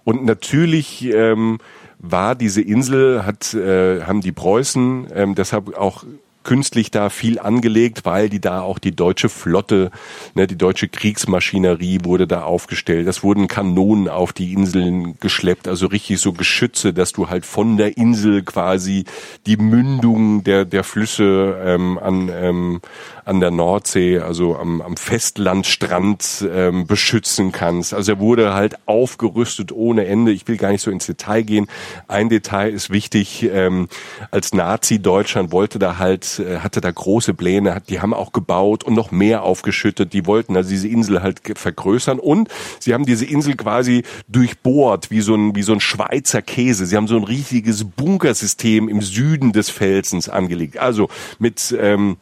[0.04, 1.58] Und natürlich ähm,
[1.98, 6.04] war diese Insel, hat, äh, haben die Preußen ähm, deshalb auch
[6.42, 9.90] künstlich da viel angelegt, weil die da auch die deutsche Flotte,
[10.34, 13.06] ne, die deutsche Kriegsmaschinerie wurde da aufgestellt.
[13.06, 17.76] Das wurden Kanonen auf die Inseln geschleppt, also richtig so Geschütze, dass du halt von
[17.76, 19.04] der Insel quasi
[19.46, 22.80] die Mündung der der Flüsse ähm, an ähm,
[23.24, 27.94] an der Nordsee, also am, am Festlandstrand ähm, beschützen kannst.
[27.94, 30.32] Also er wurde halt aufgerüstet ohne Ende.
[30.32, 31.68] Ich will gar nicht so ins Detail gehen.
[32.08, 33.48] Ein Detail ist wichtig.
[33.52, 33.88] Ähm,
[34.30, 38.94] als Nazi-Deutschland wollte da halt, äh, hatte da große Pläne, die haben auch gebaut und
[38.94, 40.12] noch mehr aufgeschüttet.
[40.12, 42.48] Die wollten also diese Insel halt vergrößern und
[42.78, 46.86] sie haben diese Insel quasi durchbohrt wie so ein, wie so ein Schweizer Käse.
[46.86, 50.78] Sie haben so ein riesiges Bunkersystem im Süden des Felsens angelegt.
[50.78, 51.08] Also
[51.38, 52.18] mit, ähm,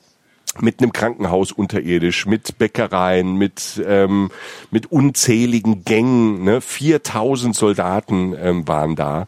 [0.60, 4.30] mit einem Krankenhaus unterirdisch, mit Bäckereien, mit ähm,
[4.70, 6.42] mit unzähligen Gängen.
[6.44, 6.60] Ne?
[6.60, 9.26] 4000 Soldaten ähm, waren da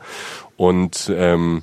[0.57, 1.63] und ähm,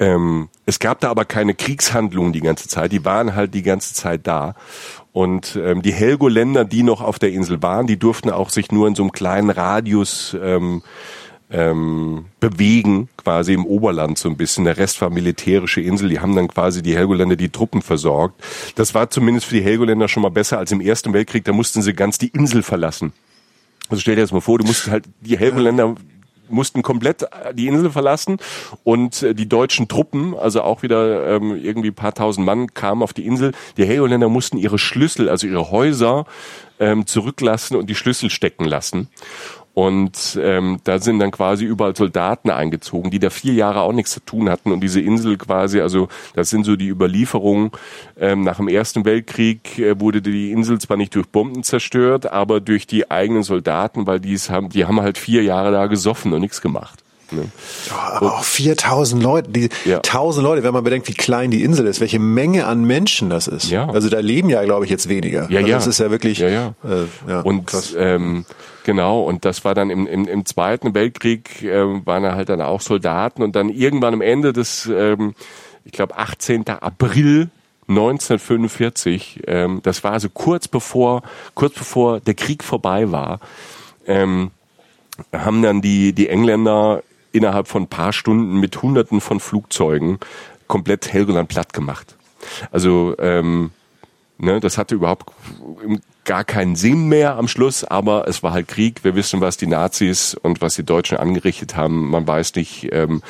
[0.00, 2.90] ähm, es gab da aber keine Kriegshandlungen die ganze Zeit.
[2.90, 4.54] Die waren halt die ganze Zeit da.
[5.12, 8.88] Und ähm, die Helgoländer, die noch auf der Insel waren, die durften auch sich nur
[8.88, 10.82] in so einem kleinen Radius ähm,
[11.50, 14.64] ähm, bewegen, quasi im Oberland so ein bisschen.
[14.64, 16.08] Der Rest war militärische Insel.
[16.08, 18.42] Die haben dann quasi die Helgoländer die Truppen versorgt.
[18.76, 21.44] Das war zumindest für die Helgoländer schon mal besser als im Ersten Weltkrieg.
[21.44, 23.12] Da mussten sie ganz die Insel verlassen.
[23.90, 25.96] Also stell dir das mal vor, du musst halt die Helgoländer
[26.50, 28.38] mussten komplett die Insel verlassen
[28.84, 33.12] und äh, die deutschen Truppen, also auch wieder ähm, irgendwie paar tausend Mann, kamen auf
[33.12, 33.52] die Insel.
[33.76, 36.26] Die Helgoländer mussten ihre Schlüssel, also ihre Häuser
[36.78, 39.08] ähm, zurücklassen und die Schlüssel stecken lassen.
[39.72, 44.12] Und ähm, da sind dann quasi überall Soldaten eingezogen, die da vier Jahre auch nichts
[44.12, 44.72] zu tun hatten.
[44.72, 47.70] Und diese Insel quasi, also das sind so die Überlieferungen.
[48.18, 52.60] Ähm, nach dem Ersten Weltkrieg äh, wurde die Insel zwar nicht durch Bomben zerstört, aber
[52.60, 56.40] durch die eigenen Soldaten, weil die haben, die haben halt vier Jahre da gesoffen und
[56.40, 57.04] nichts gemacht.
[57.32, 57.44] Ne?
[57.88, 59.98] Ja, aber auch 4000 Leute, die ja.
[59.98, 63.46] 1000 Leute, wenn man bedenkt, wie klein die Insel ist, welche Menge an Menschen das
[63.46, 63.70] ist.
[63.70, 63.88] Ja.
[63.88, 65.48] Also da leben ja, glaube ich, jetzt weniger.
[65.50, 65.76] Ja, also ja.
[65.76, 66.38] Das ist ja wirklich.
[66.38, 66.74] Ja, ja.
[66.84, 68.44] Äh, ja und ähm,
[68.84, 72.60] genau, und das war dann im, im, im Zweiten Weltkrieg, äh, waren da halt dann
[72.60, 75.34] auch Soldaten und dann irgendwann am Ende des, ähm,
[75.84, 76.68] ich glaube, 18.
[76.68, 77.50] April
[77.88, 81.22] 1945, ähm, das war also kurz bevor,
[81.54, 83.40] kurz bevor der Krieg vorbei war,
[84.06, 84.52] ähm,
[85.32, 87.02] haben dann die, die Engländer
[87.32, 90.18] innerhalb von paar Stunden mit Hunderten von Flugzeugen
[90.66, 92.16] komplett Helgoland platt gemacht.
[92.70, 93.70] Also ähm,
[94.38, 95.26] ne, das hatte überhaupt
[96.30, 99.02] gar keinen Sinn mehr am Schluss, aber es war halt Krieg.
[99.02, 102.08] Wir wissen, was die Nazis und was die Deutschen angerichtet haben.
[102.08, 103.20] Man weiß nicht, ähm,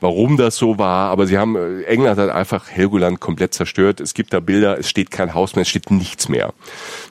[0.00, 4.00] warum das so war, aber sie haben, äh, England hat einfach Helgoland komplett zerstört.
[4.00, 6.52] Es gibt da Bilder, es steht kein Haus mehr, es steht nichts mehr.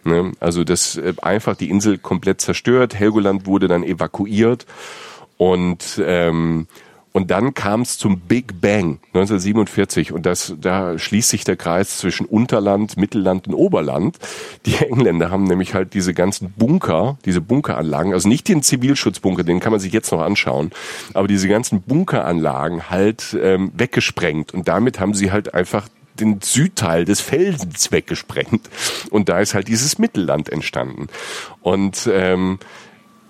[0.03, 0.33] Ne?
[0.41, 2.93] Also das äh, einfach die Insel komplett zerstört.
[2.93, 4.65] Helgoland wurde dann evakuiert
[5.37, 6.67] und ähm,
[7.13, 11.97] und dann kam es zum Big Bang 1947 und das, da schließt sich der Kreis
[11.97, 14.17] zwischen Unterland, Mittelland und Oberland.
[14.65, 19.59] Die Engländer haben nämlich halt diese ganzen Bunker, diese Bunkeranlagen, also nicht den Zivilschutzbunker, den
[19.59, 20.71] kann man sich jetzt noch anschauen,
[21.13, 25.87] aber diese ganzen Bunkeranlagen halt ähm, weggesprengt und damit haben sie halt einfach
[26.19, 28.69] den Südteil des Felsens weggesprengt
[29.09, 31.07] und da ist halt dieses Mittelland entstanden
[31.61, 32.59] und ähm,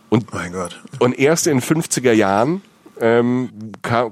[0.09, 0.81] und, mein Gott.
[0.99, 2.61] und erst in 50er Jahren
[3.02, 3.49] ähm,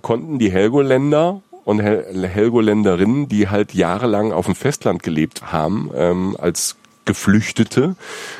[0.01, 6.35] konnten die Helgoländer und Hel Helgoländerinnen, die halt jahrelang auf dem Festland gelebt haben, ähm,
[6.39, 6.75] als
[7.05, 7.95] Geflüchtete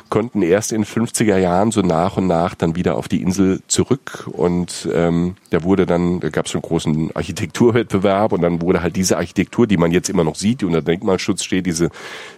[0.10, 4.28] konnten erst in 50er Jahren so nach und nach dann wieder auf die Insel zurück
[4.32, 8.96] und ähm, da wurde dann, da gab es einen großen Architekturwettbewerb und dann wurde halt
[8.96, 11.90] diese Architektur, die man jetzt immer noch sieht, die unter Denkmalschutz steht, diese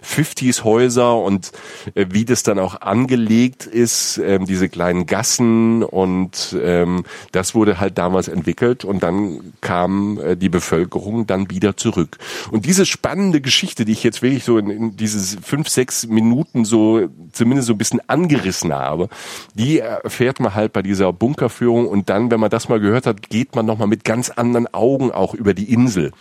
[0.04, 1.52] 50s Häuser und
[1.94, 7.80] äh, wie das dann auch angelegt ist, ähm, diese kleinen Gassen und ähm, das wurde
[7.80, 12.18] halt damals entwickelt und dann kam äh, die Bevölkerung dann wieder zurück.
[12.50, 16.64] Und diese spannende Geschichte, die ich jetzt wirklich so in, in dieses fünf, sechs Minuten
[16.64, 19.08] so zumindest so ein bisschen angerissen habe,
[19.54, 23.28] die erfährt man halt bei dieser Bunkerführung und dann, wenn man das mal gehört hat,
[23.30, 26.12] geht man nochmal mit ganz anderen Augen auch über die Insel.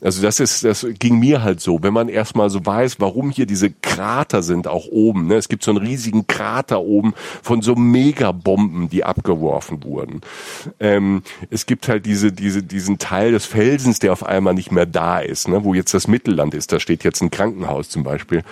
[0.00, 3.46] Also das ist, das ging mir halt so, wenn man erstmal so weiß, warum hier
[3.46, 5.26] diese Krater sind auch oben.
[5.26, 5.36] Ne?
[5.36, 10.20] Es gibt so einen riesigen Krater oben von so Megabomben, die abgeworfen wurden.
[10.80, 14.86] Ähm, es gibt halt diese, diese, diesen Teil des Felsens, der auf einmal nicht mehr
[14.86, 15.64] da ist, ne?
[15.64, 16.72] wo jetzt das Mittelland ist.
[16.72, 18.42] Da steht jetzt ein Krankenhaus zum Beispiel.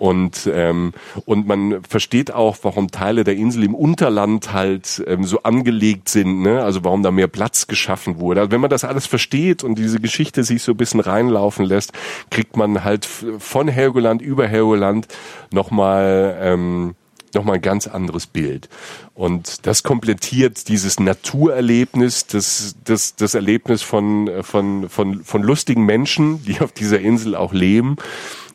[0.00, 0.94] Und, ähm,
[1.26, 6.40] und man versteht auch, warum Teile der Insel im Unterland halt ähm, so angelegt sind,
[6.40, 6.62] ne?
[6.62, 8.40] also warum da mehr Platz geschaffen wurde.
[8.40, 11.92] Also wenn man das alles versteht und diese Geschichte sich so ein bisschen reinlaufen lässt,
[12.30, 15.06] kriegt man halt von Helgoland über Helgoland
[15.52, 16.94] nochmal ähm,
[17.34, 18.70] nochmal ein ganz anderes Bild.
[19.14, 26.42] Und das komplettiert dieses Naturerlebnis, das, das, das Erlebnis von, von, von, von lustigen Menschen,
[26.44, 27.96] die auf dieser Insel auch leben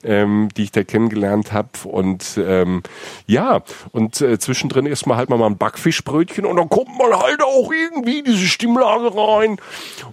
[0.05, 1.69] ähm, die ich da kennengelernt habe.
[1.85, 2.83] Und ähm,
[3.27, 3.61] ja,
[3.91, 7.71] und äh, zwischendrin isst man halt mal ein Backfischbrötchen und dann kommt man halt auch
[7.71, 9.57] irgendwie diese Stimmlage rein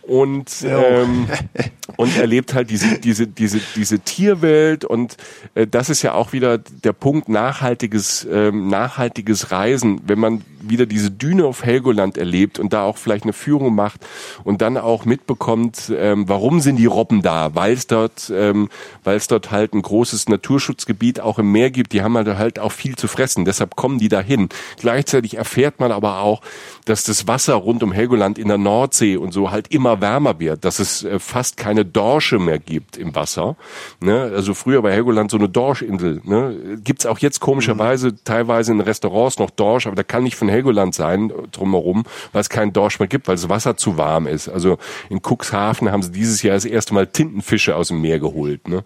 [0.03, 1.29] und ähm,
[1.97, 4.85] und erlebt halt diese diese diese diese Tierwelt.
[4.85, 5.17] Und
[5.55, 10.87] äh, das ist ja auch wieder der Punkt nachhaltiges ähm, nachhaltiges Reisen, wenn man wieder
[10.87, 14.01] diese Düne auf Helgoland erlebt und da auch vielleicht eine Führung macht
[14.45, 18.69] und dann auch mitbekommt, ähm, warum sind die Robben da, weil es dort ähm,
[19.05, 22.59] weil es dort halt ein großes Naturschutzgebiet auch im Meer gibt, die haben halt, halt
[22.59, 24.49] auch viel zu fressen, deshalb kommen die dahin.
[24.79, 26.41] Gleichzeitig erfährt man aber auch,
[26.85, 30.65] dass das Wasser rund um Helgoland in der Nordsee und so halt immer wärmer wird,
[30.65, 33.57] dass es äh, fast keine Dorsche mehr gibt im Wasser.
[34.01, 34.33] Ne?
[34.35, 36.21] Also früher war Helgoland so eine Dorschinsel.
[36.25, 36.79] Ne?
[36.83, 38.19] Gibt's auch jetzt komischerweise mhm.
[38.25, 42.49] teilweise in Restaurants noch Dorsch, aber da kann nicht von Helgoland sein drumherum, weil es
[42.49, 44.49] keinen Dorsch mehr gibt, weil das Wasser zu warm ist.
[44.49, 44.79] Also
[45.09, 48.69] in Cuxhaven haben sie dieses Jahr das erste Mal Tintenfische aus dem Meer geholt.
[48.69, 48.85] Ne?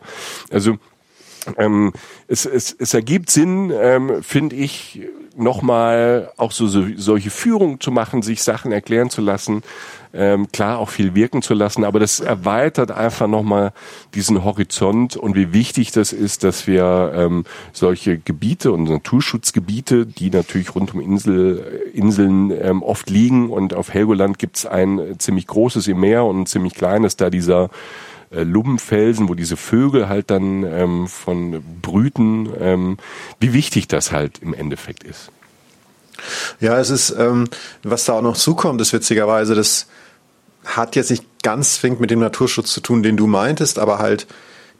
[0.50, 0.78] Also
[1.56, 1.92] ähm,
[2.28, 5.00] es, es, es ergibt Sinn, ähm, finde ich,
[5.36, 9.62] nochmal auch so, so solche Führungen zu machen, sich Sachen erklären zu lassen,
[10.14, 13.72] ähm, klar auch viel wirken zu lassen, aber das erweitert einfach nochmal
[14.14, 17.44] diesen Horizont und wie wichtig das ist, dass wir ähm,
[17.74, 23.92] solche Gebiete und Naturschutzgebiete, die natürlich rund um Insel, Inseln ähm, oft liegen und auf
[23.92, 27.68] Helgoland gibt es ein ziemlich großes im Meer und ein ziemlich kleines, da dieser
[28.36, 32.98] äh, Lumpenfelsen, wo diese Vögel halt dann ähm, von brüten, ähm,
[33.40, 35.30] wie wichtig das halt im Endeffekt ist.
[36.60, 37.48] Ja, es ist, ähm,
[37.82, 39.86] was da auch noch zukommt, ist witzigerweise, das
[40.64, 44.26] hat jetzt nicht ganz zwingend mit dem Naturschutz zu tun, den du meintest, aber halt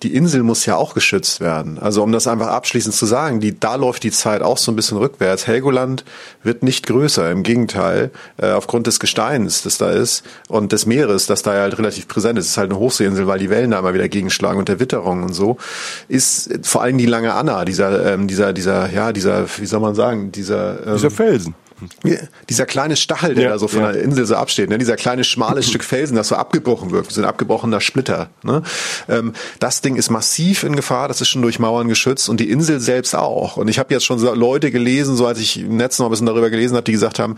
[0.03, 1.79] die Insel muss ja auch geschützt werden.
[1.79, 4.77] Also um das einfach abschließend zu sagen, die, da läuft die Zeit auch so ein
[4.77, 5.47] bisschen rückwärts.
[5.47, 6.05] Helgoland
[6.43, 11.27] wird nicht größer, im Gegenteil, äh, aufgrund des Gesteins, das da ist und des Meeres,
[11.27, 12.47] das da ja halt relativ präsent ist.
[12.47, 15.23] Es ist halt eine Hochseeinsel, weil die Wellen da immer wieder gegenschlagen und der Witterung
[15.23, 15.57] und so,
[16.09, 19.95] ist vor allem die lange Anna, dieser, ähm, dieser, dieser, ja, dieser, wie soll man
[19.95, 21.55] sagen, dieser, ähm, dieser Felsen
[22.49, 23.93] dieser kleine Stachel, der ja, da so von ja.
[23.93, 24.79] der Insel so absteht, ne?
[24.79, 28.31] dieser kleine schmale Stück Felsen, das so abgebrochen wird, so ein abgebrochener Splitter.
[28.43, 28.63] Ne?
[29.09, 32.51] Ähm, das Ding ist massiv in Gefahr, das ist schon durch Mauern geschützt und die
[32.51, 33.57] Insel selbst auch.
[33.57, 36.11] Und ich habe jetzt schon so Leute gelesen, so als ich im Netz noch ein
[36.11, 37.37] bisschen darüber gelesen habe, die gesagt haben,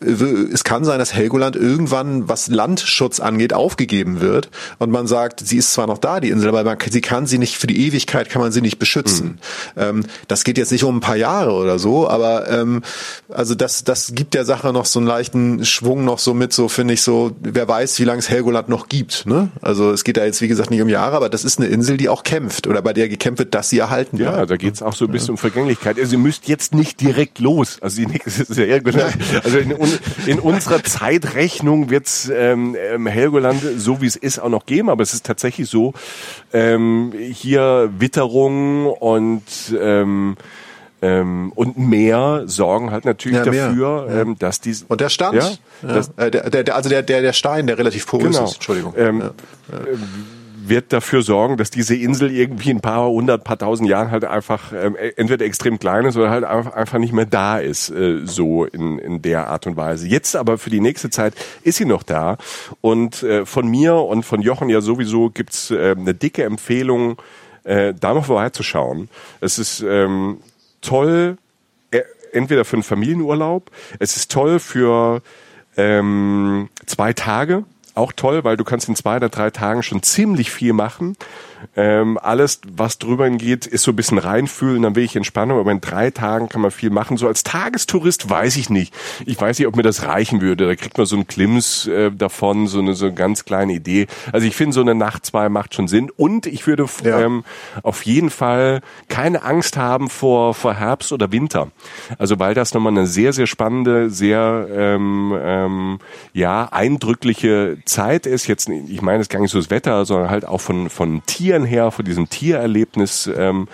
[0.00, 5.58] es kann sein, dass Helgoland irgendwann, was Landschutz angeht, aufgegeben wird und man sagt, sie
[5.58, 8.30] ist zwar noch da, die Insel, aber man, sie kann sie nicht, für die Ewigkeit
[8.30, 9.38] kann man sie nicht beschützen.
[9.76, 9.82] Mhm.
[9.82, 12.82] Ähm, das geht jetzt nicht um ein paar Jahre oder so, aber ähm,
[13.28, 16.68] also das das, gibt der Sache noch so einen leichten Schwung noch so mit, so
[16.68, 19.26] finde ich so, wer weiß, wie lange es Helgoland noch gibt.
[19.26, 19.50] Ne?
[19.60, 21.96] Also es geht da jetzt, wie gesagt, nicht um Jahre, aber das ist eine Insel,
[21.96, 24.36] die auch kämpft oder bei der gekämpft wird, dass sie erhalten bleibt.
[24.36, 25.32] Ja, da geht es auch so ein bisschen ja.
[25.32, 25.98] um Vergänglichkeit.
[25.98, 27.78] Also ihr müsst jetzt nicht direkt los.
[27.80, 28.66] Also, die nächste ist ja
[29.42, 29.74] also in,
[30.26, 34.90] in unserer Zeitrechnung wird es ähm, ähm, Helgoland, so wie es ist, auch noch geben,
[34.90, 35.94] aber es ist tatsächlich so,
[36.52, 39.42] ähm, hier Witterung und
[39.78, 40.36] ähm,
[41.02, 44.20] ähm, und mehr sorgen halt natürlich ja, dafür, ja.
[44.22, 45.50] ähm, dass die und der Stand, ja,
[45.82, 48.44] das, äh, der, der, also der, der, der Stein, der relativ porös genau.
[48.44, 49.20] ist, Entschuldigung, ähm.
[49.20, 49.30] Äh,
[50.68, 54.72] wird dafür sorgen, dass diese Insel irgendwie ein paar hundert, paar tausend Jahren halt einfach
[54.72, 58.64] ähm, e, entweder extrem klein ist oder halt einfach nicht mehr da ist, äh, so
[58.64, 60.06] in, in der Art und Weise.
[60.06, 62.36] Jetzt aber für die nächste Zeit ist sie noch da
[62.80, 67.20] und äh, von mir und von Jochen ja sowieso gibt's äh, eine dicke Empfehlung,
[67.64, 69.08] äh, da noch vorbeizuschauen.
[69.40, 70.38] Es ist ähm,
[70.86, 71.38] toll,
[71.90, 72.02] äh,
[72.32, 75.22] entweder für einen Familienurlaub, es ist toll für
[75.76, 77.64] ähm, zwei Tage,
[77.94, 81.16] auch toll, weil du kannst in zwei oder drei Tagen schon ziemlich viel machen.
[81.74, 85.72] Ähm, alles, was drüber geht, ist so ein bisschen reinfühlen, dann will ich Entspannung, aber
[85.72, 87.16] in drei Tagen kann man viel machen.
[87.16, 88.94] So als Tagestourist weiß ich nicht.
[89.24, 90.66] Ich weiß nicht, ob mir das reichen würde.
[90.66, 94.06] Da kriegt man so einen Klims äh, davon, so eine so eine ganz kleine Idee.
[94.32, 96.10] Also ich finde, so eine Nacht zwei macht schon Sinn.
[96.16, 97.20] Und ich würde ja.
[97.20, 97.44] ähm,
[97.82, 101.70] auf jeden Fall keine Angst haben vor, vor Herbst oder Winter.
[102.18, 105.98] Also weil das nochmal eine sehr, sehr spannende, sehr ähm, ähm,
[106.32, 108.46] ja, eindrückliche Zeit ist.
[108.46, 111.55] Jetzt, ich meine es gar nicht so das Wetter, sondern halt auch von, von Tieren
[111.56, 113.68] Tieren her, von diesem Tiererlebnis ähm,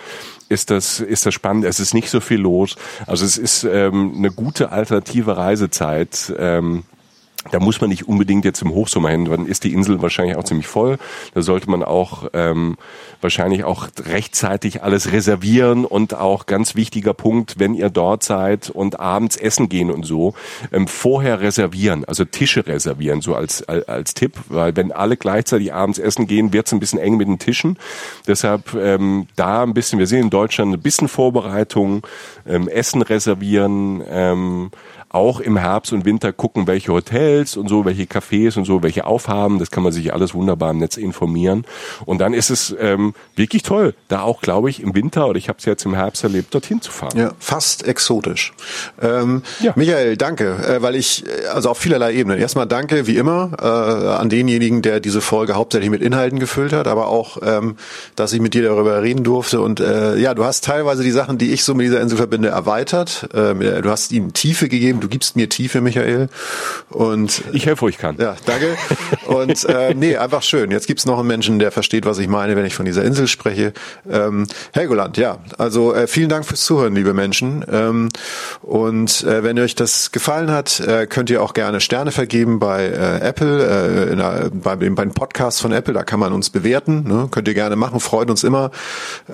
[0.47, 1.65] ist das, ist das spannend.
[1.65, 2.75] Es ist nicht so viel los.
[3.07, 6.33] Also es ist ähm, eine gute alternative Reisezeit.
[6.37, 6.83] Ähm,
[7.51, 10.43] da muss man nicht unbedingt jetzt im Hochsommer hin, dann ist die Insel wahrscheinlich auch
[10.43, 10.97] ziemlich voll.
[11.33, 12.77] Da sollte man auch ähm,
[13.21, 18.99] wahrscheinlich auch rechtzeitig alles reservieren und auch ganz wichtiger Punkt, wenn ihr dort seid und
[18.99, 20.33] abends essen gehen und so,
[20.71, 25.73] ähm, vorher reservieren, also Tische reservieren, so als, als, als Tipp, weil wenn alle gleichzeitig
[25.73, 27.77] abends essen gehen, wird es ein bisschen eng mit den Tischen.
[28.27, 32.05] Deshalb ähm, da ein bisschen, wir sehen in Deutschland ein bisschen Vorbereitung,
[32.47, 34.71] ähm, Essen reservieren, ähm,
[35.13, 39.05] auch im Herbst und Winter gucken, welche Hotels und so, welche Cafés und so, welche
[39.05, 39.59] aufhaben.
[39.59, 41.65] Das kann man sich alles wunderbar im Netz informieren.
[42.05, 45.49] Und dann ist es ähm, wirklich toll, da auch, glaube ich, im Winter oder ich
[45.49, 47.15] habe es jetzt im Herbst erlebt, dorthin zu fahren.
[47.15, 48.53] Ja, fast exotisch.
[49.01, 49.73] Ähm, ja.
[49.75, 52.39] Michael, danke, äh, weil ich, äh, also auf vielerlei Ebenen.
[52.39, 56.87] Erstmal danke, wie immer, äh, an denjenigen, der diese Folge hauptsächlich mit Inhalten gefüllt hat,
[56.87, 57.75] aber auch, ähm,
[58.15, 59.61] dass ich mit dir darüber reden durfte.
[59.61, 62.47] Und äh, ja, du hast teilweise die Sachen, die ich so mit dieser Insel verbinde,
[62.47, 63.29] erweitert.
[63.31, 66.29] Äh, du hast ihnen Tiefe gegeben du gibst mir Tiefe, Michael.
[66.89, 68.15] Und ich helfe, wo ich kann.
[68.17, 68.77] Ja, danke.
[69.25, 70.71] Und äh, nee, einfach schön.
[70.71, 73.27] Jetzt gibt's noch einen Menschen, der versteht, was ich meine, wenn ich von dieser Insel
[73.27, 73.73] spreche.
[74.09, 75.39] Ähm, Helgoland, ja.
[75.57, 77.65] Also äh, vielen Dank fürs Zuhören, liebe Menschen.
[77.69, 78.09] Ähm,
[78.61, 82.85] und äh, wenn euch das gefallen hat, äh, könnt ihr auch gerne Sterne vergeben bei
[82.85, 85.93] äh, Apple, äh, der, bei, dem, bei den Podcasts von Apple.
[85.93, 87.03] Da kann man uns bewerten.
[87.07, 87.27] Ne?
[87.29, 88.71] Könnt ihr gerne machen, freut uns immer,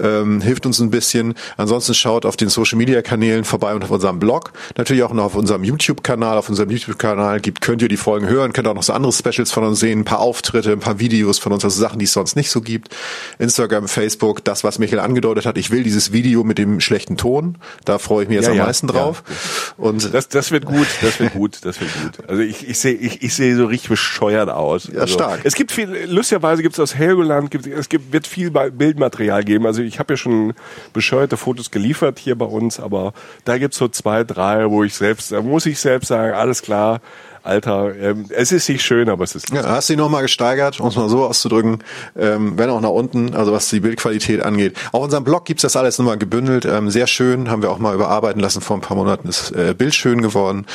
[0.01, 1.35] ähm, hilft uns ein bisschen.
[1.57, 4.51] Ansonsten schaut auf den Social Media Kanälen vorbei und auf unserem Blog.
[4.77, 8.27] Natürlich auch noch auf unserem unserem YouTube-Kanal, auf unserem YouTube-Kanal gibt, könnt ihr die Folgen
[8.27, 9.99] hören, könnt auch noch so andere Specials von uns sehen.
[9.99, 12.61] ein paar Auftritte, ein paar Videos von uns, also Sachen, die es sonst nicht so
[12.61, 12.95] gibt.
[13.37, 15.57] Instagram, Facebook, das, was Michael angedeutet hat.
[15.57, 17.57] Ich will dieses Video mit dem schlechten Ton.
[17.85, 19.23] Da freue ich mich jetzt ja, am ja, meisten drauf.
[19.27, 19.83] Ja.
[19.85, 22.29] Und das, das wird gut, das wird gut, das wird gut.
[22.29, 24.89] Also ich, ich sehe ich, ich sehe so richtig bescheuert aus.
[24.91, 25.41] Ja, also, stark.
[25.43, 29.65] Es gibt viel, lustigerweise gibt es aus Helgoland, gibt, es gibt, wird viel Bildmaterial geben.
[29.65, 30.53] Also ich habe ja schon
[30.93, 33.13] bescheuerte Fotos geliefert hier bei uns, aber
[33.45, 37.01] da gibt's so zwei, drei, wo ich selbst, da muss ich selbst sagen, alles klar,
[37.43, 39.49] Alter, ähm, es ist nicht schön, aber es ist.
[39.51, 41.83] Ja, hast du dich nochmal gesteigert, um es mal so auszudrücken,
[42.17, 44.77] ähm, wenn auch nach unten, also was die Bildqualität angeht.
[44.91, 47.95] Auf unserem Blog gibt's das alles nochmal gebündelt, ähm, sehr schön, haben wir auch mal
[47.95, 50.65] überarbeiten lassen vor ein paar Monaten, ist äh, Bild schön geworden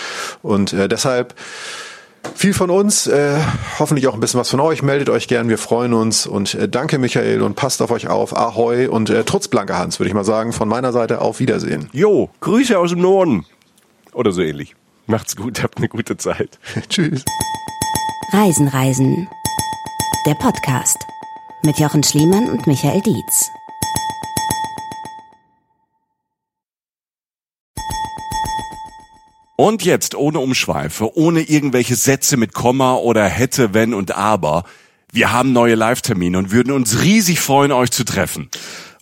[0.42, 1.34] und äh, deshalb
[2.34, 3.36] viel von uns, äh,
[3.78, 4.82] hoffentlich auch ein bisschen was von euch.
[4.82, 8.36] Meldet euch gern, wir freuen uns und äh, danke Michael und passt auf euch auf.
[8.36, 10.52] Ahoi und äh, trotz blanker Hans, würde ich mal sagen.
[10.52, 11.88] Von meiner Seite auf Wiedersehen.
[11.92, 13.44] Jo, Grüße aus dem Norden.
[14.14, 14.74] Oder so ähnlich.
[15.06, 16.58] Macht's gut, habt eine gute Zeit.
[16.88, 17.24] Tschüss.
[18.32, 19.28] Reisen, Reisen.
[20.26, 20.96] Der Podcast
[21.62, 23.50] mit Jochen Schliemann und Michael Dietz.
[29.56, 34.64] Und jetzt ohne Umschweife, ohne irgendwelche Sätze mit Komma oder hätte, wenn und aber.
[35.12, 38.50] Wir haben neue Live-Termine und würden uns riesig freuen, euch zu treffen.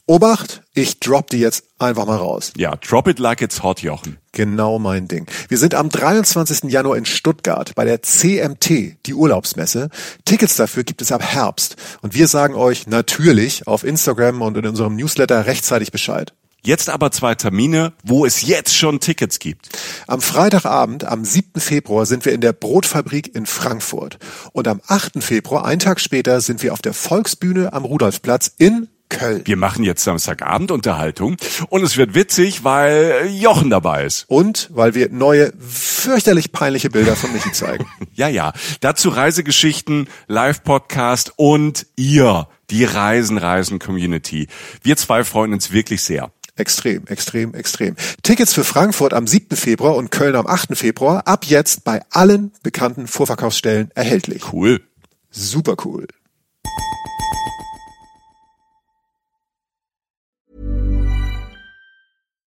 [0.06, 2.52] Obacht, ich drop die jetzt einfach mal raus.
[2.56, 4.18] Ja, drop it like it's hot, Jochen.
[4.32, 5.26] Genau mein Ding.
[5.48, 6.64] Wir sind am 23.
[6.72, 9.90] Januar in Stuttgart bei der CMT, die Urlaubsmesse.
[10.24, 11.76] Tickets dafür gibt es ab Herbst.
[12.00, 16.34] Und wir sagen euch natürlich auf Instagram und in unserem Newsletter rechtzeitig Bescheid.
[16.64, 19.68] Jetzt aber zwei Termine, wo es jetzt schon Tickets gibt.
[20.08, 21.60] Am Freitagabend, am 7.
[21.60, 24.18] Februar, sind wir in der Brotfabrik in Frankfurt.
[24.52, 25.22] Und am 8.
[25.22, 29.42] Februar, einen Tag später, sind wir auf der Volksbühne am Rudolfplatz in Köln.
[29.44, 31.36] Wir machen jetzt Samstagabend Unterhaltung
[31.68, 34.24] und es wird witzig, weil Jochen dabei ist.
[34.28, 37.86] Und weil wir neue, fürchterlich peinliche Bilder von Michi zeigen.
[38.14, 38.52] ja, ja.
[38.80, 44.48] Dazu Reisegeschichten, Live-Podcast und ihr, die Reisen-Reisen-Community.
[44.82, 46.32] Wir zwei freuen uns wirklich sehr.
[46.56, 47.96] Extrem, extrem, extrem.
[48.22, 49.56] Tickets für Frankfurt am 7.
[49.56, 50.76] Februar und Köln am 8.
[50.76, 54.52] Februar ab jetzt bei allen bekannten Vorverkaufsstellen erhältlich.
[54.52, 54.80] Cool.
[55.30, 56.06] Super cool.